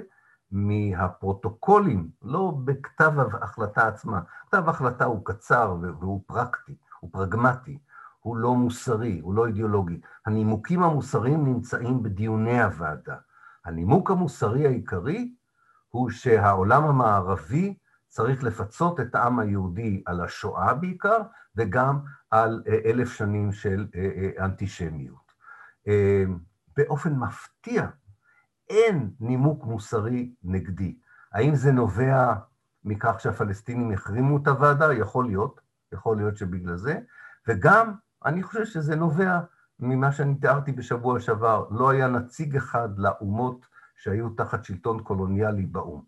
מהפרוטוקולים, 0.53 2.11
לא 2.23 2.55
בכתב 2.65 3.13
ההחלטה 3.19 3.89
עצמה, 3.89 4.21
כתב 4.47 4.63
ההחלטה 4.67 5.05
הוא 5.05 5.25
קצר 5.25 5.77
והוא 5.81 6.23
פרקטי, 6.27 6.77
הוא 7.01 7.11
פרגמטי, 7.13 7.79
הוא 8.21 8.37
לא 8.37 8.55
מוסרי, 8.55 9.21
הוא 9.23 9.35
לא 9.35 9.47
אידיאולוגי. 9.47 10.01
הנימוקים 10.27 10.83
המוסריים 10.83 11.45
נמצאים 11.45 12.03
בדיוני 12.03 12.63
הוועדה. 12.63 13.17
הנימוק 13.65 14.11
המוסרי 14.11 14.67
העיקרי 14.67 15.35
הוא 15.89 16.11
שהעולם 16.11 16.85
המערבי 16.85 17.75
צריך 18.09 18.45
לפצות 18.45 19.01
את 19.01 19.15
העם 19.15 19.39
היהודי 19.39 20.03
על 20.07 20.21
השואה 20.21 20.75
בעיקר, 20.75 21.19
וגם 21.57 21.99
על 22.31 22.63
אה, 22.69 22.91
אלף 22.91 23.13
שנים 23.13 23.53
של 23.53 23.87
אה, 23.95 24.11
אה, 24.17 24.45
אנטישמיות. 24.45 25.31
באופן 26.77 27.15
מפתיע, 27.15 27.87
אין 28.71 29.11
נימוק 29.21 29.65
מוסרי 29.65 30.33
נגדי. 30.43 30.99
האם 31.33 31.55
זה 31.55 31.73
נובע 31.73 32.35
מכך 32.85 33.21
שהפלסטינים 33.21 33.93
החרימו 33.93 34.37
את 34.37 34.49
הוועדה? 34.49 34.95
יכול 34.95 35.27
להיות, 35.27 35.61
יכול 35.93 36.17
להיות 36.17 36.37
שבגלל 36.37 36.77
זה, 36.77 36.99
וגם 37.49 37.93
אני 38.25 38.43
חושב 38.43 38.65
שזה 38.65 38.97
נובע 38.97 39.41
ממה 39.81 40.13
שאני 40.13 40.35
תיארתי 40.35 40.73
בשבוע 40.73 41.21
שעבר, 41.21 41.67
לא 41.71 41.91
היה 41.91 42.09
נציג 42.09 42.57
אחד 42.57 42.99
לאומות 42.99 43.67
שהיו 43.97 44.31
תחת 44.31 44.65
שלטון 44.65 45.03
קולוניאלי 45.03 45.67
באו"ם. 45.67 46.03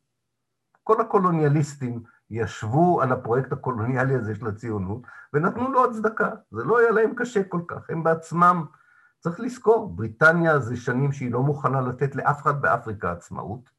כל 0.82 1.00
הקולוניאליסטים 1.00 2.02
ישבו 2.30 3.02
על 3.02 3.12
הפרויקט 3.12 3.52
הקולוניאלי 3.52 4.14
הזה 4.14 4.34
של 4.34 4.46
הציונות 4.46 5.02
ונתנו 5.32 5.72
לו 5.72 5.84
הצדקה, 5.84 6.30
זה 6.50 6.64
לא 6.64 6.78
היה 6.78 6.90
להם 6.90 7.14
קשה 7.16 7.44
כל 7.44 7.60
כך, 7.68 7.90
הם 7.90 8.02
בעצמם 8.02 8.64
צריך 9.22 9.40
לזכור, 9.40 9.88
בריטניה 9.88 10.58
זה 10.58 10.76
שנים 10.76 11.12
שהיא 11.12 11.32
לא 11.32 11.42
מוכנה 11.42 11.80
לתת 11.80 12.14
לאף 12.14 12.42
אחד 12.42 12.62
באפריקה 12.62 13.12
עצמאות. 13.12 13.70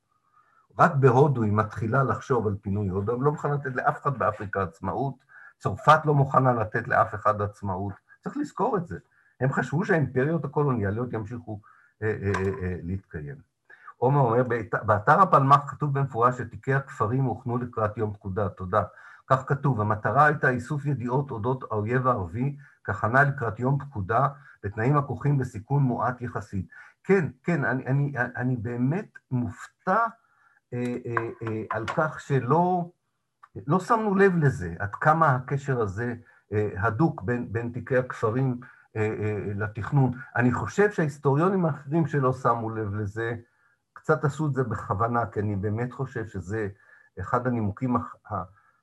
רק 0.79 0.91
בהודו 0.95 1.43
היא 1.43 1.51
מתחילה 1.51 2.03
לחשוב 2.03 2.47
על 2.47 2.55
פינוי 2.61 2.87
הודו, 2.87 3.13
היא 3.13 3.21
לא 3.21 3.31
מוכנה 3.31 3.53
לתת 3.53 3.75
לאף 3.75 4.01
אחד 4.01 4.17
באפריקה 4.17 4.63
עצמאות. 4.63 5.15
צרפת 5.59 5.99
לא 6.05 6.13
מוכנה 6.13 6.53
לתת 6.53 6.87
לאף 6.87 7.15
אחד 7.15 7.41
עצמאות. 7.41 7.93
צריך 8.23 8.37
לזכור 8.37 8.77
את 8.77 8.87
זה. 8.87 8.97
הם 9.39 9.53
חשבו 9.53 9.85
שהאימפריות 9.85 10.45
הקולוניאליות 10.45 11.13
ימשיכו 11.13 11.59
אה, 12.03 12.07
אה, 12.07 12.31
אה, 12.35 12.49
אה, 12.61 12.75
להתקיים. 12.83 13.35
עומר 13.97 14.19
אומר, 14.19 14.43
באתר 14.85 15.21
הפלמ"ח 15.21 15.71
כתוב 15.71 15.99
במפורש 15.99 16.37
שתיקי 16.37 16.73
הכפרים 16.73 17.23
הוכנו 17.23 17.57
לקראת 17.57 17.97
יום 17.97 18.13
פקודה, 18.13 18.49
תודה. 18.49 18.83
כך 19.27 19.43
כתוב, 19.47 19.81
המטרה 19.81 20.25
הייתה 20.25 20.49
איסוף 20.49 20.85
ידיעות 20.85 21.31
אודות 21.31 21.63
האויב 21.63 22.07
הערבי 22.07 22.55
כהכנה 22.83 23.23
לקראת 23.23 23.59
יום 23.59 23.79
פקודה 23.79 24.27
בתנאים 24.64 24.97
הכרוכים 24.97 25.38
בסיכון 25.38 25.84
מועט 25.84 26.22
יחסית. 26.22 26.68
כן, 27.03 27.28
כן, 27.43 27.66
אני, 27.66 27.86
אני, 27.86 28.14
אני 28.36 28.55
באמת 28.55 29.09
מופתע 29.32 30.05
אה, 30.74 30.95
אה, 31.05 31.30
אה, 31.41 31.64
על 31.70 31.86
כך 31.86 32.20
שלא 32.20 32.91
לא 33.68 33.80
שמנו 33.80 34.16
לב 34.16 34.38
לזה, 34.38 34.76
עד 34.80 34.95
כמה 34.95 35.36
הקשר 35.36 35.82
הזה 35.82 36.16
אה, 36.53 36.70
הדוק 36.78 37.22
בין, 37.22 37.53
בין 37.53 37.72
תיקי 37.72 37.97
הכפרים 37.97 38.59
אה, 38.95 39.01
אה, 39.01 39.53
לתכנון. 39.55 40.11
אני 40.36 40.51
חושב 40.51 40.91
שההיסטוריונים 40.91 41.66
האחרים 41.66 42.07
שלא 42.07 42.34
שמו 42.34 42.70
לב 42.70 42.95
לזה, 42.95 43.36
קצת 43.93 44.26
עשו 44.26 44.47
את 44.47 44.53
זה 44.53 44.64
בכוונה, 44.64 45.26
כי 45.26 45.39
אני 45.39 45.55
באמת 45.55 45.93
חושב 45.93 46.28
שזה 46.28 46.68
אחד 47.20 47.47
הנימוקים 47.47 47.95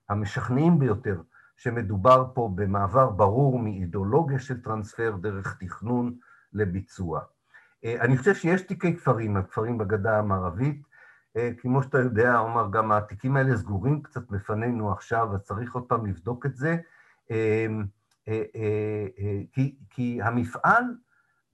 המשכנעים 0.09 0.79
ביותר 0.79 1.21
שמדובר 1.61 2.27
פה 2.35 2.51
במעבר 2.55 3.11
ברור 3.11 3.59
מאידיאולוגיה 3.59 4.39
של 4.39 4.63
טרנספר 4.63 5.17
דרך 5.21 5.57
תכנון 5.61 6.15
לביצוע. 6.53 7.21
אה, 7.85 7.97
אני 8.01 8.19
חושב 8.19 8.35
שיש 8.35 8.63
תיקי 8.63 8.97
כפרים, 8.97 9.37
הכפרים 9.37 9.79
בגדה 9.79 10.19
המערבית, 10.19 10.83
אה, 11.37 11.51
כמו 11.59 11.83
שאתה 11.83 11.99
יודע, 11.99 12.37
עומר, 12.37 12.69
גם 12.71 12.93
התיקים 12.93 13.37
האלה 13.37 13.57
סגורים 13.57 14.03
קצת 14.03 14.29
בפנינו 14.31 14.93
עכשיו, 14.93 15.35
אז 15.35 15.41
צריך 15.43 15.75
עוד 15.75 15.85
פעם 15.89 16.07
לבדוק 16.07 16.47
את 16.47 16.57
זה, 16.57 16.77
אה, 17.31 17.67
כי, 19.53 19.77
כי 19.91 20.21
המפעל, 20.23 20.85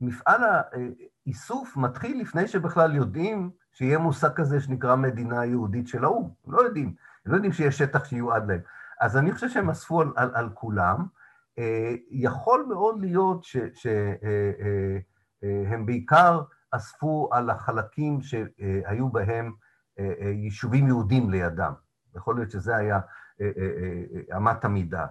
מפעל 0.00 0.40
האיסוף 0.44 1.76
מתחיל 1.76 2.20
לפני 2.20 2.48
שבכלל 2.48 2.94
יודעים 2.94 3.50
שיהיה 3.72 3.98
מושג 3.98 4.30
כזה 4.34 4.60
שנקרא 4.60 4.96
מדינה 4.96 5.44
יהודית 5.44 5.88
של 5.88 6.04
האו"ם, 6.04 6.30
לא 6.46 6.60
יודעים, 6.60 6.94
לא 7.26 7.34
יודעים 7.34 7.52
שיש 7.52 7.78
שטח 7.78 8.04
שיועד 8.04 8.48
להם. 8.48 8.60
אז 9.00 9.16
אני 9.16 9.32
חושב 9.32 9.48
שהם 9.48 9.70
אספו 9.70 10.00
על, 10.00 10.12
על, 10.16 10.30
על 10.34 10.50
כולם. 10.54 11.06
אה, 11.58 11.94
יכול 12.10 12.66
מאוד 12.68 13.00
להיות 13.00 13.44
שהם 13.44 14.16
אה, 15.44 15.72
אה, 15.72 15.84
בעיקר 15.86 16.42
אספו 16.70 17.28
על 17.32 17.50
החלקים 17.50 18.20
שהיו 18.20 19.08
בהם 19.08 19.52
יישובים 20.18 20.86
יהודים 20.86 21.30
לידם. 21.30 21.72
יכול 22.16 22.36
להיות 22.36 22.50
שזה 22.50 22.76
היה 22.76 23.00
אמת 24.36 24.64
המידה, 24.64 25.06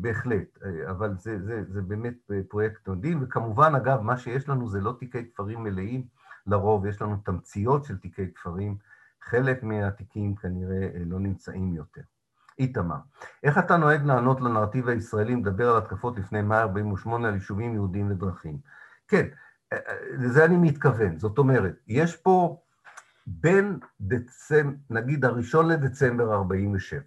בהחלט, 0.00 0.58
אבל 0.90 1.14
זה, 1.18 1.42
זה, 1.42 1.64
זה 1.68 1.82
באמת 1.82 2.14
פרויקט 2.48 2.88
נודין, 2.88 3.22
וכמובן, 3.22 3.74
אגב, 3.74 4.00
מה 4.00 4.16
שיש 4.16 4.48
לנו 4.48 4.68
זה 4.68 4.80
לא 4.80 4.96
תיקי 4.98 5.30
כפרים 5.30 5.62
מלאים, 5.62 6.06
לרוב 6.46 6.86
יש 6.86 7.02
לנו 7.02 7.16
תמציות 7.16 7.84
של 7.84 7.98
תיקי 7.98 8.32
כפרים, 8.34 8.76
חלק 9.22 9.62
מהתיקים 9.62 10.34
כנראה 10.34 10.88
לא 10.94 11.20
נמצאים 11.20 11.74
יותר. 11.74 12.02
איתמר, 12.58 12.96
איך 13.42 13.58
אתה 13.58 13.76
נוהג 13.76 14.04
לענות 14.04 14.40
לנרטיב 14.40 14.88
הישראלי, 14.88 15.34
מדבר 15.34 15.70
על 15.70 15.78
התקפות 15.78 16.18
לפני 16.18 16.42
148 16.42 17.28
על 17.28 17.34
יישובים 17.34 17.74
יהודיים 17.74 18.10
ודרכים? 18.10 18.58
כן, 19.08 19.26
אה, 19.72 19.78
אה, 19.88 19.94
לזה 20.18 20.44
אני 20.44 20.56
מתכוון. 20.56 21.18
זאת 21.18 21.38
אומרת, 21.38 21.74
יש 21.86 22.16
פה 22.16 22.60
בין 23.26 23.78
דצמבר, 24.00 24.76
נגיד 24.90 25.24
הראשון 25.24 25.68
לדצמבר 25.68 26.34
47, 26.34 27.00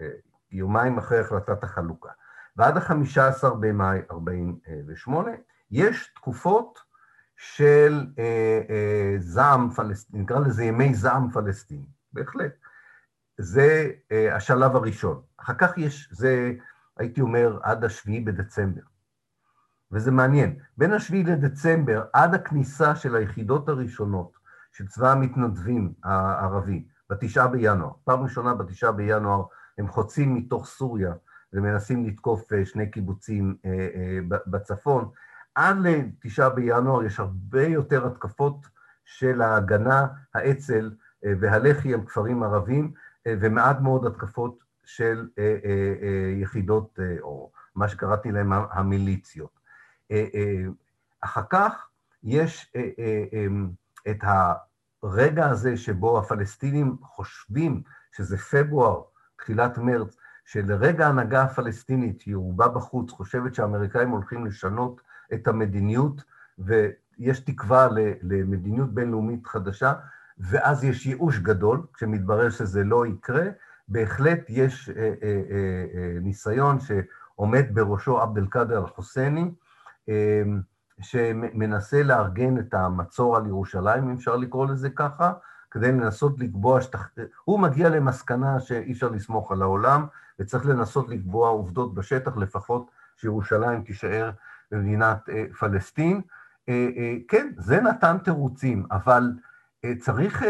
אה, 0.00 0.08
יומיים 0.50 0.98
אחרי 0.98 1.18
החלטת 1.18 1.64
החלוקה, 1.64 2.10
ועד 2.56 2.76
ה-15 2.76 3.48
במאי 3.60 4.00
48, 4.10 5.30
יש 5.70 6.12
תקופות 6.14 6.78
של 7.36 8.06
אה, 8.18 8.60
אה, 8.70 9.14
זעם 9.18 9.70
פלסטיני, 9.70 10.22
נקרא 10.22 10.38
לזה 10.38 10.64
ימי 10.64 10.94
זעם 10.94 11.30
פלסטיני, 11.30 11.86
בהחלט. 12.12 12.52
זה 13.38 13.90
uh, 13.90 14.34
השלב 14.34 14.76
הראשון. 14.76 15.22
אחר 15.36 15.54
כך 15.58 15.78
יש, 15.78 16.08
זה 16.12 16.52
הייתי 16.96 17.20
אומר 17.20 17.58
עד 17.62 17.84
השביעי 17.84 18.20
בדצמבר. 18.20 18.82
וזה 19.92 20.10
מעניין, 20.10 20.58
בין 20.78 20.92
השביעי 20.92 21.24
לדצמבר 21.24 22.04
עד 22.12 22.34
הכניסה 22.34 22.96
של 22.96 23.16
היחידות 23.16 23.68
הראשונות 23.68 24.38
של 24.72 24.86
צבא 24.86 25.12
המתנדבים 25.12 25.92
הערבי, 26.04 26.84
בתשעה 27.10 27.48
בינואר, 27.48 27.92
פעם 28.04 28.22
ראשונה 28.22 28.54
בתשעה 28.54 28.92
בינואר 28.92 29.44
הם 29.78 29.88
חוצים 29.88 30.34
מתוך 30.34 30.66
סוריה 30.66 31.12
ומנסים 31.52 32.06
לתקוף 32.06 32.52
uh, 32.52 32.56
שני 32.64 32.90
קיבוצים 32.90 33.56
uh, 33.62 33.66
uh, 33.66 34.36
בצפון, 34.46 35.10
עד 35.54 35.76
לתשעה 35.80 36.50
בינואר 36.50 37.04
יש 37.04 37.20
הרבה 37.20 37.66
יותר 37.66 38.06
התקפות 38.06 38.66
של 39.04 39.42
ההגנה, 39.42 40.06
האצ"ל 40.34 40.90
והלח"י 41.40 41.94
הם 41.94 42.04
כפרים 42.04 42.42
ערבים, 42.42 42.92
ומעט 43.28 43.80
מאוד 43.80 44.06
התקפות 44.06 44.64
של 44.84 45.28
אה, 45.38 45.56
אה, 45.64 45.94
אה, 46.02 46.34
יחידות, 46.40 46.98
או 47.20 47.50
מה 47.74 47.88
שקראתי 47.88 48.32
להן 48.32 48.52
המיליציות. 48.70 49.64
אחר 51.20 51.42
כך 51.50 51.88
יש 52.22 52.72
את 54.10 54.24
הרגע 55.02 55.46
הזה 55.48 55.76
שבו 55.76 56.18
הפלסטינים 56.18 56.96
חושבים 57.02 57.82
שזה 58.16 58.38
פברואר, 58.38 59.02
תחילת 59.36 59.78
מרץ, 59.78 60.16
שלרגע 60.44 61.06
ההנהגה 61.06 61.42
הפלסטינית, 61.42 62.22
היא 62.22 62.36
רובה 62.36 62.68
בחוץ, 62.68 63.10
חושבת 63.10 63.54
שהאמריקאים 63.54 64.10
הולכים 64.10 64.46
לשנות 64.46 65.00
את 65.34 65.48
המדיניות, 65.48 66.24
ויש 66.58 67.40
תקווה 67.40 67.88
למדיניות 68.22 68.94
בינלאומית 68.94 69.46
חדשה, 69.46 69.92
ואז 70.38 70.84
יש 70.84 71.06
ייאוש 71.06 71.38
גדול, 71.38 71.82
כשמתברר 71.94 72.50
שזה 72.50 72.84
לא 72.84 73.06
יקרה, 73.06 73.44
בהחלט 73.88 74.40
יש 74.48 74.90
אה, 74.90 74.94
אה, 74.96 75.12
אה, 75.22 75.84
אה, 75.94 76.18
ניסיון 76.20 76.78
שעומד 76.80 77.64
בראשו 77.74 78.20
עבד 78.20 78.38
אל-קאדר 78.38 78.78
אל-חוסייני, 78.78 79.50
אה, 80.08 80.42
שמנסה 81.00 82.02
לארגן 82.02 82.58
את 82.58 82.74
המצור 82.74 83.36
על 83.36 83.46
ירושלים, 83.46 84.04
אם 84.04 84.14
אפשר 84.14 84.36
לקרוא 84.36 84.66
לזה 84.66 84.90
ככה, 84.90 85.32
כדי 85.70 85.92
לנסות 85.92 86.40
לקבוע, 86.40 86.80
שתח... 86.80 87.08
הוא 87.44 87.60
מגיע 87.60 87.88
למסקנה 87.88 88.60
שאי 88.60 88.92
אפשר 88.92 89.08
לסמוך 89.08 89.52
על 89.52 89.62
העולם, 89.62 90.06
וצריך 90.38 90.66
לנסות 90.66 91.08
לקבוע 91.08 91.48
עובדות 91.48 91.94
בשטח, 91.94 92.36
לפחות 92.36 92.90
שירושלים 93.16 93.82
תישאר 93.82 94.30
במדינת 94.70 95.28
אה, 95.28 95.44
פלסטין. 95.58 96.20
אה, 96.68 96.88
אה, 96.96 97.16
כן, 97.28 97.52
זה 97.56 97.80
נתן 97.80 98.16
תירוצים, 98.24 98.86
אבל 98.90 99.32
צריך 100.00 100.42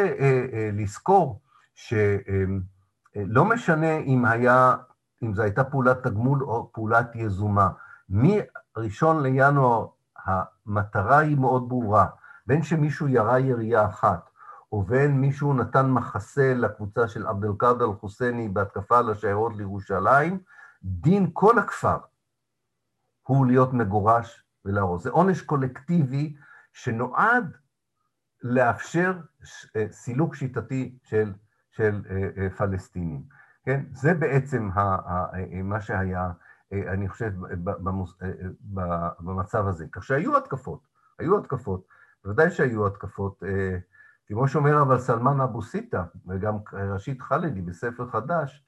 לזכור 0.73 1.41
שלא 1.75 3.45
משנה 3.45 3.97
אם 3.97 4.25
היה, 4.25 4.77
אם 5.23 5.35
זו 5.35 5.43
הייתה 5.43 5.65
פעולת 5.65 6.03
תגמול 6.03 6.45
או 6.45 6.71
פעולת 6.73 7.11
יזומה. 7.15 7.69
מראשון 8.09 9.23
לינואר 9.23 9.87
המטרה 10.27 11.19
היא 11.19 11.37
מאוד 11.37 11.69
ברורה, 11.69 12.07
בין 12.47 12.63
שמישהו 12.63 13.09
ירה 13.09 13.39
ירייה 13.39 13.87
אחת, 13.87 14.31
ובין 14.73 15.21
מישהו 15.21 15.55
נתן 15.55 15.91
מחסה 15.91 16.55
לקבוצה 16.55 17.09
של 17.09 17.27
עבד 17.27 17.45
אל-קאדר 17.45 17.85
אל-חוסייני 17.85 18.49
בהתקפה 18.49 18.99
על 18.99 19.11
השיירות 19.11 19.57
לירושלים, 19.57 20.39
דין 20.83 21.31
כל 21.33 21.59
הכפר 21.59 21.99
הוא 23.23 23.47
להיות 23.47 23.73
מגורש 23.73 24.45
ולהרוס. 24.65 25.03
זה 25.03 25.11
עונש 25.11 25.43
קולקטיבי 25.43 26.37
שנועד 26.73 27.57
לאפשר 28.45 29.13
אה, 29.77 29.87
סילוק 29.91 30.35
שיטתי 30.35 30.99
של, 31.03 31.33
של 31.71 32.03
אה, 32.11 32.29
אה, 32.37 32.51
פלסטינים. 32.51 33.23
כן? 33.65 33.85
זה 33.93 34.15
בעצם 34.15 34.71
מה 35.65 35.81
שהיה, 35.81 36.31
אני 36.73 37.09
חושב, 37.09 37.33
במצב 39.21 39.67
הזה. 39.67 39.87
כך 39.93 40.03
שהיו 40.03 40.37
התקפות, 40.37 40.81
היו 41.19 41.39
התקפות, 41.39 41.87
בוודאי 42.25 42.51
שהיו 42.51 42.87
התקפות. 42.87 43.43
כמו 44.27 44.49
שאומר 44.49 44.83
אבל 44.83 44.99
סלמן 44.99 45.41
אבו 45.41 45.63
סיטה, 45.63 46.05
וגם 46.27 46.55
ראשית 46.73 47.23
חלדי 47.23 47.63
בספר 47.63 48.07
חדש, 48.07 48.65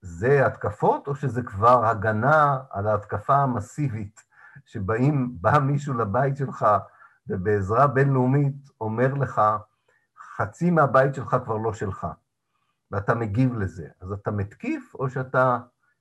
זה 0.00 0.46
התקפות 0.46 1.08
או 1.08 1.14
שזה 1.14 1.42
כבר 1.42 1.86
הגנה 1.86 2.58
על 2.70 2.86
ההתקפה 2.86 3.36
המסיבית, 3.36 4.20
שבאים, 4.64 5.36
בא 5.40 5.58
מישהו 5.58 5.94
לבית 5.94 6.36
שלך 6.36 6.66
ובעזרה 7.28 7.86
בינלאומית 7.86 8.54
אומר 8.80 9.14
לך, 9.14 9.40
חצי 10.36 10.70
מהבית 10.70 11.14
שלך 11.14 11.36
כבר 11.44 11.56
לא 11.56 11.72
שלך, 11.72 12.06
ואתה 12.90 13.14
מגיב 13.14 13.54
לזה. 13.54 13.88
אז 14.00 14.12
אתה 14.12 14.30
מתקיף 14.30 14.94
או 14.94 15.10
שאתה 15.10 15.58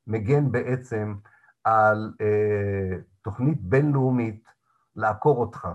מגן 0.08 0.52
בעצם 0.52 1.16
על 1.64 2.14
אה, 2.22 2.98
תוכנית 3.22 3.62
בינלאומית 3.62 4.48
לעקור 4.96 5.38
אותך? 5.38 5.68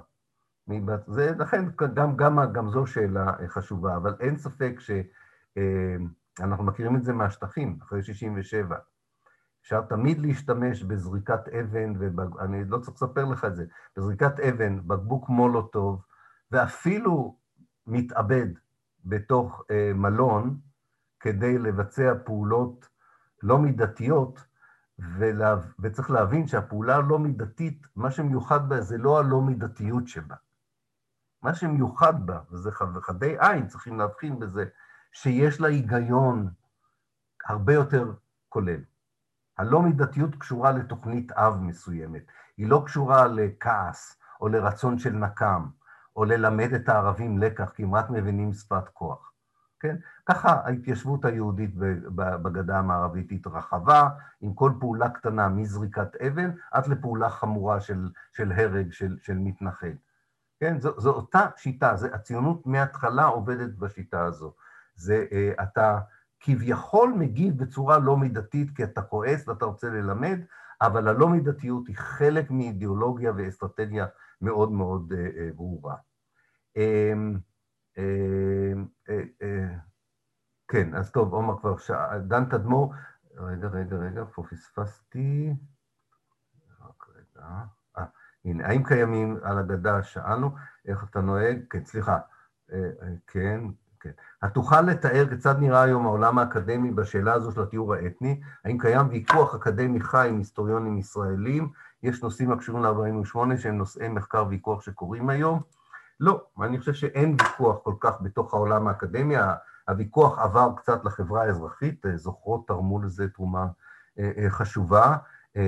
זה, 1.06 1.32
לכן 1.38 1.64
גם, 1.94 2.16
גם, 2.16 2.52
גם 2.52 2.70
זו 2.70 2.86
שאלה 2.86 3.32
חשובה, 3.46 3.96
אבל 3.96 4.16
אין 4.20 4.36
ספק 4.36 4.80
שאנחנו 4.80 6.64
אה, 6.64 6.68
מכירים 6.68 6.96
את 6.96 7.04
זה 7.04 7.12
מהשטחים, 7.12 7.78
אחרי 7.82 8.02
67'. 8.02 8.76
אפשר 9.62 9.82
תמיד 9.82 10.18
להשתמש 10.18 10.82
בזריקת 10.82 11.48
אבן, 11.48 11.92
ואני 11.98 12.64
לא 12.64 12.78
צריך 12.78 13.02
לספר 13.02 13.24
לך 13.24 13.44
את 13.44 13.56
זה, 13.56 13.64
בזריקת 13.96 14.40
אבן, 14.40 14.88
בקבוק 14.88 15.28
מולוטוב, 15.28 16.02
ואפילו 16.50 17.38
מתאבד 17.86 18.46
בתוך 19.04 19.64
אה, 19.70 19.92
מלון 19.94 20.58
כדי 21.20 21.58
לבצע 21.58 22.12
פעולות 22.24 22.88
לא 23.42 23.58
מידתיות, 23.58 24.48
ולה, 24.98 25.56
וצריך 25.78 26.10
להבין 26.10 26.46
שהפעולה 26.46 26.96
הלא 26.96 27.18
מידתית, 27.18 27.86
מה 27.96 28.10
שמיוחד 28.10 28.68
בה 28.68 28.80
זה 28.80 28.98
לא 28.98 29.18
הלא 29.18 29.40
מידתיות 29.42 30.08
שבה. 30.08 30.36
מה 31.42 31.54
שמיוחד 31.54 32.26
בה, 32.26 32.40
וזה 32.50 32.70
חדי 33.00 33.36
עין, 33.38 33.66
צריכים 33.66 33.98
להבחין 33.98 34.38
בזה, 34.38 34.64
שיש 35.12 35.60
לה 35.60 35.68
היגיון 35.68 36.48
הרבה 37.44 37.74
יותר 37.74 38.12
כולל. 38.48 38.80
הלא 39.58 39.82
מידתיות 39.82 40.34
קשורה 40.34 40.72
לתוכנית 40.72 41.32
אב 41.32 41.60
מסוימת, 41.60 42.22
היא 42.56 42.68
לא 42.68 42.82
קשורה 42.86 43.26
לכעס 43.26 44.18
או 44.40 44.48
לרצון 44.48 44.98
של 44.98 45.12
נקם, 45.12 45.66
או 46.16 46.24
ללמד 46.24 46.72
את 46.72 46.88
הערבים 46.88 47.38
לקח, 47.38 47.70
כי 47.70 47.82
הם 47.82 47.94
רק 47.94 48.10
מבינים 48.10 48.52
שפת 48.52 48.88
כוח. 48.88 49.32
כן? 49.80 49.96
ככה 50.26 50.60
ההתיישבות 50.64 51.24
היהודית 51.24 51.70
בגדה 52.14 52.78
המערבית 52.78 53.32
התרחבה, 53.32 54.08
עם 54.40 54.54
כל 54.54 54.72
פעולה 54.80 55.08
קטנה, 55.08 55.48
מזריקת 55.48 56.16
אבן 56.16 56.50
עד 56.70 56.86
לפעולה 56.86 57.30
חמורה 57.30 57.80
של, 57.80 58.10
של 58.32 58.52
הרג 58.52 58.92
של, 58.92 59.16
של 59.22 59.38
מתנחל. 59.38 59.92
כן? 60.60 60.80
זו, 60.80 61.00
זו 61.00 61.10
אותה 61.10 61.46
שיטה, 61.56 61.96
זה, 61.96 62.14
הציונות 62.14 62.66
מההתחלה 62.66 63.24
עובדת 63.24 63.74
בשיטה 63.74 64.24
הזו. 64.24 64.54
זה, 64.94 65.26
אה, 65.32 65.52
אתה 65.62 65.98
כביכול 66.40 67.14
מגיב 67.18 67.58
בצורה 67.58 67.98
לא 67.98 68.16
מידתית 68.16 68.76
כי 68.76 68.84
אתה 68.84 69.02
כועס 69.02 69.48
ואתה 69.48 69.64
רוצה 69.64 69.88
ללמד, 69.88 70.38
אבל 70.80 71.08
הלא 71.08 71.28
מידתיות 71.28 71.86
היא 71.86 71.96
חלק 71.96 72.50
מאידיאולוגיה 72.50 73.32
ואסטרטגיה 73.36 74.06
מאוד 74.40 74.72
מאוד 74.72 75.12
אה, 75.12 75.26
אה, 75.40 75.50
ברורה. 75.54 75.96
אה, 76.76 77.12
אה, 79.42 79.68
כן, 80.68 80.94
אז 80.94 81.10
טוב, 81.10 81.32
עומר 81.32 81.58
כבר 81.58 81.76
שאל, 81.76 82.20
דן 82.20 82.44
תדמור, 82.44 82.94
רגע, 83.36 83.68
רגע, 83.68 83.96
רגע, 83.96 84.24
פה 84.34 84.42
פספסתי, 84.50 85.54
רק 86.80 87.06
רגע. 87.08 87.46
הנה, 88.44 88.66
האם 88.68 88.84
קיימים 88.84 89.38
על 89.42 89.58
הגדה, 89.58 90.02
שאלנו, 90.02 90.50
איך 90.86 91.04
אתה 91.10 91.20
נוהג? 91.20 91.58
כן, 91.70 91.84
סליחה, 91.84 92.18
אה, 92.72 92.90
כן, 94.00 94.10
כן. 94.10 94.46
התוכל 94.46 94.80
לתאר 94.80 95.26
כיצד 95.28 95.58
נראה 95.58 95.82
היום 95.82 96.06
העולם 96.06 96.38
האקדמי 96.38 96.90
בשאלה 96.90 97.32
הזו 97.32 97.52
של 97.52 97.62
התיאור 97.62 97.94
האתני? 97.94 98.40
האם 98.64 98.78
קיים 98.78 99.08
ויכוח 99.08 99.54
אקדמי 99.54 100.00
חי 100.00 100.28
עם 100.28 100.38
היסטוריונים 100.38 100.98
ישראלים? 100.98 101.68
יש 102.02 102.22
נושאים 102.22 102.52
הקשורים 102.52 102.84
ל-48 102.84 103.56
שהם 103.56 103.78
נושאי 103.78 104.08
מחקר 104.08 104.46
ויכוח 104.48 104.82
שקורים 104.82 105.28
היום? 105.28 105.60
לא, 106.20 106.42
אני 106.62 106.78
חושב 106.78 106.94
שאין 106.94 107.36
ויכוח 107.40 107.76
כל 107.82 107.94
כך 108.00 108.20
בתוך 108.20 108.54
העולם 108.54 108.88
האקדמי, 108.88 109.34
הוויכוח 109.88 110.38
עבר 110.38 110.70
קצת 110.76 111.04
לחברה 111.04 111.42
האזרחית, 111.42 112.04
זוכרות 112.14 112.68
תרמו 112.68 113.02
לזה 113.02 113.28
תרומה 113.28 113.66
אה, 114.18 114.46
חשובה, 114.48 115.16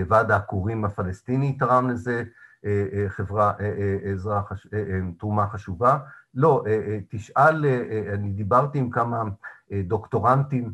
ועד 0.08 0.30
העקורים 0.30 0.84
הפלסטיני 0.84 1.58
תרם 1.58 1.90
לזה, 1.90 2.22
אה, 2.64 2.86
אה, 2.92 3.08
חברה, 3.08 3.52
אה, 3.60 3.96
עזרה, 4.12 4.42
תרומה 5.18 5.46
חשובה. 5.46 5.98
לא, 6.34 6.64
תשאל, 7.08 7.64
אני 8.14 8.30
דיברתי 8.30 8.78
עם 8.78 8.90
כמה 8.90 9.22
דוקטורנטים, 9.72 10.72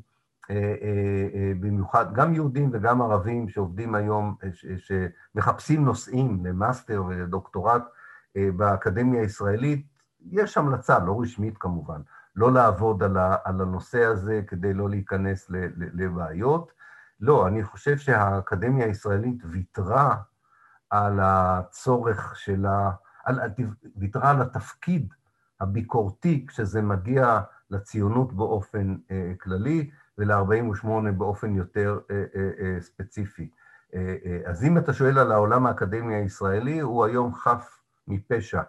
במיוחד, 1.60 2.14
גם 2.14 2.34
יהודים 2.34 2.70
וגם 2.72 3.02
ערבים 3.02 3.48
שעובדים 3.48 3.94
היום, 3.94 4.36
שמחפשים 4.78 5.84
נושאים 5.84 6.46
למאסטר 6.46 7.04
ולדוקטורט 7.08 7.82
באקדמיה 8.36 9.20
הישראלית, 9.20 9.86
יש 10.30 10.58
המלצה, 10.58 10.98
לא 10.98 11.20
רשמית 11.20 11.58
כמובן, 11.58 12.00
לא 12.36 12.52
לעבוד 12.52 13.02
על 13.44 13.60
הנושא 13.60 14.04
הזה 14.04 14.40
כדי 14.46 14.74
לא 14.74 14.90
להיכנס 14.90 15.50
לבעיות. 15.76 16.72
לא, 17.20 17.48
אני 17.48 17.64
חושב 17.64 17.96
שהאקדמיה 17.96 18.86
הישראלית 18.86 19.42
ויתרה 19.44 20.16
על 20.90 21.20
הצורך 21.22 22.36
שלה, 22.36 22.90
על, 23.24 23.40
ויתרה 23.96 24.30
על 24.30 24.42
התפקיד 24.42 25.14
הביקורתי 25.60 26.46
כשזה 26.48 26.82
מגיע 26.82 27.40
לציונות 27.70 28.32
באופן 28.32 28.96
אה, 29.10 29.32
כללי 29.40 29.90
ול-48 30.18 30.86
באופן 31.16 31.54
יותר 31.54 31.98
אה, 32.10 32.24
אה, 32.36 32.50
אה, 32.60 32.80
ספציפי. 32.80 33.50
אה, 33.94 34.16
אה, 34.24 34.40
אז 34.46 34.64
אם 34.64 34.78
אתה 34.78 34.92
שואל 34.92 35.18
על 35.18 35.32
העולם 35.32 35.66
האקדמי 35.66 36.14
הישראלי, 36.14 36.80
הוא 36.80 37.04
היום 37.04 37.34
חף 37.34 37.80
מפשע. 38.08 38.62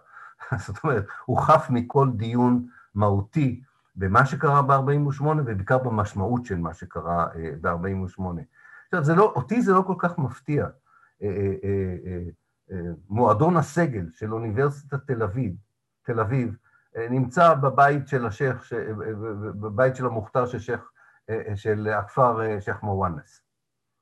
זאת 0.66 0.84
אומרת, 0.84 1.06
הוא 1.24 1.38
חף 1.38 1.66
מכל 1.70 2.08
דיון 2.16 2.66
מהותי 2.94 3.62
במה 3.96 4.26
שקרה 4.26 4.62
ב-48 4.62 5.22
ובעיקר 5.22 5.78
במשמעות 5.78 6.44
של 6.44 6.58
מה 6.58 6.74
שקרה 6.74 7.26
אה, 7.34 7.50
ב-48. 7.60 8.22
עכשיו, 8.86 9.04
זה 9.04 9.14
לא, 9.14 9.32
אותי 9.36 9.62
זה 9.62 9.72
לא 9.72 9.82
כל 9.86 9.94
כך 9.98 10.18
מפתיע. 10.18 10.66
אה, 11.22 11.28
אה, 11.64 12.22
אה, 12.70 12.78
מועדון 13.08 13.56
הסגל 13.56 14.06
של 14.12 14.32
אוניברסיטת 14.34 15.06
תל 15.06 15.22
אביב, 15.22 15.56
תל 16.02 16.20
אביב, 16.20 16.56
נמצא 17.10 17.54
בבית 17.54 18.08
של 18.08 18.26
השייח, 18.26 18.72
בבית 19.60 19.96
של 19.96 20.06
המוכתר 20.06 20.46
של 20.46 20.58
שייח, 20.58 20.92
של 21.54 21.88
הכפר 21.88 22.60
שייח 22.60 22.82
מוואנס. 22.82 23.42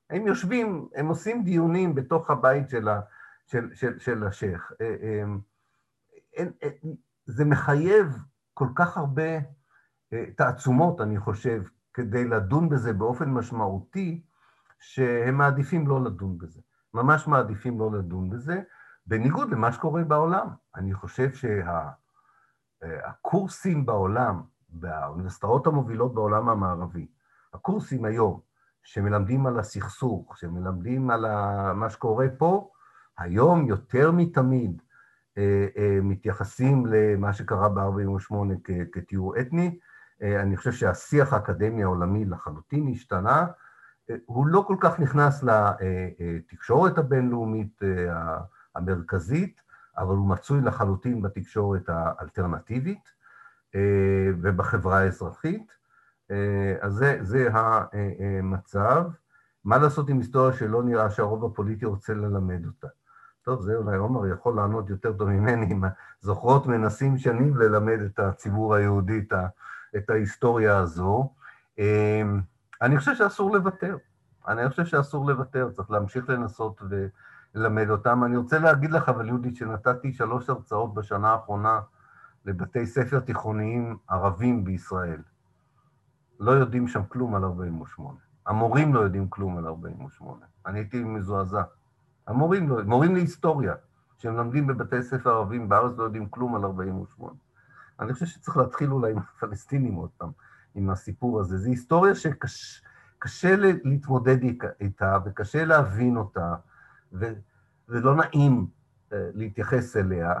הם 0.09 0.27
יושבים, 0.27 0.89
הם 0.95 1.07
עושים 1.07 1.43
דיונים 1.43 1.95
בתוך 1.95 2.29
הבית 2.29 2.69
של, 2.69 2.87
ה, 2.87 3.01
של, 3.45 3.69
של, 3.73 3.99
של 3.99 4.23
השייח. 4.23 4.71
זה 7.25 7.45
מחייב 7.45 8.17
כל 8.53 8.67
כך 8.75 8.97
הרבה 8.97 9.39
תעצומות, 10.35 11.01
אני 11.01 11.19
חושב, 11.19 11.63
כדי 11.93 12.25
לדון 12.25 12.69
בזה 12.69 12.93
באופן 12.93 13.29
משמעותי, 13.29 14.23
שהם 14.79 15.35
מעדיפים 15.35 15.87
לא 15.87 16.03
לדון 16.03 16.37
בזה. 16.37 16.61
ממש 16.93 17.27
מעדיפים 17.27 17.79
לא 17.79 17.91
לדון 17.91 18.29
בזה, 18.29 18.61
בניגוד 19.07 19.51
למה 19.51 19.71
שקורה 19.71 20.03
בעולם. 20.03 20.47
אני 20.75 20.93
חושב 20.93 21.29
שהקורסים 22.79 23.85
בעולם, 23.85 24.41
באוניברסיטאות 24.69 25.67
המובילות 25.67 26.13
בעולם 26.13 26.49
המערבי, 26.49 27.07
הקורסים 27.53 28.05
היום, 28.05 28.39
שמלמדים 28.83 29.47
על 29.47 29.59
הסכסוך, 29.59 30.37
שמלמדים 30.37 31.09
על 31.09 31.25
מה 31.73 31.89
שקורה 31.89 32.27
פה, 32.37 32.69
היום 33.17 33.65
יותר 33.65 34.11
מתמיד 34.11 34.81
אה, 35.37 35.67
אה, 35.77 35.99
מתייחסים 36.01 36.85
למה 36.85 37.33
שקרה 37.33 37.69
ב-48' 37.69 38.35
כתיאור 38.91 39.39
אתני. 39.39 39.79
אה, 40.21 40.41
אני 40.41 40.57
חושב 40.57 40.71
שהשיח 40.71 41.33
האקדמי 41.33 41.83
העולמי 41.83 42.25
לחלוטין 42.25 42.87
השתנה. 42.91 43.45
הוא 44.25 44.47
לא 44.47 44.63
כל 44.67 44.75
כך 44.79 44.99
נכנס 44.99 45.43
לתקשורת 45.43 46.97
הבינלאומית 46.97 47.81
המרכזית, 48.75 49.61
אבל 49.97 50.15
הוא 50.15 50.29
מצוי 50.29 50.61
לחלוטין 50.61 51.21
בתקשורת 51.21 51.83
האלטרנטיבית 51.87 53.13
ובחברה 54.41 54.99
האזרחית. 54.99 55.77
אז 56.81 56.93
זה, 56.93 57.17
זה 57.21 57.47
המצב. 57.53 59.03
מה 59.65 59.77
לעשות 59.77 60.09
עם 60.09 60.17
היסטוריה 60.17 60.53
שלא 60.53 60.83
נראה 60.83 61.09
שהרוב 61.09 61.45
הפוליטי 61.45 61.85
רוצה 61.85 62.13
ללמד 62.13 62.65
אותה? 62.65 62.87
טוב, 63.41 63.61
זה 63.61 63.75
אולי 63.75 63.97
עומר 63.97 64.27
יכול 64.27 64.55
לענות 64.55 64.89
יותר 64.89 65.13
טוב 65.13 65.29
ממני, 65.29 65.73
אם 65.73 65.83
זוכרות 66.19 66.67
מנסים 66.67 67.17
שנים 67.17 67.57
ללמד 67.57 67.99
את 68.05 68.19
הציבור 68.19 68.75
היהודי 68.75 69.25
את 69.97 70.09
ההיסטוריה 70.09 70.77
הזו. 70.77 71.33
אני 72.81 72.99
חושב 72.99 73.15
שאסור 73.15 73.55
לוותר. 73.55 73.97
אני 74.47 74.69
חושב 74.69 74.85
שאסור 74.85 75.27
לוותר, 75.27 75.69
צריך 75.71 75.91
להמשיך 75.91 76.29
לנסות 76.29 76.81
וללמד 77.57 77.89
אותם. 77.89 78.23
אני 78.23 78.37
רוצה 78.37 78.59
להגיד 78.59 78.91
לך, 78.91 79.09
אבל 79.09 79.27
יהודית, 79.27 79.55
שנתתי 79.55 80.13
שלוש 80.13 80.49
הרצאות 80.49 80.93
בשנה 80.93 81.29
האחרונה 81.29 81.79
לבתי 82.45 82.85
ספר 82.85 83.19
תיכוניים 83.19 83.97
ערבים 84.09 84.63
בישראל. 84.63 85.21
לא 86.39 86.51
יודעים 86.51 86.87
שם 86.87 87.03
כלום 87.03 87.35
על 87.35 87.43
48. 87.43 88.17
המורים 88.45 88.93
לא 88.93 88.99
יודעים 88.99 89.29
כלום 89.29 89.57
על 89.57 89.65
48. 89.65 90.45
אני 90.65 90.79
הייתי 90.79 91.03
מזועזע. 91.03 91.63
המורים 92.27 92.69
לא, 92.69 92.83
מורים 92.83 93.15
להיסטוריה, 93.15 93.73
שמלמדים 94.17 94.67
בבתי 94.67 95.03
ספר 95.03 95.29
ערבים 95.29 95.69
בארץ 95.69 95.97
לא 95.97 96.03
יודעים 96.03 96.29
כלום 96.29 96.55
על 96.55 96.65
48. 96.65 97.33
אני 97.99 98.13
חושב 98.13 98.25
שצריך 98.25 98.57
להתחיל 98.57 98.91
אולי 98.91 99.11
עם 99.11 99.17
הפלסטינים 99.17 99.93
עוד 99.93 100.09
פעם, 100.17 100.31
עם 100.75 100.89
הסיפור 100.89 101.39
הזה. 101.39 101.57
זו 101.57 101.69
היסטוריה 101.69 102.13
שקשה 102.15 103.55
להתמודד 103.83 104.37
איתה 104.81 105.17
וקשה 105.25 105.65
להבין 105.65 106.17
אותה, 106.17 106.55
ולא 107.89 108.15
נעים 108.15 108.67
אה, 109.13 109.29
להתייחס 109.33 109.97
אליה, 109.97 110.33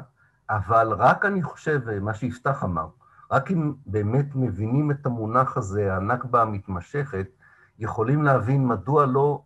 אבל 0.49 0.93
רק 0.93 1.25
אני 1.25 1.43
חושב, 1.43 1.99
מה 1.99 2.13
שיפתח 2.13 2.63
אמר, 2.63 2.87
רק 3.31 3.51
אם 3.51 3.73
באמת 3.85 4.35
מבינים 4.35 4.91
את 4.91 5.05
המונח 5.05 5.57
הזה, 5.57 5.95
הנכבה 5.95 6.41
המתמשכת, 6.41 7.27
יכולים 7.79 8.23
להבין 8.23 8.67
מדוע 8.67 9.05
לא, 9.05 9.41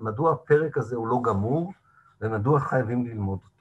מדוע 0.00 0.32
הפרק 0.32 0.78
הזה 0.78 0.96
הוא 0.96 1.08
לא 1.08 1.20
גמור, 1.24 1.72
ומדוע 2.20 2.60
חייבים 2.60 3.06
ללמוד 3.06 3.38
אותו. 3.44 3.60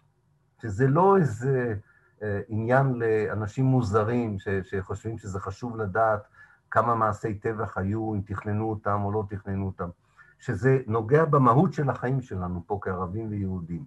שזה 0.61 0.87
לא 0.87 1.17
איזה 1.17 1.75
אה, 2.23 2.41
עניין 2.47 2.93
לאנשים 2.93 3.65
מוזרים 3.65 4.39
ש, 4.39 4.47
שחושבים 4.63 5.17
שזה 5.17 5.39
חשוב 5.39 5.77
לדעת 5.77 6.23
כמה 6.71 6.95
מעשי 6.95 7.33
טבח 7.33 7.77
היו, 7.77 8.13
אם 8.13 8.21
תכננו 8.25 8.69
אותם 8.69 9.01
או 9.03 9.11
לא 9.11 9.23
תכננו 9.29 9.65
אותם, 9.65 9.89
שזה 10.39 10.79
נוגע 10.87 11.25
במהות 11.25 11.73
של 11.73 11.89
החיים 11.89 12.21
שלנו 12.21 12.63
פה 12.67 12.79
כערבים 12.81 13.29
ויהודים. 13.29 13.85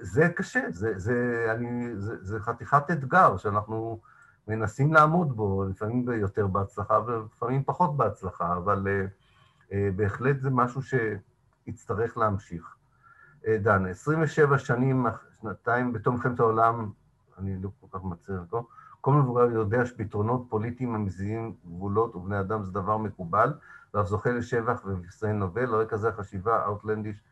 זה 0.00 0.28
קשה, 0.28 0.60
זה, 0.70 0.98
זה, 0.98 1.46
אני, 1.54 1.96
זה, 1.96 2.16
זה 2.20 2.40
חתיכת 2.40 2.90
אתגר 2.90 3.36
שאנחנו 3.36 4.00
מנסים 4.48 4.92
לעמוד 4.92 5.36
בו, 5.36 5.64
לפעמים 5.64 6.08
יותר 6.12 6.46
בהצלחה 6.46 6.98
ולפעמים 7.06 7.62
פחות 7.64 7.96
בהצלחה, 7.96 8.56
אבל 8.56 8.86
uh, 8.86 9.70
uh, 9.70 9.74
בהחלט 9.96 10.40
זה 10.40 10.50
משהו 10.50 10.80
שיצטרך 10.82 12.16
להמשיך. 12.16 12.76
אה, 13.46 13.58
דן, 13.58 13.86
27 13.86 14.58
שנים, 14.58 15.06
שנתיים 15.40 15.92
בתום 15.92 16.14
מלחמת 16.14 16.40
העולם, 16.40 16.90
אני 17.38 17.62
לא 17.62 17.70
כל 17.80 17.98
כך 17.98 18.04
מצהיר 18.04 18.38
אותו, 18.38 18.68
כל 19.00 19.12
מבוגר 19.12 19.50
יודע 19.50 19.86
שפתרונות 19.86 20.46
פוליטיים 20.48 20.94
המזיעים 20.94 21.54
גבולות 21.66 22.16
ובני 22.16 22.40
אדם 22.40 22.64
זה 22.64 22.72
דבר 22.72 22.96
מקובל, 22.96 23.52
ואף 23.94 24.06
זוכה 24.06 24.30
לשבח 24.30 24.80
ובישראל 24.84 25.32
נובל, 25.32 25.64
לא 25.64 25.84
כזה 25.88 26.08
החשיבה 26.08 26.64
אאוטלנדיש 26.64 27.22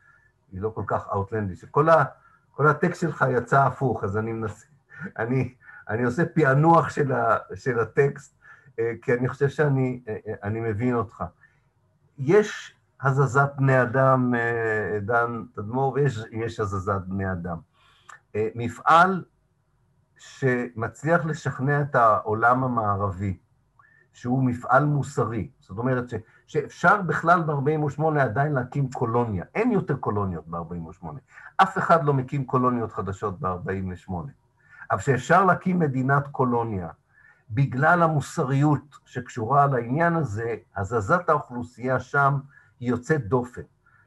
היא 0.52 0.60
לא 0.60 0.72
כל 0.74 0.84
כך 0.86 1.08
אאוטלנדיש. 1.12 1.64
כל, 1.64 1.88
ה, 1.88 2.04
כל 2.50 2.68
הטקסט 2.68 3.00
שלך 3.00 3.24
יצא 3.30 3.62
הפוך, 3.62 4.04
אז 4.04 4.16
אני 4.16 4.32
מנסה, 4.32 4.66
אני, 5.18 5.54
אני 5.88 6.04
עושה 6.04 6.26
פענוח 6.26 6.90
של, 6.90 7.12
ה, 7.12 7.38
של 7.54 7.78
הטקסט, 7.78 8.38
אה, 8.78 8.92
כי 9.02 9.14
אני 9.14 9.28
חושב 9.28 9.48
שאני 9.48 10.02
אה, 10.44 10.50
מבין 10.50 10.94
אותך. 10.94 11.24
יש 12.18 12.78
הזזת 13.02 13.50
בני 13.56 13.82
אדם, 13.82 14.34
אה, 14.34 14.98
דן 15.00 15.44
תדמור, 15.54 15.92
ויש 15.92 16.60
הזזת 16.60 17.00
בני 17.06 17.32
אדם. 17.32 17.58
אה, 18.34 18.48
מפעל 18.54 19.24
שמצליח 20.16 21.26
לשכנע 21.26 21.80
את 21.80 21.94
העולם 21.94 22.64
המערבי, 22.64 23.38
שהוא 24.18 24.44
מפעל 24.44 24.84
מוסרי, 24.84 25.50
זאת 25.60 25.78
אומרת 25.78 26.08
ש, 26.08 26.14
שאפשר 26.46 27.02
בכלל 27.02 27.42
ב-48' 27.42 28.02
עדיין 28.20 28.52
להקים 28.52 28.90
קולוניה, 28.90 29.44
אין 29.54 29.70
יותר 29.70 29.96
קולוניות 29.96 30.48
ב-48', 30.48 31.06
אף 31.56 31.78
אחד 31.78 32.04
לא 32.04 32.14
מקים 32.14 32.44
קולוניות 32.44 32.92
חדשות 32.92 33.40
ב-48', 33.40 34.12
אבל 34.90 35.00
שאפשר 35.00 35.44
להקים 35.44 35.78
מדינת 35.78 36.28
קולוניה, 36.28 36.88
בגלל 37.50 38.02
המוסריות 38.02 38.98
שקשורה 39.04 39.66
לעניין 39.66 40.16
הזה, 40.16 40.56
הזזת 40.76 41.28
האוכלוסייה 41.28 42.00
שם 42.00 42.38
היא 42.80 42.88
יוצאת 42.88 43.28
דופן. 43.28 43.62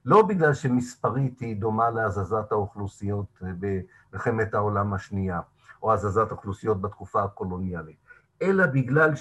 לא 0.06 0.22
בגלל 0.22 0.54
שמספרית 0.54 1.40
היא 1.40 1.56
דומה 1.56 1.90
להזזת 1.90 2.52
האוכלוסיות 2.52 3.42
במלחמת 3.42 4.54
העולם 4.54 4.94
השנייה, 4.94 5.40
או 5.84 5.94
הזזת 5.94 6.32
אוכלוסיות 6.32 6.82
בתקופה 6.82 7.24
הקולוניאלית, 7.24 7.98
אלא 8.42 8.66
בגלל 8.66 9.16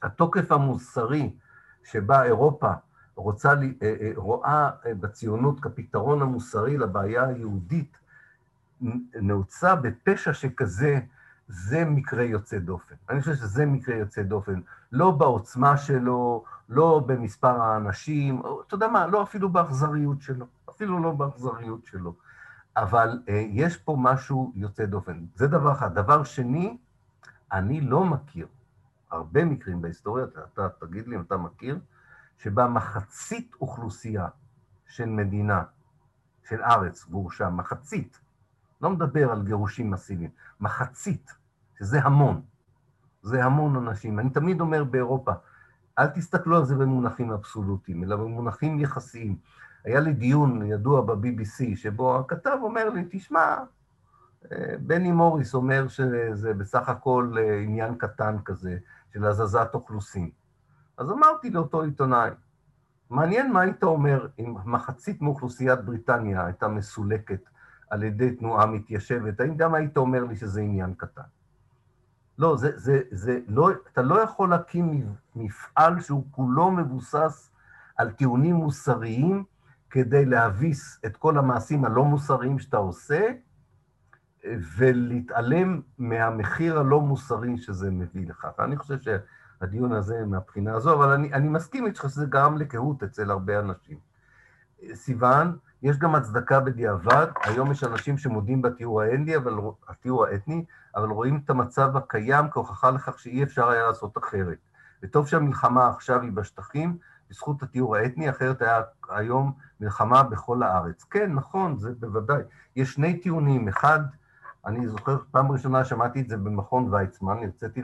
שהתוקף 0.00 0.52
המוסרי 0.52 1.30
שבה 1.84 2.24
אירופה 2.24 2.72
רוצה, 3.16 3.48
אה, 3.50 3.94
אה, 4.00 4.10
רואה 4.16 4.70
בציונות 5.00 5.60
כפתרון 5.60 6.22
המוסרי 6.22 6.78
לבעיה 6.78 7.26
היהודית, 7.26 7.98
נעוצה 9.14 9.74
בפשע 9.74 10.32
שכזה, 10.32 11.00
זה 11.48 11.84
מקרה 11.84 12.22
יוצא 12.22 12.58
דופן. 12.58 12.94
אני 13.10 13.20
חושב 13.20 13.34
שזה 13.34 13.66
מקרה 13.66 13.96
יוצא 13.96 14.22
דופן, 14.22 14.60
לא 14.92 15.10
בעוצמה 15.10 15.76
שלו, 15.76 16.44
לא 16.68 17.04
במספר 17.06 17.60
האנשים, 17.60 18.42
אתה 18.66 18.74
יודע 18.74 18.88
מה, 18.88 19.06
לא 19.06 19.22
אפילו 19.22 19.48
באכזריות 19.48 20.22
שלו, 20.22 20.46
אפילו 20.70 21.02
לא 21.02 21.12
באכזריות 21.12 21.86
שלו. 21.86 22.14
אבל 22.76 23.22
אה, 23.28 23.44
יש 23.48 23.76
פה 23.76 23.96
משהו 23.98 24.52
יוצא 24.54 24.86
דופן. 24.86 25.24
זה 25.34 25.46
דבר 25.46 25.72
אחד. 25.72 25.94
דבר 25.94 26.24
שני, 26.24 26.76
אני 27.52 27.80
לא 27.80 28.04
מכיר 28.04 28.46
הרבה 29.10 29.44
מקרים 29.44 29.82
בהיסטוריה, 29.82 30.24
אתה 30.54 30.68
תגיד 30.68 31.08
לי 31.08 31.16
אם 31.16 31.20
אתה 31.20 31.36
מכיר, 31.36 31.78
שבה 32.38 32.68
מחצית 32.68 33.54
אוכלוסייה 33.60 34.28
של 34.86 35.06
מדינה, 35.06 35.62
של 36.48 36.62
ארץ, 36.62 37.04
גורשה, 37.04 37.50
מחצית, 37.50 38.20
לא 38.82 38.90
מדבר 38.90 39.32
על 39.32 39.42
גירושים 39.42 39.90
מסיביים, 39.90 40.30
מחצית, 40.60 41.34
שזה 41.78 42.02
המון, 42.02 42.42
זה 43.22 43.44
המון 43.44 43.76
אנשים. 43.76 44.18
אני 44.18 44.30
תמיד 44.30 44.60
אומר 44.60 44.84
באירופה, 44.84 45.32
אל 45.98 46.06
תסתכלו 46.06 46.56
על 46.56 46.64
זה 46.64 46.74
במונחים 46.76 47.32
אבסולוטיים, 47.32 48.04
אלא 48.04 48.16
במונחים 48.16 48.80
יחסיים. 48.80 49.36
היה 49.84 50.00
לי 50.00 50.12
דיון 50.12 50.66
ידוע 50.66 51.00
ב-BBC, 51.00 51.76
שבו 51.76 52.18
הכתב 52.18 52.58
אומר 52.62 52.88
לי, 52.90 53.04
תשמע, 53.10 53.56
בני 54.80 55.12
מוריס 55.12 55.54
אומר 55.54 55.88
שזה 55.88 56.54
בסך 56.54 56.88
הכל 56.88 57.34
אה, 57.38 57.60
עניין 57.60 57.94
קטן 57.94 58.36
כזה 58.44 58.78
של 59.12 59.24
הזזת 59.24 59.70
אוכלוסין. 59.74 60.30
אז 60.96 61.10
אמרתי 61.10 61.50
לאותו 61.50 61.82
עיתונאי, 61.82 62.30
מעניין 63.10 63.52
מה 63.52 63.60
היית 63.60 63.82
אומר 63.82 64.26
אם 64.38 64.54
מחצית 64.64 65.22
מאוכלוסיית 65.22 65.84
בריטניה 65.84 66.44
הייתה 66.44 66.68
מסולקת 66.68 67.40
על 67.90 68.02
ידי 68.02 68.36
תנועה 68.36 68.66
מתיישבת, 68.66 69.40
האם 69.40 69.56
גם 69.56 69.74
היית 69.74 69.96
אומר 69.96 70.24
לי 70.24 70.36
שזה 70.36 70.60
עניין 70.60 70.94
קטן? 70.94 71.22
לא, 72.38 72.56
זה, 72.56 72.70
זה, 72.74 73.00
זה 73.10 73.40
לא, 73.48 73.70
אתה 73.92 74.02
לא 74.02 74.22
יכול 74.22 74.50
להקים 74.50 75.14
מפעל 75.36 76.00
שהוא 76.00 76.24
כולו 76.30 76.70
מבוסס 76.70 77.50
על 77.96 78.10
טיעונים 78.10 78.54
מוסריים 78.54 79.44
כדי 79.90 80.24
להביס 80.24 81.00
את 81.06 81.16
כל 81.16 81.38
המעשים 81.38 81.84
הלא 81.84 82.04
מוסריים 82.04 82.58
שאתה 82.58 82.76
עושה, 82.76 83.28
ולהתעלם 84.76 85.80
מהמחיר 85.98 86.78
הלא 86.78 87.00
מוסרי 87.00 87.58
שזה 87.58 87.90
מביא 87.90 88.26
לך. 88.28 88.46
אני 88.58 88.76
חושב 88.76 88.96
שהדיון 89.00 89.92
הזה 89.92 90.24
מהבחינה 90.26 90.74
הזו, 90.74 90.94
אבל 90.94 91.08
אני, 91.12 91.32
אני 91.32 91.48
מסכים 91.48 91.86
איתך 91.86 92.02
שזה 92.08 92.26
גרם 92.26 92.56
לקהות 92.56 93.02
אצל 93.02 93.30
הרבה 93.30 93.60
אנשים. 93.60 93.98
סיוון, 94.94 95.56
יש 95.82 95.98
גם 95.98 96.14
הצדקה 96.14 96.60
בדיעבד, 96.60 97.26
היום 97.44 97.70
יש 97.70 97.84
אנשים 97.84 98.18
שמודים 98.18 98.62
בתיאור 98.62 99.02
האתני, 99.02 99.36
אבל, 99.36 99.54
התיאור 99.88 100.26
האתני, 100.26 100.64
אבל 100.96 101.08
רואים 101.08 101.40
את 101.44 101.50
המצב 101.50 101.96
הקיים 101.96 102.50
כהוכחה 102.50 102.90
לכך 102.90 103.18
שאי 103.18 103.42
אפשר 103.42 103.68
היה 103.68 103.86
לעשות 103.86 104.18
אחרת. 104.18 104.58
וטוב 105.02 105.26
שהמלחמה 105.26 105.88
עכשיו 105.88 106.20
היא 106.22 106.32
בשטחים, 106.32 106.98
בזכות 107.30 107.62
התיאור 107.62 107.96
האתני, 107.96 108.30
אחרת 108.30 108.62
היה 108.62 108.80
היום 109.10 109.52
מלחמה 109.80 110.22
בכל 110.22 110.62
הארץ. 110.62 111.04
כן, 111.04 111.32
נכון, 111.32 111.78
זה 111.78 111.92
בוודאי. 111.98 112.42
יש 112.76 112.94
שני 112.94 113.20
טיעונים, 113.20 113.68
אחד, 113.68 114.00
אני 114.66 114.88
זוכר, 114.88 115.16
פעם 115.30 115.52
ראשונה 115.52 115.84
שמעתי 115.84 116.20
את 116.20 116.28
זה 116.28 116.36
במכון 116.36 116.94
ויצמן, 116.94 117.36
הרציתי 117.42 117.82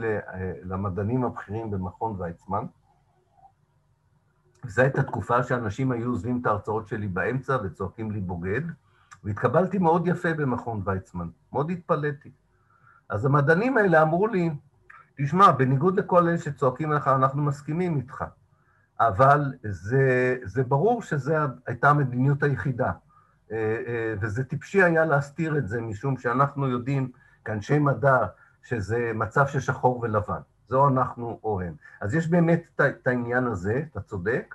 למדענים 0.62 1.24
הבכירים 1.24 1.70
במכון 1.70 2.16
ויצמן, 2.18 2.64
וזו 4.64 4.82
הייתה 4.82 5.02
תקופה 5.02 5.42
שאנשים 5.42 5.92
היו 5.92 6.08
עוזבים 6.10 6.40
את 6.40 6.46
ההרצאות 6.46 6.88
שלי 6.88 7.08
באמצע 7.08 7.56
וצועקים 7.64 8.10
לי 8.10 8.20
בוגד, 8.20 8.60
והתקבלתי 9.24 9.78
מאוד 9.78 10.06
יפה 10.06 10.34
במכון 10.34 10.82
ויצמן, 10.84 11.28
מאוד 11.52 11.70
התפלאתי. 11.70 12.30
אז 13.08 13.24
המדענים 13.24 13.78
האלה 13.78 14.02
אמרו 14.02 14.26
לי, 14.26 14.50
תשמע, 15.16 15.50
בניגוד 15.50 15.98
לכל 15.98 16.28
אלה 16.28 16.38
שצועקים 16.38 16.92
לך, 16.92 17.08
אנחנו 17.08 17.42
מסכימים 17.42 17.96
איתך, 17.96 18.24
אבל 19.00 19.52
זה, 19.62 20.36
זה 20.44 20.64
ברור 20.64 21.02
שזו 21.02 21.34
הייתה 21.66 21.90
המדיניות 21.90 22.42
היחידה, 22.42 22.92
וזה 24.20 24.44
טיפשי 24.44 24.82
היה 24.82 25.04
להסתיר 25.04 25.58
את 25.58 25.68
זה, 25.68 25.80
משום 25.80 26.18
שאנחנו 26.18 26.68
יודעים, 26.68 27.10
כאנשי 27.44 27.78
מדע, 27.78 28.26
שזה 28.62 29.12
מצב 29.14 29.46
של 29.46 29.60
שחור 29.60 30.00
ולבן. 30.00 30.40
זו 30.68 30.88
אנחנו 30.88 31.40
או 31.44 31.60
הם. 31.60 31.74
אז 32.00 32.14
יש 32.14 32.28
באמת 32.28 32.80
את 32.80 33.06
העניין 33.06 33.46
הזה, 33.46 33.82
אתה 33.92 34.00
צודק. 34.00 34.54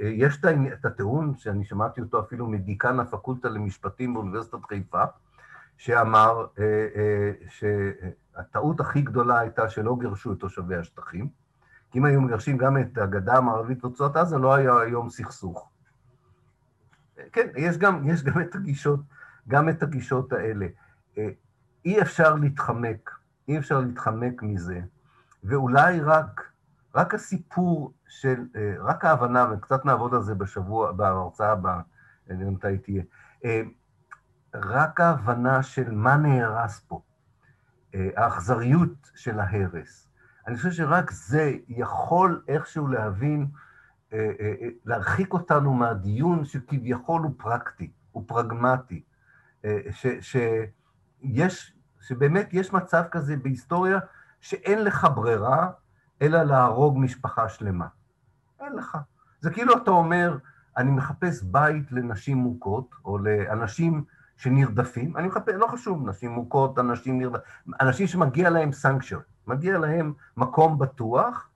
יש 0.00 0.40
את 0.72 0.84
הטיעון, 0.84 1.34
שאני 1.36 1.64
שמעתי 1.64 2.00
אותו 2.00 2.20
אפילו 2.20 2.46
מדיקן 2.46 3.00
הפקולטה 3.00 3.48
למשפטים 3.48 4.14
באוניברסיטת 4.14 4.64
חיפה, 4.68 5.04
שאמר 5.76 6.46
שהטעות 7.48 8.80
הכי 8.80 9.02
גדולה 9.02 9.38
הייתה 9.38 9.68
שלא 9.68 9.96
גירשו 10.00 10.32
את 10.32 10.38
תושבי 10.38 10.76
השטחים, 10.76 11.28
כי 11.90 11.98
אם 11.98 12.04
היו 12.04 12.20
מגרשים 12.20 12.58
גם 12.58 12.78
את 12.78 12.98
הגדה 12.98 13.36
המערבית 13.36 13.84
ורצועת 13.84 14.16
עזה, 14.16 14.38
לא 14.38 14.54
היה 14.54 14.80
היום 14.80 15.10
סכסוך. 15.10 15.70
כן, 17.32 17.48
יש 17.56 17.78
גם, 17.78 18.08
יש 18.08 18.24
גם 18.24 18.40
את 18.40 18.54
הגישות, 18.54 19.00
גם 19.48 19.68
את 19.68 19.82
הגישות 19.82 20.32
האלה. 20.32 20.66
אי 21.84 22.02
אפשר 22.02 22.34
להתחמק, 22.34 23.10
אי 23.48 23.58
אפשר 23.58 23.80
להתחמק 23.80 24.42
מזה, 24.42 24.80
ואולי 25.44 26.00
רק, 26.00 26.50
רק 26.94 27.14
הסיפור 27.14 27.92
של, 28.08 28.44
רק 28.78 29.04
ההבנה, 29.04 29.46
וקצת 29.52 29.84
נעבוד 29.84 30.14
על 30.14 30.22
זה 30.22 30.34
בשבוע, 30.34 30.92
בהרצאה 30.92 31.52
הבאה, 31.52 31.80
אני 32.30 32.42
יודע 32.42 32.50
מתי 32.50 32.78
תהיה, 32.78 33.02
רק 34.54 35.00
ההבנה 35.00 35.62
של 35.62 35.90
מה 35.90 36.16
נהרס 36.16 36.80
פה, 36.88 37.02
האכזריות 37.94 39.10
של 39.14 39.40
ההרס. 39.40 40.08
אני 40.46 40.56
חושב 40.56 40.70
שרק 40.70 41.10
זה 41.10 41.52
יכול 41.68 42.42
איכשהו 42.48 42.86
להבין, 42.86 43.46
להרחיק 44.84 45.32
אותנו 45.32 45.74
מהדיון 45.74 46.44
שכביכול 46.44 47.22
הוא 47.22 47.34
פרקטי, 47.36 47.90
הוא 48.12 48.24
פרגמטי, 48.26 49.02
ש, 49.90 50.06
שיש, 50.20 51.76
שבאמת 52.00 52.48
יש 52.52 52.72
מצב 52.72 53.02
כזה 53.10 53.36
בהיסטוריה 53.36 53.98
שאין 54.40 54.84
לך 54.84 55.06
ברירה 55.14 55.70
אלא 56.22 56.42
להרוג 56.42 56.98
משפחה 56.98 57.48
שלמה. 57.48 57.86
אין 58.60 58.72
לך. 58.72 58.98
זה 59.40 59.50
כאילו 59.50 59.76
אתה 59.76 59.90
אומר, 59.90 60.38
אני 60.76 60.90
מחפש 60.90 61.42
בית 61.42 61.92
לנשים 61.92 62.36
מוכות, 62.36 62.94
או 63.04 63.18
לאנשים 63.18 64.04
שנרדפים, 64.36 65.16
אני 65.16 65.26
מחפש, 65.26 65.52
לא 65.54 65.66
חשוב, 65.66 66.08
נשים 66.08 66.30
מוכות, 66.30 66.78
אנשים 66.78 67.18
נרדפים, 67.18 67.74
אנשים 67.80 68.06
שמגיע 68.06 68.50
להם 68.50 68.72
סנקציות, 68.72 69.22
מגיע 69.46 69.78
להם 69.78 70.12
מקום 70.36 70.78
בטוח, 70.78 71.48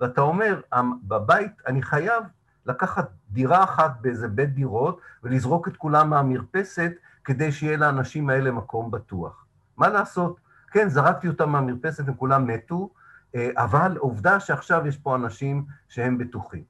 ואתה 0.00 0.20
אומר, 0.20 0.60
בבית 1.02 1.52
אני 1.66 1.82
חייב 1.82 2.24
לקחת 2.66 3.10
דירה 3.30 3.64
אחת 3.64 3.90
באיזה 4.00 4.28
בית 4.28 4.54
דירות 4.54 5.00
ולזרוק 5.22 5.68
את 5.68 5.76
כולם 5.76 6.10
מהמרפסת 6.10 6.92
כדי 7.24 7.52
שיהיה 7.52 7.76
לאנשים 7.76 8.30
האלה 8.30 8.50
מקום 8.50 8.90
בטוח. 8.90 9.46
מה 9.76 9.88
לעשות? 9.88 10.40
כן, 10.70 10.88
זרקתי 10.88 11.28
אותם 11.28 11.50
מהמרפסת, 11.50 12.08
הם 12.08 12.14
כולם 12.14 12.46
מתו, 12.46 12.90
אבל 13.36 13.96
עובדה 13.98 14.40
שעכשיו 14.40 14.86
יש 14.86 14.96
פה 14.96 15.16
אנשים 15.16 15.64
שהם 15.88 16.18
בטוחים. 16.18 16.62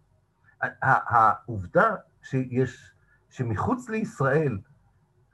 העובדה 0.82 1.94
שיש, 2.22 2.92
שמחוץ 3.30 3.88
לישראל 3.88 4.58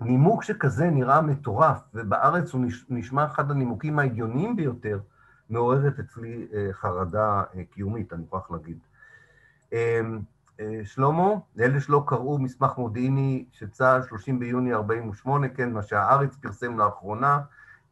נימוק 0.01 0.43
שכזה 0.43 0.91
נראה 0.91 1.21
מטורף, 1.21 1.83
ובארץ 1.95 2.53
הוא 2.53 2.65
נשמע 2.89 3.25
אחד 3.25 3.51
הנימוקים 3.51 3.99
ההגיוניים 3.99 4.57
ביותר, 4.57 4.99
מעוררת 5.51 5.99
אצלי 5.99 6.49
חרדה 6.73 7.43
קיומית, 7.71 8.13
אני 8.13 8.23
מוכרח 8.23 8.51
להגיד. 8.51 8.79
שלמה, 10.85 11.29
לאלה 11.57 11.81
שלא 11.81 12.05
קראו 12.07 12.39
מסמך 12.39 12.79
מודיעיני 12.79 13.45
של 13.53 13.69
צה"ל, 13.69 14.03
30 14.03 14.39
ביוני 14.39 14.75
48', 14.75 15.49
כן, 15.49 15.73
מה 15.73 15.83
שהארץ 15.83 16.37
פרסם 16.37 16.79
לאחרונה, 16.79 17.41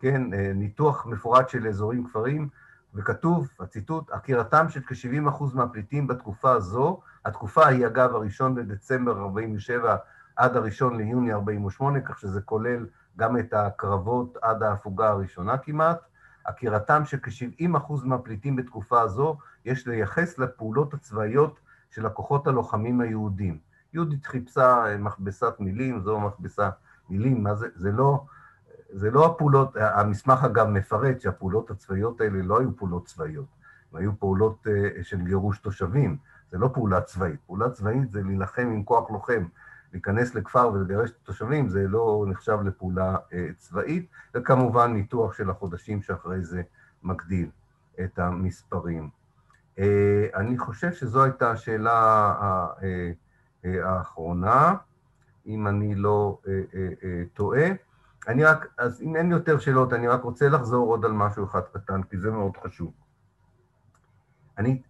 כן, 0.00 0.22
ניתוח 0.54 1.06
מפורט 1.06 1.48
של 1.48 1.66
אזורים 1.66 2.06
כפרים, 2.06 2.48
וכתוב, 2.94 3.48
הציטוט, 3.60 4.10
עקירתם 4.10 4.68
של 4.68 4.80
כ-70% 4.80 5.44
מהפליטים 5.54 6.06
בתקופה 6.06 6.52
הזו, 6.52 7.00
התקופה 7.24 7.66
היא 7.66 7.86
אגב 7.86 8.14
הראשון 8.14 8.58
לדצמבר 8.58 9.20
47' 9.22 9.96
עד 10.36 10.56
הראשון 10.56 10.96
ליוני 10.96 11.32
48', 11.32 12.00
כך 12.00 12.18
שזה 12.18 12.40
כולל 12.40 12.86
גם 13.16 13.38
את 13.38 13.52
הקרבות 13.52 14.38
עד 14.42 14.62
ההפוגה 14.62 15.08
הראשונה 15.08 15.58
כמעט, 15.58 16.00
עקירתם 16.44 17.04
של 17.04 17.18
כ-70% 17.22 17.92
מהפליטים 18.04 18.56
בתקופה 18.56 19.00
הזו, 19.00 19.38
יש 19.64 19.86
לייחס 19.86 20.38
לפעולות 20.38 20.94
הצבאיות 20.94 21.60
של 21.90 22.06
הכוחות 22.06 22.46
הלוחמים 22.46 23.00
היהודים. 23.00 23.58
יהודית 23.92 24.26
חיפשה 24.26 24.84
מכבסת 24.98 25.54
מילים, 25.58 26.00
זו 26.00 26.20
מכבסת 26.20 26.72
מילים, 27.10 27.42
מה 27.42 27.54
זה? 27.54 27.68
זה 27.74 27.92
לא... 27.92 28.24
זה 28.92 29.10
לא 29.10 29.26
הפעולות, 29.26 29.76
המסמך 29.76 30.44
אגב 30.44 30.66
מפרט 30.66 31.20
שהפעולות 31.20 31.70
הצבאיות 31.70 32.20
האלה 32.20 32.42
לא 32.42 32.60
היו 32.60 32.76
פעולות 32.76 33.06
צבאיות, 33.06 33.46
הן 33.92 34.00
היו 34.00 34.18
פעולות 34.18 34.66
של 35.02 35.20
גירוש 35.20 35.58
תושבים, 35.58 36.16
זה 36.50 36.58
לא 36.58 36.70
פעולה 36.74 37.00
צבאית. 37.00 37.40
פעולה 37.46 37.70
צבאית 37.70 38.10
זה 38.10 38.22
להילחם 38.22 38.62
עם 38.62 38.84
כוח 38.84 39.10
לוחם, 39.10 39.44
להיכנס 39.92 40.34
לכפר 40.34 40.70
ולגרש 40.72 41.10
את 41.10 41.16
התושבים, 41.22 41.68
זה 41.68 41.88
לא 41.88 42.24
נחשב 42.28 42.58
לפעולה 42.64 43.16
צבאית, 43.56 44.10
וכמובן 44.34 44.92
ניתוח 44.92 45.32
של 45.32 45.50
החודשים 45.50 46.02
שאחרי 46.02 46.44
זה 46.44 46.62
מגדיל 47.02 47.50
את 48.04 48.18
המספרים. 48.18 49.10
אני 50.34 50.58
חושב 50.58 50.92
שזו 50.92 51.24
הייתה 51.24 51.50
השאלה 51.50 52.34
האחרונה, 53.64 54.74
אם 55.46 55.66
אני 55.68 55.94
לא 55.94 56.40
טועה. 57.34 57.68
אני 58.28 58.44
רק, 58.44 58.66
אז 58.78 59.02
אם 59.02 59.16
אין 59.16 59.30
יותר 59.30 59.58
שאלות, 59.58 59.92
אני 59.92 60.08
רק 60.08 60.22
רוצה 60.22 60.48
לחזור 60.48 60.88
עוד 60.88 61.04
על 61.04 61.12
משהו 61.12 61.44
אחד 61.44 61.60
קטן, 61.72 62.02
כי 62.02 62.18
זה 62.18 62.30
מאוד 62.30 62.56
חשוב. 62.56 62.92
אני 64.58 64.82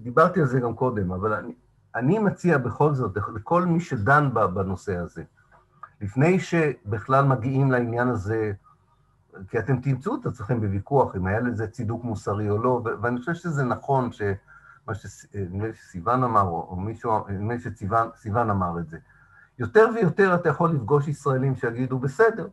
דיברתי 0.00 0.40
על 0.40 0.46
זה 0.46 0.60
גם 0.60 0.74
קודם, 0.74 1.12
אבל 1.12 1.32
אני, 1.32 1.54
אני 1.96 2.18
מציע 2.18 2.58
בכל 2.58 2.94
זאת, 2.94 3.16
לכל 3.34 3.64
מי 3.64 3.80
שדן 3.80 4.30
בנושא 4.54 4.96
הזה, 4.96 5.22
לפני 6.00 6.40
שבכלל 6.40 7.24
מגיעים 7.24 7.72
לעניין 7.72 8.08
הזה, 8.08 8.52
כי 9.48 9.58
אתם 9.58 9.80
תמצאו 9.80 10.14
את 10.20 10.26
עצמכם 10.26 10.60
בוויכוח, 10.60 11.16
אם 11.16 11.26
היה 11.26 11.40
לזה 11.40 11.66
צידוק 11.66 12.04
מוסרי 12.04 12.50
או 12.50 12.58
לא, 12.58 12.82
ואני 13.02 13.18
חושב 13.18 13.34
שזה 13.34 13.64
נכון, 13.64 14.10
שמה 14.12 14.94
שסיוון 14.94 16.24
אמר, 16.24 16.42
או 16.42 16.76
מישהו, 16.76 17.28
נדמה 17.28 17.54
לי 17.54 17.60
שסיוון 17.60 18.50
אמר 18.50 18.78
את 18.78 18.88
זה, 18.88 18.98
יותר 19.58 19.88
ויותר 19.94 20.34
אתה 20.34 20.48
יכול 20.48 20.70
לפגוש 20.70 21.08
ישראלים 21.08 21.56
שיגידו, 21.56 21.98
בסדר, 21.98 22.48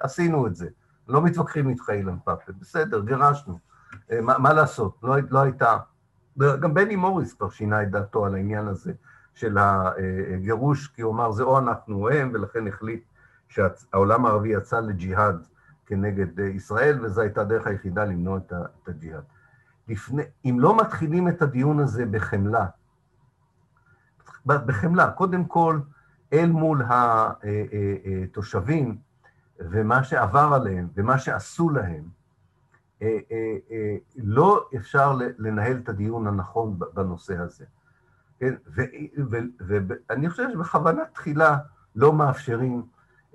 עשינו 0.00 0.46
את 0.46 0.56
זה, 0.56 0.68
לא 1.08 1.22
מתווכחים 1.22 1.68
איתך 1.68 1.90
אילן 1.90 2.18
פאפל, 2.24 2.52
בסדר, 2.52 3.00
גירשנו, 3.00 3.58
מה, 4.22 4.38
מה 4.38 4.52
לעשות, 4.52 4.98
לא, 5.02 5.16
לא 5.30 5.38
הייתה, 5.38 5.78
גם 6.38 6.74
בני 6.74 6.96
מוריס 6.96 7.34
כבר 7.34 7.50
שינה 7.50 7.82
את 7.82 7.90
דעתו 7.90 8.26
על 8.26 8.34
העניין 8.34 8.68
הזה 8.68 8.92
של 9.34 9.58
הגירוש, 9.58 10.88
כי 10.88 11.02
הוא 11.02 11.14
אמר, 11.14 11.32
זה 11.32 11.42
או 11.42 11.58
אנחנו 11.58 11.96
או 11.96 12.10
הם, 12.10 12.30
ולכן 12.34 12.66
החליט 12.66 13.04
שהעולם 13.48 14.26
הערבי 14.26 14.48
יצא 14.48 14.80
לג'יהאד 14.80 15.46
כנגד 15.86 16.38
ישראל, 16.38 17.04
וזו 17.04 17.20
הייתה 17.20 17.40
הדרך 17.40 17.66
היחידה 17.66 18.04
למנוע 18.04 18.38
את 18.38 18.88
הג'יהאד. 18.88 19.24
לפני, 19.88 20.22
אם 20.44 20.56
לא 20.60 20.76
מתחילים 20.76 21.28
את 21.28 21.42
הדיון 21.42 21.80
הזה 21.80 22.06
בחמלה, 22.06 22.66
בחמלה, 24.46 25.10
קודם 25.10 25.44
כל, 25.44 25.80
אל 26.32 26.50
מול 26.50 26.82
התושבים 26.88 28.98
ומה 29.58 30.04
שעבר 30.04 30.50
עליהם 30.54 30.88
ומה 30.94 31.18
שעשו 31.18 31.70
להם, 31.70 32.17
לא 34.16 34.68
אפשר 34.76 35.18
לנהל 35.38 35.76
את 35.84 35.88
הדיון 35.88 36.26
הנכון 36.26 36.78
בנושא 36.94 37.38
הזה. 37.38 37.64
כן? 38.38 38.54
ואני 39.58 40.30
חושב 40.30 40.50
שבכוונה 40.52 41.02
תחילה 41.12 41.58
לא 41.96 42.12
מאפשרים 42.12 42.82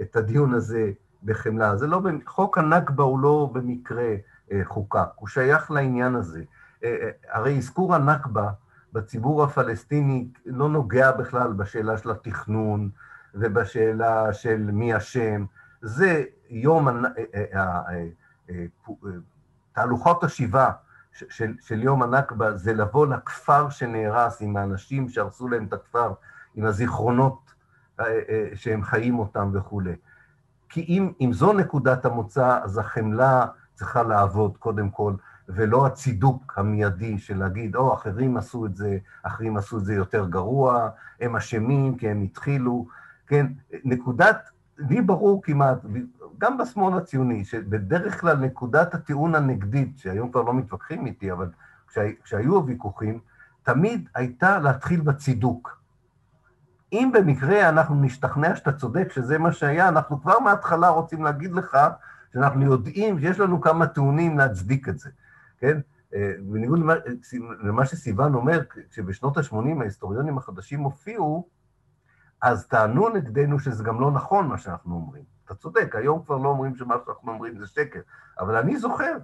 את 0.01 0.15
הדיון 0.15 0.53
הזה 0.53 0.91
בחמלה. 1.23 1.77
זה 1.77 1.87
לא, 1.87 2.01
חוק 2.25 2.57
הנכבה 2.57 3.03
הוא 3.03 3.19
לא 3.19 3.49
במקרה 3.53 4.15
אה, 4.51 4.61
חוקק, 4.63 5.09
הוא 5.15 5.27
שייך 5.27 5.71
לעניין 5.71 6.15
הזה. 6.15 6.43
אה, 6.83 6.95
אה, 7.01 7.09
הרי 7.31 7.57
אזכור 7.57 7.95
הנכבה 7.95 8.51
בציבור 8.93 9.43
הפלסטיני 9.43 10.27
לא 10.45 10.69
נוגע 10.69 11.11
בכלל 11.11 11.53
בשאלה 11.53 11.97
של 11.97 12.11
התכנון 12.11 12.89
ובשאלה 13.33 14.33
של 14.33 14.69
מי 14.71 14.97
אשם. 14.97 15.45
זה 15.81 16.23
יום 16.49 16.87
תהלוכות 19.73 20.23
השיבה 20.23 20.71
של, 21.11 21.53
של 21.61 21.83
יום 21.83 22.03
הנכבה, 22.03 22.57
זה 22.57 22.73
לבוא 22.73 23.07
לכפר 23.07 23.69
שנהרס 23.69 24.41
עם 24.41 24.57
האנשים 24.57 25.09
שהרסו 25.09 25.47
להם 25.47 25.65
את 25.65 25.73
הכפר, 25.73 26.13
עם 26.55 26.65
הזיכרונות 26.65 27.53
שהם 28.55 28.83
חיים 28.83 29.19
אותם 29.19 29.51
וכולי. 29.53 29.95
כי 30.69 30.85
אם, 30.89 31.11
אם 31.21 31.33
זו 31.33 31.53
נקודת 31.53 32.05
המוצא, 32.05 32.59
אז 32.63 32.77
החמלה 32.77 33.45
צריכה 33.73 34.03
לעבוד 34.03 34.57
קודם 34.57 34.89
כל, 34.89 35.13
ולא 35.49 35.85
הצידוק 35.85 36.53
המיידי 36.57 37.17
של 37.17 37.37
להגיד, 37.37 37.75
או, 37.75 37.91
oh, 37.91 37.95
אחרים 37.95 38.37
עשו 38.37 38.65
את 38.65 38.75
זה, 38.75 38.97
אחרים 39.23 39.57
עשו 39.57 39.77
את 39.77 39.85
זה 39.85 39.93
יותר 39.93 40.29
גרוע, 40.29 40.89
הם 41.21 41.35
אשמים 41.35 41.97
כי 41.97 42.09
הם 42.09 42.21
התחילו, 42.21 42.87
כן? 43.27 43.47
נקודת, 43.83 44.49
לי 44.77 45.01
ברור 45.01 45.43
כמעט, 45.43 45.77
גם 46.37 46.57
בשמאל 46.57 46.97
הציוני, 46.97 47.45
שבדרך 47.45 48.21
כלל 48.21 48.37
נקודת 48.37 48.93
הטיעון 48.93 49.35
הנגדית, 49.35 49.97
שהיום 49.97 50.31
כבר 50.31 50.41
לא 50.41 50.53
מתווכחים 50.53 51.05
איתי, 51.05 51.31
אבל 51.31 51.49
כשהיו 52.23 52.55
הוויכוחים, 52.55 53.19
תמיד 53.63 54.09
הייתה 54.15 54.59
להתחיל 54.59 55.01
בצידוק. 55.01 55.83
אם 56.93 57.11
במקרה 57.13 57.69
אנחנו 57.69 57.95
נשתכנע 57.95 58.55
שאתה 58.55 58.71
צודק, 58.71 59.11
שזה 59.11 59.37
מה 59.37 59.51
שהיה, 59.51 59.87
אנחנו 59.89 60.21
כבר 60.21 60.39
מההתחלה 60.39 60.89
רוצים 60.89 61.23
להגיד 61.23 61.51
לך 61.51 61.77
שאנחנו 62.33 62.65
יודעים 62.65 63.19
שיש 63.19 63.39
לנו 63.39 63.61
כמה 63.61 63.87
טיעונים 63.87 64.37
להצדיק 64.37 64.89
את 64.89 64.99
זה, 64.99 65.09
כן? 65.59 65.79
אה, 66.15 66.33
בניגוד 66.41 66.79
למה 67.63 67.85
שסיוון 67.85 68.33
אומר, 68.33 68.61
כשבשנות 68.89 69.37
ה-80 69.37 69.81
ההיסטוריונים 69.81 70.37
החדשים 70.37 70.79
הופיעו, 70.79 71.47
אז 72.43 72.67
טענו 72.67 73.09
נגדנו 73.09 73.59
שזה 73.59 73.83
גם 73.83 74.01
לא 74.01 74.11
נכון 74.11 74.47
מה 74.47 74.57
שאנחנו 74.57 74.95
אומרים. 74.95 75.23
אתה 75.45 75.55
צודק, 75.55 75.95
היום 75.95 76.23
כבר 76.25 76.37
לא 76.37 76.49
אומרים 76.49 76.75
שמה 76.75 76.95
שאנחנו 77.05 77.31
אומרים 77.31 77.57
זה 77.57 77.67
שקר, 77.67 77.99
אבל 78.39 78.55
אני 78.55 78.77
זוכר, 78.77 79.17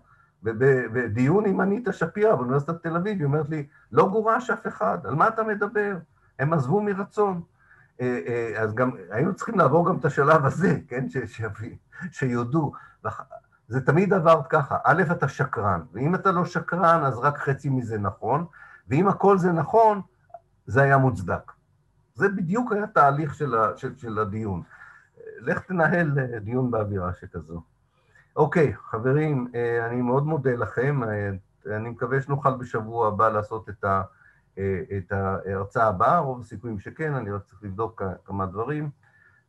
בדיון 0.43 1.45
עם 1.45 1.61
אניטה 1.61 1.93
שפירא 1.93 2.35
באוניברסיטת 2.35 2.83
תל 2.83 2.95
אביב, 2.95 3.17
היא 3.17 3.25
אומרת 3.25 3.49
לי, 3.49 3.67
לא 3.91 4.09
גורש 4.09 4.49
אף 4.49 4.67
אחד, 4.67 4.97
על 5.05 5.15
מה 5.15 5.27
אתה 5.27 5.43
מדבר? 5.43 5.97
הם 6.39 6.53
עזבו 6.53 6.81
מרצון. 6.81 7.41
אה, 8.01 8.19
אה, 8.27 8.61
אז 8.61 8.73
גם 8.73 8.91
היינו 9.11 9.35
צריכים 9.35 9.57
לעבור 9.57 9.87
גם 9.87 9.97
את 9.97 10.05
השלב 10.05 10.45
הזה, 10.45 10.79
כן, 10.87 11.05
שיודו. 12.11 12.71
זה 13.67 13.85
תמיד 13.85 14.13
עברת 14.13 14.47
ככה, 14.47 14.77
א', 14.83 15.03
אתה 15.11 15.27
שקרן, 15.27 15.81
ואם 15.93 16.15
אתה 16.15 16.31
לא 16.31 16.45
שקרן, 16.45 17.03
אז 17.03 17.17
רק 17.17 17.37
חצי 17.37 17.69
מזה 17.69 17.97
נכון, 17.97 18.45
ואם 18.87 19.07
הכל 19.07 19.37
זה 19.37 19.51
נכון, 19.51 20.01
זה 20.65 20.81
היה 20.81 20.97
מוצדק. 20.97 21.58
זה 22.19 22.29
בדיוק 22.29 22.71
היה 22.71 22.87
תהליך 22.87 23.33
של, 23.33 23.55
ה, 23.55 23.77
של, 23.77 23.97
של 23.97 24.19
הדיון. 24.19 24.61
לך 25.39 25.59
תנהל 25.59 26.19
אה, 26.19 26.39
דיון 26.39 26.71
באווירה 26.71 27.13
שכזו. 27.13 27.61
אוקיי, 28.35 28.73
חברים, 28.75 29.47
אני 29.85 30.01
מאוד 30.01 30.25
מודה 30.25 30.55
לכם, 30.55 31.01
אני 31.65 31.89
מקווה 31.89 32.21
שנוכל 32.21 32.53
בשבוע 32.57 33.07
הבא 33.07 33.29
לעשות 33.29 33.69
את 33.69 33.83
ה... 33.83 34.01
אה, 34.59 34.97
את 34.97 35.11
ההרצאה 35.11 35.87
הבאה, 35.87 36.19
רוב 36.19 36.39
הסיכויים 36.39 36.79
שכן, 36.79 37.13
אני 37.13 37.31
רק 37.31 37.43
צריך 37.43 37.63
לבדוק 37.63 38.01
כמה 38.25 38.45
דברים. 38.45 38.89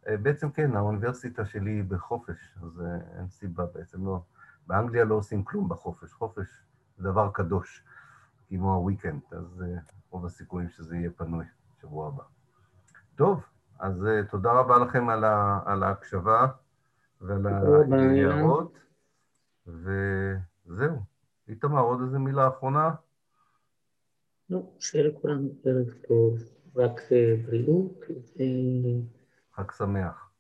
אה, 0.09 0.17
בעצם 0.17 0.51
כן, 0.51 0.77
האוניברסיטה 0.77 1.45
שלי 1.45 1.71
היא 1.71 1.85
בחופש, 1.85 2.57
אז 2.63 2.81
אה, 2.81 3.19
אין 3.19 3.29
סיבה 3.29 3.67
בעצם 3.75 4.07
לא... 4.07 4.23
באנגליה 4.67 5.05
לא 5.05 5.15
עושים 5.15 5.45
כלום 5.45 5.69
בחופש, 5.69 6.13
חופש 6.13 6.47
זה 6.97 7.05
דבר 7.05 7.31
קדוש, 7.35 7.85
כמו 8.49 8.75
הוויקנד, 8.75 9.21
אז 9.33 9.65
רוב 10.11 10.27
הסיכויים 10.27 10.69
שזה 10.69 10.97
יהיה 10.97 11.11
פנוי 11.17 11.45
שבוע 11.81 12.09
הבא. 12.09 12.23
טוב, 13.21 13.41
אז 13.81 14.07
תודה 14.31 14.53
רבה 14.53 14.79
לכם 14.79 15.09
על, 15.09 15.25
ה, 15.25 15.61
על 15.67 15.83
ההקשבה 15.83 16.47
ועל 17.21 17.47
ההערות, 17.47 18.79
וזהו. 19.67 20.97
איתמר, 21.49 21.81
עוד 21.81 22.01
איזה 22.03 22.19
מילה 22.19 22.49
אחרונה? 22.49 22.91
לא, 24.51 24.63
שיהיה 24.79 25.09
לכולנו 25.09 25.49
ערב 25.65 25.91
טוב, 26.09 26.39
רק 26.77 27.01
אה, 27.13 27.35
בריאות. 27.47 28.05
ו... 28.09 28.43
חג 29.55 29.71
שמח. 29.79 30.31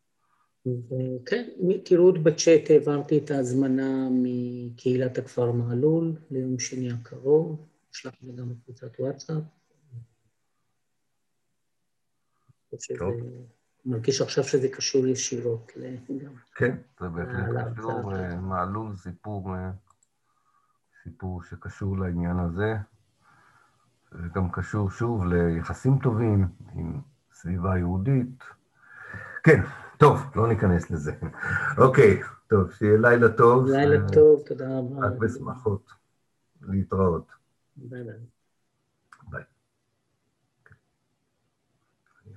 וכן, 0.66 1.48
תראו 1.85 2.12
בצ'אט 2.12 2.70
העברתי 2.70 3.19
את 3.19 3.31
ההזמנה 3.31 4.09
מקהילת 4.11 5.19
הכפר 5.19 5.52
מעלול 5.52 6.12
ליום 6.31 6.59
שני 6.59 6.93
הקרוב, 6.93 7.66
אשלח 7.93 8.15
את 8.23 8.27
זה 8.27 8.32
גם 8.43 8.48
בקבוצת 8.48 9.01
וואטסאפ. 9.01 9.60
טוב. 12.98 13.14
מרגיש 13.84 14.20
עכשיו 14.20 14.44
שזה 14.44 14.68
קשור 14.68 15.06
ישירות. 15.06 15.72
כן, 16.55 16.76
זה 17.01 17.09
בהחלט 17.09 17.66
קשור, 17.78 18.14
אה, 18.14 18.36
מעלול 18.36 18.97
סיפור, 18.97 19.55
אה, 19.56 19.70
סיפור 21.02 21.42
שקשור 21.42 21.98
לעניין 21.98 22.38
הזה. 22.38 22.74
זה 24.12 24.28
גם 24.34 24.51
קשור 24.52 24.90
שוב 24.90 25.24
ליחסים 25.24 25.98
טובים 26.02 26.48
עם 26.74 27.01
סביבה 27.32 27.78
יהודית. 27.78 28.42
כן, 29.42 29.60
טוב, 29.98 30.20
לא 30.36 30.48
ניכנס 30.48 30.90
לזה. 30.90 31.12
אוקיי, 31.84 32.20
טוב, 32.48 32.72
שיהיה 32.72 32.98
לילה 32.98 33.28
טוב. 33.36 33.66
לילה 33.66 34.09
טוב, 34.14 34.42
תודה 34.47 34.78
רבה. 34.78 35.06
רק 35.06 35.12
בשמחות. 35.12 35.90
להתראות. 36.62 37.26
ביי 37.76 38.05
ביי. 38.05 38.39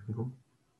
ביי. 0.08 0.43